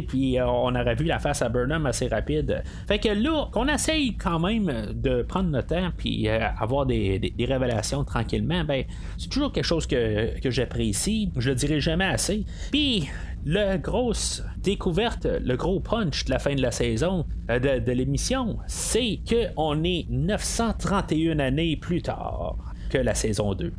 puis 0.08 0.38
euh, 0.38 0.46
on 0.46 0.74
aurait 0.74 0.94
vu 0.94 1.04
la 1.04 1.18
face 1.18 1.42
à 1.42 1.48
Burnham 1.48 1.86
assez 1.86 2.08
rapide. 2.08 2.62
Fait 2.86 2.98
que 2.98 3.08
là, 3.08 3.48
qu'on 3.52 3.68
essaye 3.68 4.16
quand 4.16 4.38
même 4.38 4.92
de 4.94 5.22
prendre 5.22 5.50
notre 5.50 5.68
temps 5.68 5.90
puis 5.96 6.28
euh, 6.28 6.38
avoir 6.58 6.86
des, 6.86 7.18
des 7.18 7.44
révélations 7.44 8.04
tranquillement, 8.14 8.62
ben, 8.64 8.84
c'est 9.18 9.28
toujours 9.28 9.50
quelque 9.50 9.64
chose 9.64 9.86
que, 9.86 10.38
que 10.40 10.50
j'apprécie. 10.50 11.32
Je 11.36 11.50
le 11.50 11.56
dirai 11.56 11.80
jamais 11.80 12.04
assez. 12.04 12.44
Puis, 12.70 13.08
la 13.44 13.76
grosse 13.76 14.44
découverte, 14.62 15.26
le 15.26 15.56
gros 15.56 15.80
punch 15.80 16.24
de 16.24 16.30
la 16.30 16.38
fin 16.38 16.54
de 16.54 16.62
la 16.62 16.70
saison 16.70 17.26
euh, 17.50 17.58
de, 17.58 17.92
l'émission, 17.92 18.58
c'est 18.68 19.18
qu'on 19.28 19.82
est 19.82 20.06
931 20.08 21.40
années 21.40 21.76
plus 21.76 22.02
tard 22.02 22.56
que 22.88 22.98
la 22.98 23.14
saison 23.14 23.54
2. 23.54 23.72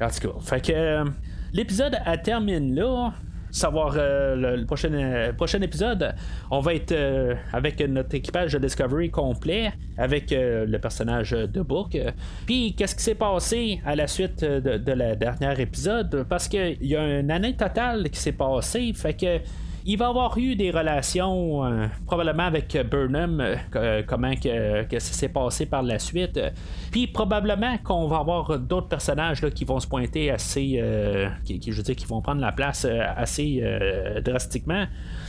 En 0.00 0.08
tout 0.08 0.28
cas, 0.28 0.40
fait 0.40 0.64
que 0.64 0.72
euh, 0.72 1.04
l'épisode 1.52 1.96
termine 2.22 2.74
là 2.74 3.12
savoir 3.52 3.94
euh, 3.96 4.56
le, 4.56 4.64
prochain, 4.64 4.92
euh, 4.92 5.32
prochain 5.32 5.60
épisode, 5.60 6.14
on 6.50 6.60
va 6.60 6.74
être 6.74 6.92
euh, 6.92 7.34
avec 7.52 7.80
notre 7.80 8.14
équipage 8.14 8.54
de 8.54 8.58
Discovery 8.58 9.10
complet, 9.10 9.72
avec 9.98 10.30
le 10.30 10.78
personnage 10.78 11.32
de 11.32 11.60
Book. 11.60 11.98
Puis, 12.46 12.74
qu'est-ce 12.74 12.96
qui 12.96 13.02
s'est 13.02 13.14
passé 13.14 13.80
à 13.84 13.94
la 13.94 14.06
suite 14.06 14.42
de, 14.42 14.78
de 14.78 14.92
la 14.92 15.14
dernière 15.14 15.60
épisode? 15.60 16.24
Parce 16.28 16.48
qu'il 16.48 16.78
y 16.80 16.96
a 16.96 17.20
une 17.20 17.30
année 17.30 17.54
totale 17.54 18.08
qui 18.08 18.18
s'est 18.18 18.32
passée, 18.32 18.92
fait 18.94 19.14
que 19.14 19.38
il 19.84 19.98
va 19.98 20.08
avoir 20.08 20.36
eu 20.38 20.54
des 20.54 20.70
relations 20.70 21.64
euh, 21.64 21.86
probablement 22.06 22.44
avec 22.44 22.76
Burnham, 22.88 23.40
euh, 23.40 23.56
euh, 23.76 24.02
comment 24.06 24.34
que, 24.34 24.98
ça 24.98 25.12
s'est 25.12 25.28
passé 25.28 25.66
par 25.66 25.82
la 25.82 25.98
suite. 25.98 26.38
Puis 26.90 27.06
probablement 27.06 27.78
qu'on 27.78 28.06
va 28.06 28.18
avoir 28.18 28.58
d'autres 28.58 28.88
personnages 28.88 29.42
là, 29.42 29.50
qui 29.50 29.64
vont 29.64 29.80
se 29.80 29.86
pointer 29.86 30.30
assez, 30.30 30.82
qui, 31.44 31.60
je 31.72 31.82
qui 31.82 32.06
vont 32.06 32.20
prendre 32.20 32.40
la 32.40 32.52
place 32.52 32.84
assez 32.84 33.62
drastiquement. 34.24 34.86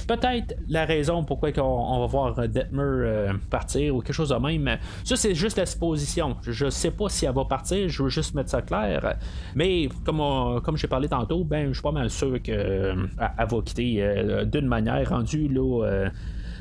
Peut-être 0.07 0.55
la 0.67 0.85
raison 0.85 1.23
pourquoi 1.23 1.49
on, 1.57 1.99
va 1.99 2.05
voir 2.07 2.47
Detmer 2.47 3.31
partir 3.49 3.95
ou 3.95 4.01
quelque 4.01 4.13
chose 4.13 4.29
de 4.29 4.35
même. 4.35 4.77
Ça, 5.03 5.15
c'est 5.15 5.35
juste 5.35 5.57
la 5.57 5.65
supposition. 5.65 6.35
Je 6.43 6.69
sais 6.69 6.91
pas 6.91 7.09
si 7.09 7.25
elle 7.25 7.33
va 7.33 7.45
partir, 7.45 7.89
je 7.89 8.03
veux 8.03 8.09
juste 8.09 8.35
mettre 8.35 8.49
ça 8.49 8.61
clair. 8.61 9.15
Mais 9.55 9.89
comme, 10.03 10.61
comme 10.61 10.77
j'ai 10.77 10.87
parlé 10.87 11.07
tantôt, 11.07 11.43
ben, 11.43 11.69
je 11.69 11.73
suis 11.73 11.81
pas 11.83 11.91
mal 11.91 12.09
sûr 12.09 12.41
qu'elle 12.41 13.09
va 13.17 13.61
quitter 13.63 14.43
d'une 14.45 14.67
manière 14.67 15.09
rendue 15.09 15.47
là. 15.47 16.09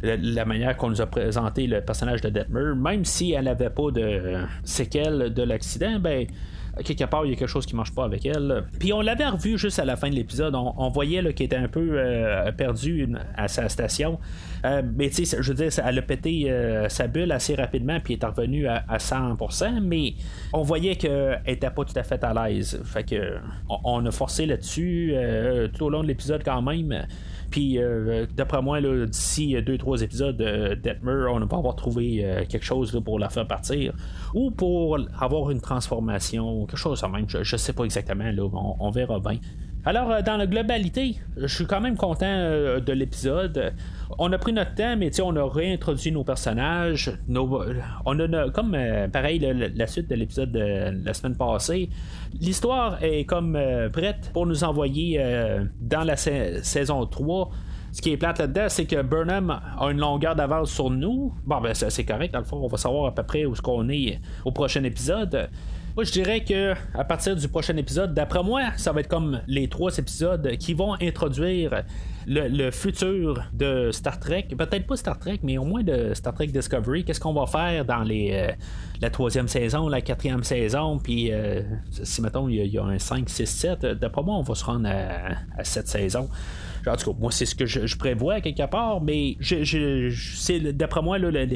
Euh, 0.05 0.17
la, 0.21 0.45
manière 0.45 0.77
qu'on 0.77 0.91
nous 0.91 1.01
a 1.01 1.07
présenté 1.07 1.67
le 1.67 1.81
personnage 1.81 2.21
de 2.21 2.29
Detmer, 2.29 2.75
même 2.77 3.05
si 3.05 3.33
elle 3.33 3.45
n'avait 3.45 3.71
pas 3.71 3.91
de 3.91 4.37
séquelles 4.65 5.33
de 5.33 5.43
l'accident, 5.43 5.99
ben 6.01 6.27
quelque 6.85 7.05
part, 7.05 7.25
il 7.27 7.31
y 7.31 7.35
a 7.35 7.37
quelque 7.37 7.49
chose 7.49 7.67
qui 7.67 7.77
marche 7.77 7.95
pas 7.95 8.05
avec 8.05 8.25
elle. 8.27 8.65
Puis 8.81 8.93
on 8.93 9.01
l'avait 9.01 9.29
revu 9.29 9.59
juste 9.59 9.79
à 9.79 9.85
la 9.85 9.95
fin 9.95 10.09
de 10.09 10.15
l'épisode. 10.15 10.55
On, 10.55 10.89
voyait 10.89 11.23
qu'elle 11.35 11.47
était 11.47 11.57
un 11.57 11.69
peu 11.69 11.91
euh, 11.93 12.51
perdue 12.51 13.09
à 13.37 13.47
sa 13.47 13.69
station. 13.69 14.19
Euh, 14.65 14.83
mais 14.97 15.11
tu 15.11 15.25
sais, 15.25 15.37
je 15.41 15.53
veux 15.53 15.69
dire, 15.69 15.85
elle 15.85 15.99
a 15.99 16.03
pété 16.03 16.53
sa 16.89 17.07
bulle 17.07 17.31
assez 17.31 17.55
rapidement, 17.55 18.01
puis 18.01 18.15
est 18.15 18.25
revenue 18.25 18.67
à, 18.67 18.97
100%. 18.97 19.81
Mais 19.83 20.15
on 20.53 20.63
voyait 20.63 20.97
qu'elle 20.97 21.43
était 21.47 21.71
pas 21.71 21.85
tout 21.85 21.97
à 21.97 22.03
fait 22.03 22.25
à 22.25 22.49
l'aise. 22.49 22.81
Fait 22.85 23.05
que 23.05 23.37
on 23.69 24.05
a 24.07 24.11
forcé 24.11 24.47
là-dessus 24.47 25.15
tout 25.75 25.85
au 25.85 25.91
long 25.91 26.03
de 26.03 26.09
l'épisode 26.09 26.43
quand 26.43 26.63
même. 26.63 27.07
Puis, 27.53 27.79
euh, 27.79 28.25
d'après 28.35 28.63
moi, 28.63 28.81
d'ici 28.81 29.55
2-3 29.55 30.03
épisodes 30.03 30.39
de 30.39 30.75
Detmer, 30.75 31.27
on 31.29 31.39
va 31.39 31.57
avoir 31.59 31.77
trouvé 31.77 32.25
euh, 32.25 32.45
quelque 32.49 32.65
chose 32.65 32.99
pour 33.05 33.19
la 33.19 33.29
faire 33.29 33.47
partir. 33.47 33.93
Ou 34.33 34.51
pour 34.51 34.99
avoir 35.21 35.51
une 35.51 35.61
transformation, 35.61 36.65
quelque 36.65 36.79
chose 36.79 37.03
comme 37.03 37.13
même. 37.13 37.27
Je 37.29 37.39
ne 37.41 37.59
sais 37.59 37.75
pas 37.75 37.85
exactement, 37.85 38.25
là, 38.25 38.43
on, 38.81 38.91
verra 38.91 39.21
bien. 39.21 39.39
Alors, 39.85 40.11
euh, 40.11 40.23
dans 40.23 40.37
la 40.37 40.47
globalité, 40.47 41.17
je 41.37 41.47
suis 41.47 41.67
quand 41.67 41.81
même 41.81 41.97
content 41.97 42.25
de 42.81 42.93
l'épisode. 42.93 43.75
On 44.19 44.33
a 44.33 44.39
pris 44.39 44.53
notre 44.53 44.75
temps, 44.75 44.97
mais 44.97 45.11
on 45.21 45.35
a 45.37 45.45
réintroduit 45.45 46.13
nos 46.13 46.25
personnages. 46.25 47.11
on 47.29 48.19
a 48.21 48.51
comme 48.51 48.77
pareil 49.13 49.39
la, 49.75 49.87
suite 49.87 50.09
de 50.09 50.15
l'épisode 50.15 50.53
de 50.53 51.05
la 51.05 51.15
semaine 51.15 51.37
passée. 51.37 51.91
L'histoire 52.41 53.03
est 53.03 53.25
comme 53.25 53.57
euh, 53.57 53.89
prête 53.89 54.31
pour 54.33 54.47
nous 54.47 54.65
envoyer 54.65 55.17
euh, 55.21 55.65
dans 55.81 56.05
la 56.05 56.17
saison 56.17 57.05
3. 57.07 57.51
Ce 57.93 58.01
qui 58.01 58.13
est 58.13 58.17
plate 58.17 58.39
là-dedans, 58.39 58.67
c'est 58.69 58.87
que 58.87 59.03
Burnham 59.03 59.51
a 59.51 59.85
une 59.91 59.99
longueur 59.99 60.35
d'avance 60.35 60.71
sur 60.71 60.89
nous. 60.89 61.35
Bon, 61.45 61.61
ben 61.61 61.75
c'est 61.75 62.05
correct, 62.05 62.33
dans 62.33 62.39
le 62.39 62.47
fond, 62.47 62.59
on 62.63 62.69
va 62.69 62.79
savoir 62.79 63.07
à 63.07 63.15
peu 63.15 63.23
près 63.23 63.45
où 63.45 63.55
ce 63.55 63.63
est 63.93 64.21
au 64.45 64.53
prochain 64.53 64.83
épisode. 64.85 65.51
Moi, 65.95 66.05
je 66.05 66.13
dirais 66.13 66.43
que 66.43 66.73
à 66.95 67.05
partir 67.05 67.37
du 67.37 67.47
prochain 67.49 67.77
épisode, 67.77 68.15
d'après 68.15 68.43
moi, 68.43 68.63
ça 68.79 68.93
va 68.93 69.01
être 69.01 69.09
comme 69.09 69.43
les 69.47 69.69
trois 69.69 69.95
épisodes 69.99 70.57
qui 70.57 70.73
vont 70.73 70.95
introduire 71.03 71.83
le, 72.27 72.71
futur 72.71 73.45
de 73.53 73.91
Star 73.93 74.19
Trek. 74.19 74.49
Peut-être 74.57 74.87
pas 74.87 74.97
Star 74.97 75.19
Trek, 75.19 75.41
mais 75.43 75.59
au 75.59 75.65
moins 75.65 75.83
de 75.83 76.15
Star 76.15 76.33
Trek 76.33 76.47
Discovery. 76.47 77.05
Qu'est-ce 77.05 77.21
qu'on 77.21 77.35
va 77.35 77.47
faire 77.47 77.85
dans 77.85 78.05
les, 78.05 78.31
euh, 78.33 78.53
la 79.03 79.11
troisième 79.11 79.49
saison, 79.49 79.87
la 79.87 80.01
quatrième 80.01 80.45
saison, 80.45 80.99
puis 80.99 81.31
euh, 81.31 81.61
si 81.91 82.23
mettons 82.23 82.49
il 82.49 82.67
y, 82.67 82.79
a 82.79 82.85
un 82.85 82.99
5, 82.99 83.29
6, 83.29 83.47
7, 83.47 83.87
d'après 83.87 84.23
moi, 84.23 84.37
on 84.37 84.43
va 84.43 84.55
se 84.55 84.65
rendre 84.65 84.89
à, 84.89 85.61
à 85.61 85.65
cette 85.65 85.89
saison. 85.89 86.27
En 86.87 86.97
tout 86.97 87.13
cas, 87.13 87.19
moi, 87.19 87.31
c'est 87.31 87.47
ce 87.47 87.55
que 87.55 87.67
je, 87.67 87.97
prévois 87.97 88.41
quelque 88.41 88.67
part, 88.69 89.01
mais 89.01 89.37
d'après 90.73 91.03
moi, 91.03 91.19
là, 91.19 91.47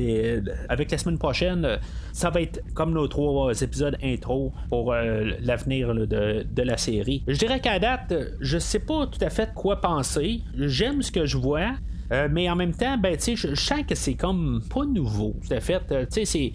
avec 0.69 0.91
la 0.91 0.99
semaine 0.99 1.19
prochaine, 1.19 1.79
ça 2.13 2.31
va 2.31 2.41
être 2.41 2.63
comme 2.75 2.93
nos 2.93 3.09
trois 3.09 3.61
épisodes 3.61 3.97
intro 4.03 4.53
pour 4.69 4.93
euh, 4.93 5.33
l'avenir 5.41 5.95
de, 5.95 6.47
de, 6.49 6.63
la 6.63 6.77
série. 6.77 7.23
Je 7.27 7.37
dirais 7.37 7.61
qu'à 7.61 7.79
date, 7.79 8.15
je 8.41 8.59
sais 8.59 8.79
pas 8.79 9.07
tout 9.07 9.23
à 9.23 9.31
fait 9.31 9.53
quoi 9.55 9.81
penser. 9.81 10.43
J'aime 10.57 11.03
ce 11.03 11.11
que 11.11 11.27
je 11.27 11.37
vois. 11.37 11.73
Euh, 12.13 12.29
mais 12.31 12.49
en 12.49 12.57
même 12.57 12.73
temps, 12.73 12.97
ben, 12.99 13.17
je, 13.19 13.35
je 13.35 13.55
sens 13.55 13.83
que 13.89 13.95
c'est 13.95 14.15
comme 14.15 14.63
pas 14.73 14.85
nouveau. 14.85 15.35
Tout 15.49 15.61
fait, 15.61 15.83
euh, 15.91 16.07
c'est, 16.11 16.53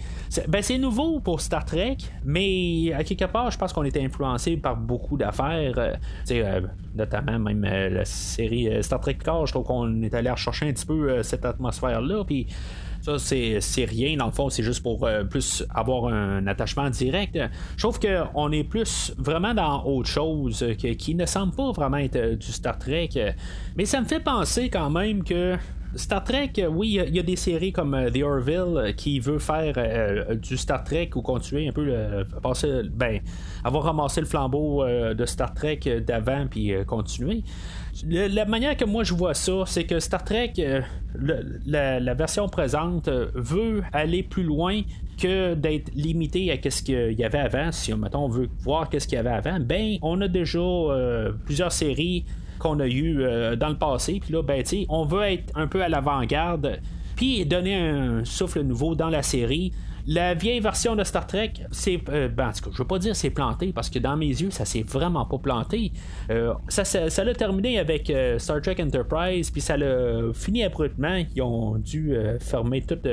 ben, 0.48 0.62
c'est 0.62 0.78
nouveau 0.78 1.20
pour 1.20 1.42
Star 1.42 1.66
Trek, 1.66 1.98
mais 2.24 2.94
à 2.94 3.04
quelque 3.04 3.26
part, 3.26 3.52
je 3.52 3.58
pense 3.58 3.74
qu'on 3.74 3.84
était 3.84 4.04
influencé 4.04 4.58
par 4.58 4.78
beaucoup 4.78 5.18
d'affaires. 5.18 5.96
Euh, 6.32 6.62
notamment 6.96 7.40
même 7.40 7.64
la 7.64 8.06
série 8.06 8.70
Star 8.84 9.00
Trek 9.00 9.18
Car, 9.24 9.46
je 9.46 9.54
trouve 9.54 9.66
qu'on 9.66 10.02
est 10.04 10.14
allé 10.14 10.30
rechercher 10.30 10.68
un 10.68 10.74
petit 10.74 10.86
peu 10.86 11.24
cette 11.24 11.46
atmosphère-là. 11.46 12.24
Puis 12.26 12.48
ça, 13.02 13.18
c'est 13.18 13.86
rien, 13.86 14.16
dans 14.18 14.28
le 14.28 14.32
fond, 14.32 14.50
c'est 14.50 14.64
juste 14.64 14.84
pour 14.84 15.06
euh, 15.06 15.24
plus 15.24 15.64
avoir 15.74 16.14
un 16.14 16.46
attachement 16.48 16.90
direct. 16.90 17.38
Je 17.76 17.82
trouve 17.82 18.00
qu'on 18.00 18.52
est 18.52 18.64
plus 18.64 19.14
vraiment 19.18 19.54
dans 19.54 19.84
autre 19.86 20.10
chose 20.10 20.66
qui 20.78 21.16
ne 21.16 21.26
semble 21.26 21.54
pas 21.56 21.72
vraiment 21.72 21.98
être 21.98 22.16
euh, 22.16 22.36
du 22.36 22.52
Star 22.52 22.78
Trek. 22.78 23.10
Mais 23.76 23.86
ça 23.86 24.02
me 24.02 24.06
fait 24.06 24.20
penser 24.20 24.70
quand 24.70 24.90
même 24.90 25.24
que 25.24 25.58
Star 25.96 26.24
Trek, 26.24 26.54
oui, 26.70 27.00
il 27.08 27.16
y, 27.16 27.20
a 27.20 27.24
des 27.24 27.36
séries 27.36 27.72
comme 27.72 27.94
euh, 27.94 28.10
The 28.10 28.24
Orville 28.24 28.94
qui 28.96 29.20
veut 29.20 29.40
faire 29.40 29.74
du 30.38 30.58
Star 30.58 30.84
Trek 30.84 31.10
ou 31.16 31.22
continuer 31.22 31.68
un 31.68 31.72
peu 31.72 31.84
le 31.84 32.26
passer, 32.42 32.84
ben, 32.92 33.20
avoir 33.64 33.84
ramassé 33.84 34.22
le 34.22 34.28
flambeau 34.28 34.86
de 34.86 35.26
Star 35.26 35.54
Trek 35.54 35.80
d'avant 36.06 36.48
puis 36.50 36.74
continuer 36.86 37.44
la 38.08 38.46
manière 38.46 38.78
que 38.78 38.86
moi 38.86 39.04
je 39.04 39.14
vois 39.14 39.34
ça, 39.34 39.64
c'est 39.66 39.84
que 39.84 40.00
Star 40.00 40.24
Trek, 40.24 40.54
euh, 40.60 40.82
la, 41.66 42.14
version 42.14 42.48
présente, 42.48 43.08
euh, 43.08 43.28
veut 43.36 43.84
aller 43.92 44.24
plus 44.24 44.44
loin 44.44 44.82
que 45.22 45.54
d'être 45.54 45.92
limité 45.94 46.52
à 46.52 46.70
ce 46.70 46.82
qu'il 46.82 47.20
y 47.20 47.24
avait 47.24 47.40
avant. 47.40 47.72
Si 47.72 47.94
on 47.94 48.28
veut 48.28 48.50
voir 48.62 48.90
qu'est-ce 48.90 49.08
qu'il 49.08 49.18
y 49.18 49.20
avait 49.20 49.30
avant, 49.30 49.60
ben 49.60 49.98
on 50.02 50.20
a 50.22 50.28
déjà 50.28 50.60
euh, 50.60 51.32
plusieurs 51.46 51.72
séries 51.72 52.26
qu'on 52.62 52.80
a 52.80 52.88
eues 52.88 53.18
dans 53.58 53.70
le 53.70 53.78
passé. 53.78 54.20
Puis 54.22 54.34
là, 54.34 54.42
ben 54.42 54.64
on 54.90 55.06
veut 55.06 55.24
être 55.24 55.52
un 55.56 55.68
peu 55.68 55.84
à 55.84 55.90
l'avant-garde, 55.90 56.80
puis 57.16 57.46
donner 57.46 57.76
un 57.76 58.24
souffle 58.24 58.62
nouveau 58.62 58.96
dans 58.96 59.10
la 59.10 59.24
série. 59.24 59.72
La 60.08 60.34
vieille 60.34 60.60
version 60.60 60.96
de 60.96 61.04
Star 61.04 61.28
Trek, 61.28 61.54
c'est. 61.72 62.00
Euh, 62.10 62.28
ben, 62.28 62.52
je 62.72 62.78
veux 62.78 62.88
pas 62.88 62.98
dire 62.98 63.16
c'est 63.16 63.30
planté, 63.30 63.72
parce 63.72 63.90
que 63.90 64.00
dans 64.00 64.18
mes 64.18 64.28
yeux, 64.28 64.50
ça 64.50 64.66
s'est 64.66 64.82
vraiment 64.82 65.26
pas 65.26 65.38
planté. 65.38 65.92
Euh, 66.30 66.54
ça, 66.70 66.86
ça, 66.86 67.24
l'a 67.24 67.34
terminé 67.34 67.78
avec 67.78 68.10
euh, 68.10 68.40
Star 68.40 68.62
Trek 68.62 68.78
Enterprise, 68.80 69.52
puis 69.52 69.62
ça 69.62 69.78
l'a 69.78 70.34
fini 70.34 70.64
abruptement. 70.64 71.22
Ils 71.36 71.42
ont 71.42 71.76
dû 71.76 72.16
fermer 72.40 72.82
toute 72.82 73.08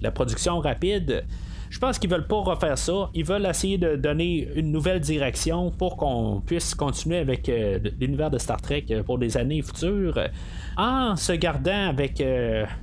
la 0.00 0.10
production 0.10 0.58
rapide. 0.58 1.24
Je 1.72 1.78
pense 1.78 1.98
qu'ils 1.98 2.10
veulent 2.10 2.26
pas 2.26 2.42
refaire 2.42 2.76
ça. 2.76 3.08
Ils 3.14 3.24
veulent 3.24 3.46
essayer 3.46 3.78
de 3.78 3.96
donner 3.96 4.46
une 4.56 4.70
nouvelle 4.70 5.00
direction 5.00 5.70
pour 5.70 5.96
qu'on 5.96 6.42
puisse 6.44 6.74
continuer 6.74 7.16
avec 7.16 7.50
l'univers 7.98 8.30
de 8.30 8.36
Star 8.36 8.60
Trek 8.60 8.84
pour 9.06 9.16
des 9.16 9.38
années 9.38 9.62
futures. 9.62 10.20
En 10.76 11.16
se 11.16 11.32
gardant 11.32 11.88
avec 11.88 12.22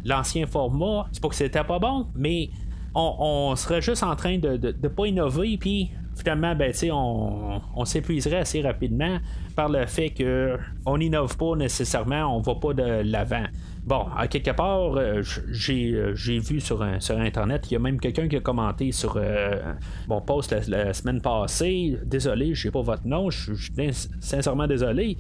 l'ancien 0.04 0.48
format, 0.48 1.06
c'est 1.12 1.22
pas 1.22 1.30
que 1.30 1.36
c'était 1.36 1.64
pas 1.64 1.78
bon, 1.78 2.08
mais 2.16 2.50
on, 2.96 3.56
serait 3.56 3.84
juste 3.84 4.02
en 4.02 4.16
train 4.16 4.40
de 4.40 4.58
ne 4.58 4.88
pas 4.88 5.06
innover, 5.06 5.58
puis 5.60 5.92
finalement, 6.16 6.56
ben, 6.56 6.74
on, 6.92 7.62
on 7.76 7.86
s'épuiserait 7.86 8.38
assez 8.38 8.64
rapidement 8.64 9.20
par 9.56 9.70
le 9.70 9.86
fait 9.86 10.10
qu'on 10.10 10.98
n'innove 10.98 11.38
pas 11.38 11.56
nécessairement, 11.56 12.36
on 12.36 12.42
va 12.42 12.56
pas 12.56 12.74
de 12.74 13.04
l'avant. 13.04 13.46
Bon, 13.90 14.06
à 14.16 14.28
quelque 14.28 14.52
part, 14.52 14.98
euh, 14.98 15.24
euh, 15.24 16.14
j'ai, 16.14 16.40
vu 16.40 16.60
sur, 16.60 16.86
sur 17.00 17.18
Internet, 17.18 17.72
il 17.72 17.74
y 17.74 17.76
a 17.76 17.80
même 17.80 18.00
quelqu'un 18.00 18.28
qui 18.28 18.36
a 18.36 18.40
commenté 18.40 18.92
sur 18.92 19.18
euh, 19.18 19.74
mon 20.08 20.22
post 20.22 20.56
la, 20.68 20.94
semaine 20.94 21.22
passée. 21.22 21.98
Désolé, 22.06 22.54
je 22.54 22.62
sais 22.62 22.72
pas 22.72 22.84
votre 22.84 23.08
nom, 23.08 23.32
je 23.32 23.56
suis 23.56 23.92
sincèrement 24.20 24.68
désolé. 24.68 25.18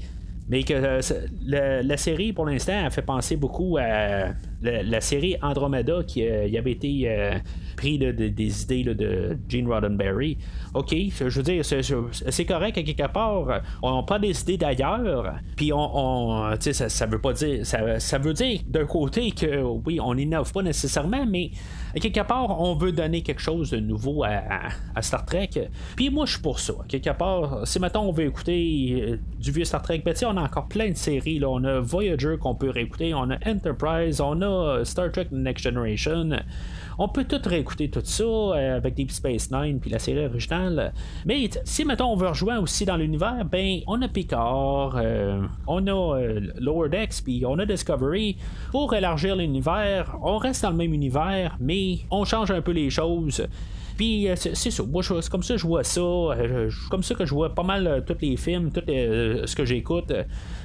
Mais 0.49 0.61
que 0.61 1.01
la, 1.47 1.97
série, 1.97 2.31
pour 2.31 2.45
l'instant, 2.45 2.85
a 2.85 2.91
fait 2.91 3.01
penser 3.01 3.37
beaucoup 3.37 3.77
à 3.81 4.33
la, 4.61 5.01
série 5.01 5.35
Andromeda 5.41 6.03
qui 6.05 6.27
avait 6.27 6.71
été 6.71 7.39
pris 7.77 7.97
des 7.97 8.63
idées 8.63 8.83
de 8.83 9.37
Gene 9.47 9.67
Roddenberry. 9.67 10.37
OK, 10.73 10.93
je 10.93 11.23
veux 11.29 11.43
dire, 11.43 11.63
c'est 11.63 12.45
correct 12.45 12.77
à 12.77 12.83
quelque 12.83 13.11
part. 13.11 13.61
On 13.81 14.03
prend 14.03 14.19
des 14.19 14.39
idées 14.41 14.57
d'ailleurs, 14.57 15.35
puis 15.55 15.71
on, 15.73 16.51
ça, 16.59 16.89
ça 16.89 17.05
veut 17.05 17.19
pas 17.19 17.33
dire. 17.33 17.65
Ça, 17.65 18.17
veut 18.17 18.33
dire 18.33 18.59
d'un 18.67 18.85
côté 18.85 19.31
que 19.31 19.61
oui, 19.61 19.99
on 20.01 20.13
n'innove 20.13 20.51
pas 20.51 20.61
nécessairement, 20.61 21.25
mais 21.25 21.51
à 21.95 21.99
quelque 21.99 22.21
part, 22.21 22.61
on 22.61 22.75
veut 22.75 22.91
donner 22.91 23.21
quelque 23.21 23.41
chose 23.41 23.71
de 23.71 23.79
nouveau 23.79 24.23
à, 24.23 25.01
Star 25.01 25.25
Trek. 25.25 25.49
Puis 25.95 26.09
moi, 26.09 26.25
je 26.25 26.33
suis 26.33 26.41
pour 26.41 26.59
ça. 26.59 26.73
À 26.83 26.87
quelque 26.87 27.11
part, 27.11 27.65
si 27.65 27.79
maintenant 27.79 28.05
on 28.05 28.11
veut 28.11 28.25
écouter 28.25 29.01
euh, 29.01 29.19
du 29.39 29.51
vieux 29.51 29.65
Star 29.65 29.81
Trek, 29.81 30.01
ben, 30.05 30.13
on 30.25 30.37
a 30.37 30.41
encore 30.41 30.67
plein 30.67 30.89
de 30.89 30.97
séries. 30.97 31.39
Là. 31.39 31.49
On 31.49 31.63
a 31.63 31.79
Voyager 31.79 32.35
qu'on 32.39 32.55
peut 32.55 32.69
réécouter, 32.69 33.13
on 33.13 33.31
a 33.31 33.37
Enterprise, 33.47 34.21
on 34.21 34.41
a 34.41 34.48
Star 34.83 35.11
Trek 35.11 35.27
Next 35.31 35.63
Generation. 35.63 36.31
On 37.01 37.07
peut 37.07 37.23
tout 37.23 37.39
réécouter 37.45 37.89
tout 37.89 38.01
ça 38.03 38.23
euh, 38.23 38.75
avec 38.75 38.93
Deep 38.93 39.11
Space 39.11 39.49
Nine 39.51 39.79
puis 39.79 39.89
la 39.89 39.99
série 39.99 40.25
originale. 40.25 40.91
Mais 41.25 41.49
si 41.63 41.85
mettons 41.85 42.11
on 42.11 42.17
veut 42.17 42.27
rejoindre 42.27 42.63
aussi 42.63 42.83
dans 42.83 42.97
l'univers, 42.97 43.45
ben 43.49 43.79
on 43.87 44.01
a 44.01 44.09
Picard, 44.09 44.97
euh, 44.97 45.41
on 45.65 45.87
a 45.87 46.19
euh, 46.19 46.41
Lower 46.59 46.89
Decks 46.89 47.23
puis 47.23 47.45
on 47.45 47.57
a 47.57 47.65
Discovery. 47.65 48.35
Pour 48.71 48.93
élargir 48.93 49.37
l'univers, 49.37 50.17
on 50.21 50.37
reste 50.37 50.63
dans 50.63 50.71
le 50.71 50.75
même 50.75 50.93
univers, 50.93 51.55
mais 51.61 51.99
on 52.11 52.25
change 52.25 52.51
un 52.51 52.61
peu 52.61 52.71
les 52.71 52.89
choses. 52.89 53.47
Puis 53.95 54.27
c'est 54.35 54.55
ça, 54.55 54.83
moi 54.83 55.01
c'est 55.01 55.29
comme 55.29 55.43
ça 55.43 55.53
que 55.53 55.59
je 55.59 55.67
vois 55.67 55.83
ça, 55.83 56.01
comme 56.89 57.03
ça 57.03 57.15
que 57.15 57.25
je 57.25 57.33
vois 57.33 57.53
pas 57.53 57.63
mal 57.63 58.03
tous 58.05 58.15
les 58.21 58.37
films, 58.37 58.71
tout 58.71 58.81
ce 58.85 59.55
que 59.55 59.65
j'écoute. 59.65 60.13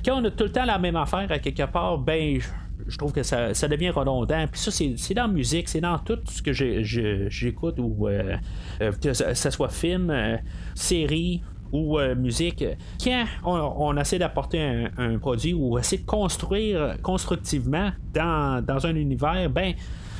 Quand 0.05 0.20
on 0.20 0.24
a 0.24 0.30
tout 0.30 0.45
le 0.45 0.53
temps 0.53 0.64
la 0.64 0.78
même 0.78 0.95
affaire 0.95 1.26
à 1.30 1.41
quelque 1.41 1.66
part, 1.66 1.99
ben 1.99 2.41
je 2.87 2.99
trouve 2.99 3.12
que 3.12 3.22
ça, 3.22 3.68
devient 3.68 3.91
redondant. 3.91 4.47
Puis 4.51 4.61
ça, 4.61 4.70
c'est 4.70 5.14
dans 5.14 5.26
la 5.26 5.32
musique, 5.32 5.68
c'est 5.68 5.80
dans 5.80 5.99
tout 5.99 6.18
ce 6.28 6.43
que 6.43 6.53
j'écoute, 6.53 7.76
ou 7.78 8.09
euh, 8.09 8.37
euh, 8.80 8.93
que 8.93 9.12
ce 9.12 9.51
soit 9.51 9.68
film, 9.68 10.11
euh, 10.11 10.37
série 10.74 11.43
ou 11.72 11.99
musique. 12.16 12.64
Quand 13.03 13.24
on, 13.45 13.97
essaie 13.97 14.18
d'apporter 14.18 14.87
un, 14.97 15.18
produit 15.18 15.55
ou 15.55 15.76
essaie 15.76 15.97
de 15.97 16.05
construire 16.05 16.97
constructivement 17.03 17.91
dans, 18.12 18.87
un 18.87 18.95
univers, 18.95 19.51
ben 19.51 19.74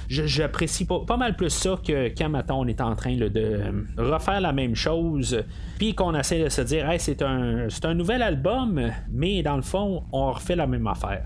j'apprécie 0.09 0.85
pas, 0.85 0.99
pas, 1.07 1.17
mal 1.17 1.37
plus 1.37 1.51
ça 1.51 1.79
que 1.87 2.09
quand 2.09 2.29
maintenant 2.29 2.61
on 2.61 2.67
est 2.67 2.81
en 2.81 2.97
train 2.97 3.17
de 3.17 3.63
refaire 3.97 4.41
la 4.41 4.53
même 4.53 4.75
chose, 4.75 5.45
puis 5.79 5.95
qu'on 5.95 6.17
essaie 6.17 6.43
de 6.43 6.49
se 6.49 6.63
dire, 6.63 6.91
hey, 6.91 6.99
c'est 6.99 7.23
un, 7.23 7.69
un 7.85 7.95
nouvel 7.95 8.23
album, 8.23 8.91
mais 9.13 9.45
dans 9.45 9.57
le 9.57 9.63
fond, 9.63 10.03
on 10.11 10.33
refait 10.33 10.57
la 10.57 10.67
même 10.67 10.89
affaire 10.89 11.25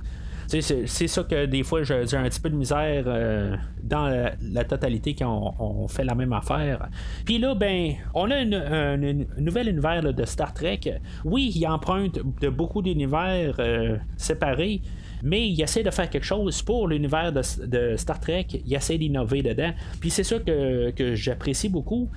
c'est 0.48 1.08
ça 1.08 1.24
que 1.24 1.44
des 1.44 1.62
fois 1.62 1.82
j'ai 1.82 2.16
un 2.16 2.24
petit 2.24 2.40
peu 2.40 2.48
de 2.48 2.56
misère 2.56 3.04
euh, 3.06 3.54
dans 3.82 4.08
la, 4.40 4.64
totalité 4.64 5.14
quand 5.14 5.54
on, 5.58 5.86
fait 5.88 6.04
la 6.04 6.14
même 6.14 6.32
affaire. 6.32 6.88
Puis 7.24 7.38
là, 7.38 7.54
ben, 7.54 7.92
on 8.14 8.30
a 8.30 8.36
un 8.36 8.96
nouvel 9.38 9.68
univers 9.68 10.12
de 10.12 10.24
Star 10.24 10.54
Trek. 10.54 10.80
Oui, 11.24 11.52
il 11.54 11.66
emprunte 11.66 12.18
de 12.40 12.48
beaucoup 12.48 12.82
d'univers 12.82 13.56
euh, 13.58 13.96
séparés 14.16 14.80
mais 15.22 15.48
il 15.48 15.60
essaie 15.60 15.82
de 15.82 15.90
faire 15.90 16.08
quelque 16.08 16.24
chose 16.24 16.62
pour 16.62 16.88
l'univers 16.88 17.32
de, 17.32 17.96
Star 17.96 18.20
Trek, 18.20 18.46
il 18.64 18.74
essaie 18.74 18.98
d'innover 18.98 19.42
dedans. 19.42 19.72
Puis 20.00 20.10
c'est 20.10 20.24
ça 20.24 20.38
que, 20.38 21.14
j'apprécie 21.14 21.68
beaucoup. 21.68 22.08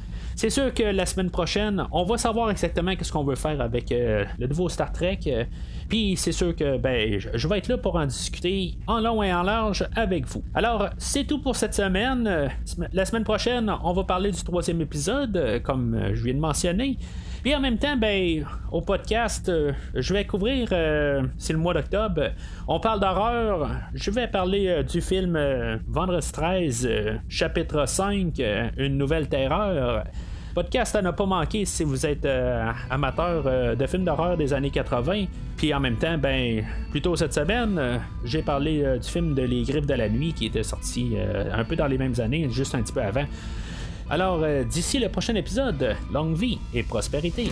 C'est 0.41 0.49
sûr 0.49 0.73
que 0.73 0.81
la 0.81 1.05
semaine 1.05 1.29
prochaine, 1.29 1.85
on 1.91 2.03
va 2.03 2.17
savoir 2.17 2.49
exactement 2.49 2.93
ce 2.99 3.11
qu'on 3.11 3.23
veut 3.23 3.35
faire 3.35 3.61
avec 3.61 3.91
euh, 3.91 4.25
le 4.39 4.47
nouveau 4.47 4.69
Star 4.69 4.91
Trek. 4.91 5.19
Puis 5.87 6.15
c'est 6.17 6.31
sûr 6.31 6.55
que 6.55 6.79
ben, 6.79 7.19
je 7.19 7.47
vais 7.47 7.59
être 7.59 7.67
là 7.67 7.77
pour 7.77 7.95
en 7.95 8.07
discuter 8.07 8.73
en 8.87 9.01
long 9.01 9.21
et 9.21 9.31
en 9.31 9.43
large 9.43 9.87
avec 9.95 10.25
vous. 10.25 10.43
Alors, 10.55 10.89
c'est 10.97 11.25
tout 11.25 11.43
pour 11.43 11.55
cette 11.55 11.75
semaine. 11.75 12.49
La 12.91 13.05
semaine 13.05 13.23
prochaine, 13.23 13.71
on 13.83 13.93
va 13.93 14.03
parler 14.03 14.31
du 14.31 14.43
troisième 14.43 14.81
épisode, 14.81 15.61
comme 15.63 16.09
je 16.11 16.23
viens 16.23 16.33
de 16.33 16.39
mentionner. 16.39 16.97
Puis 17.43 17.55
en 17.55 17.59
même 17.59 17.79
temps, 17.79 17.97
ben, 17.97 18.45
au 18.71 18.81
podcast, 18.81 19.49
euh, 19.49 19.73
je 19.95 20.13
vais 20.13 20.25
couvrir, 20.25 20.69
euh, 20.71 21.23
c'est 21.39 21.53
le 21.53 21.59
mois 21.59 21.73
d'octobre, 21.73 22.33
on 22.67 22.79
parle 22.79 22.99
d'horreur. 22.99 23.67
Je 23.95 24.11
vais 24.11 24.27
parler 24.27 24.67
euh, 24.67 24.83
du 24.83 25.01
film 25.01 25.39
Vendredi 25.87 26.31
13, 26.31 26.89
chapitre 27.27 27.87
5, 27.87 28.39
Une 28.77 28.97
nouvelle 28.97 29.27
terreur. 29.27 30.03
Podcast 30.53 30.95
à 30.97 31.01
ne 31.01 31.11
pas 31.11 31.25
manquer 31.25 31.63
si 31.63 31.85
vous 31.85 32.05
êtes 32.05 32.25
euh, 32.25 32.69
amateur 32.89 33.43
euh, 33.45 33.75
de 33.75 33.87
films 33.87 34.03
d'horreur 34.03 34.35
des 34.35 34.53
années 34.53 34.69
80. 34.69 35.25
Puis 35.55 35.73
en 35.73 35.79
même 35.79 35.95
temps, 35.95 36.17
ben, 36.17 36.65
plus 36.89 37.01
tôt 37.01 37.15
cette 37.15 37.33
semaine, 37.33 37.77
euh, 37.79 37.97
j'ai 38.25 38.41
parlé 38.41 38.83
du 39.01 39.07
film 39.07 39.33
de 39.33 39.43
Les 39.43 39.63
Griffes 39.63 39.85
de 39.85 39.93
la 39.93 40.09
Nuit 40.09 40.33
qui 40.33 40.47
était 40.47 40.63
sorti 40.63 41.15
un 41.53 41.63
peu 41.63 41.75
dans 41.75 41.87
les 41.87 41.97
mêmes 41.97 42.15
années, 42.19 42.49
juste 42.49 42.75
un 42.75 42.81
petit 42.81 42.93
peu 42.93 43.01
avant. 43.01 43.25
Alors, 44.09 44.43
d'ici 44.69 44.99
le 44.99 45.07
prochain 45.07 45.35
épisode, 45.35 45.95
longue 46.11 46.35
vie 46.35 46.59
et 46.73 46.83
prospérité. 46.83 47.51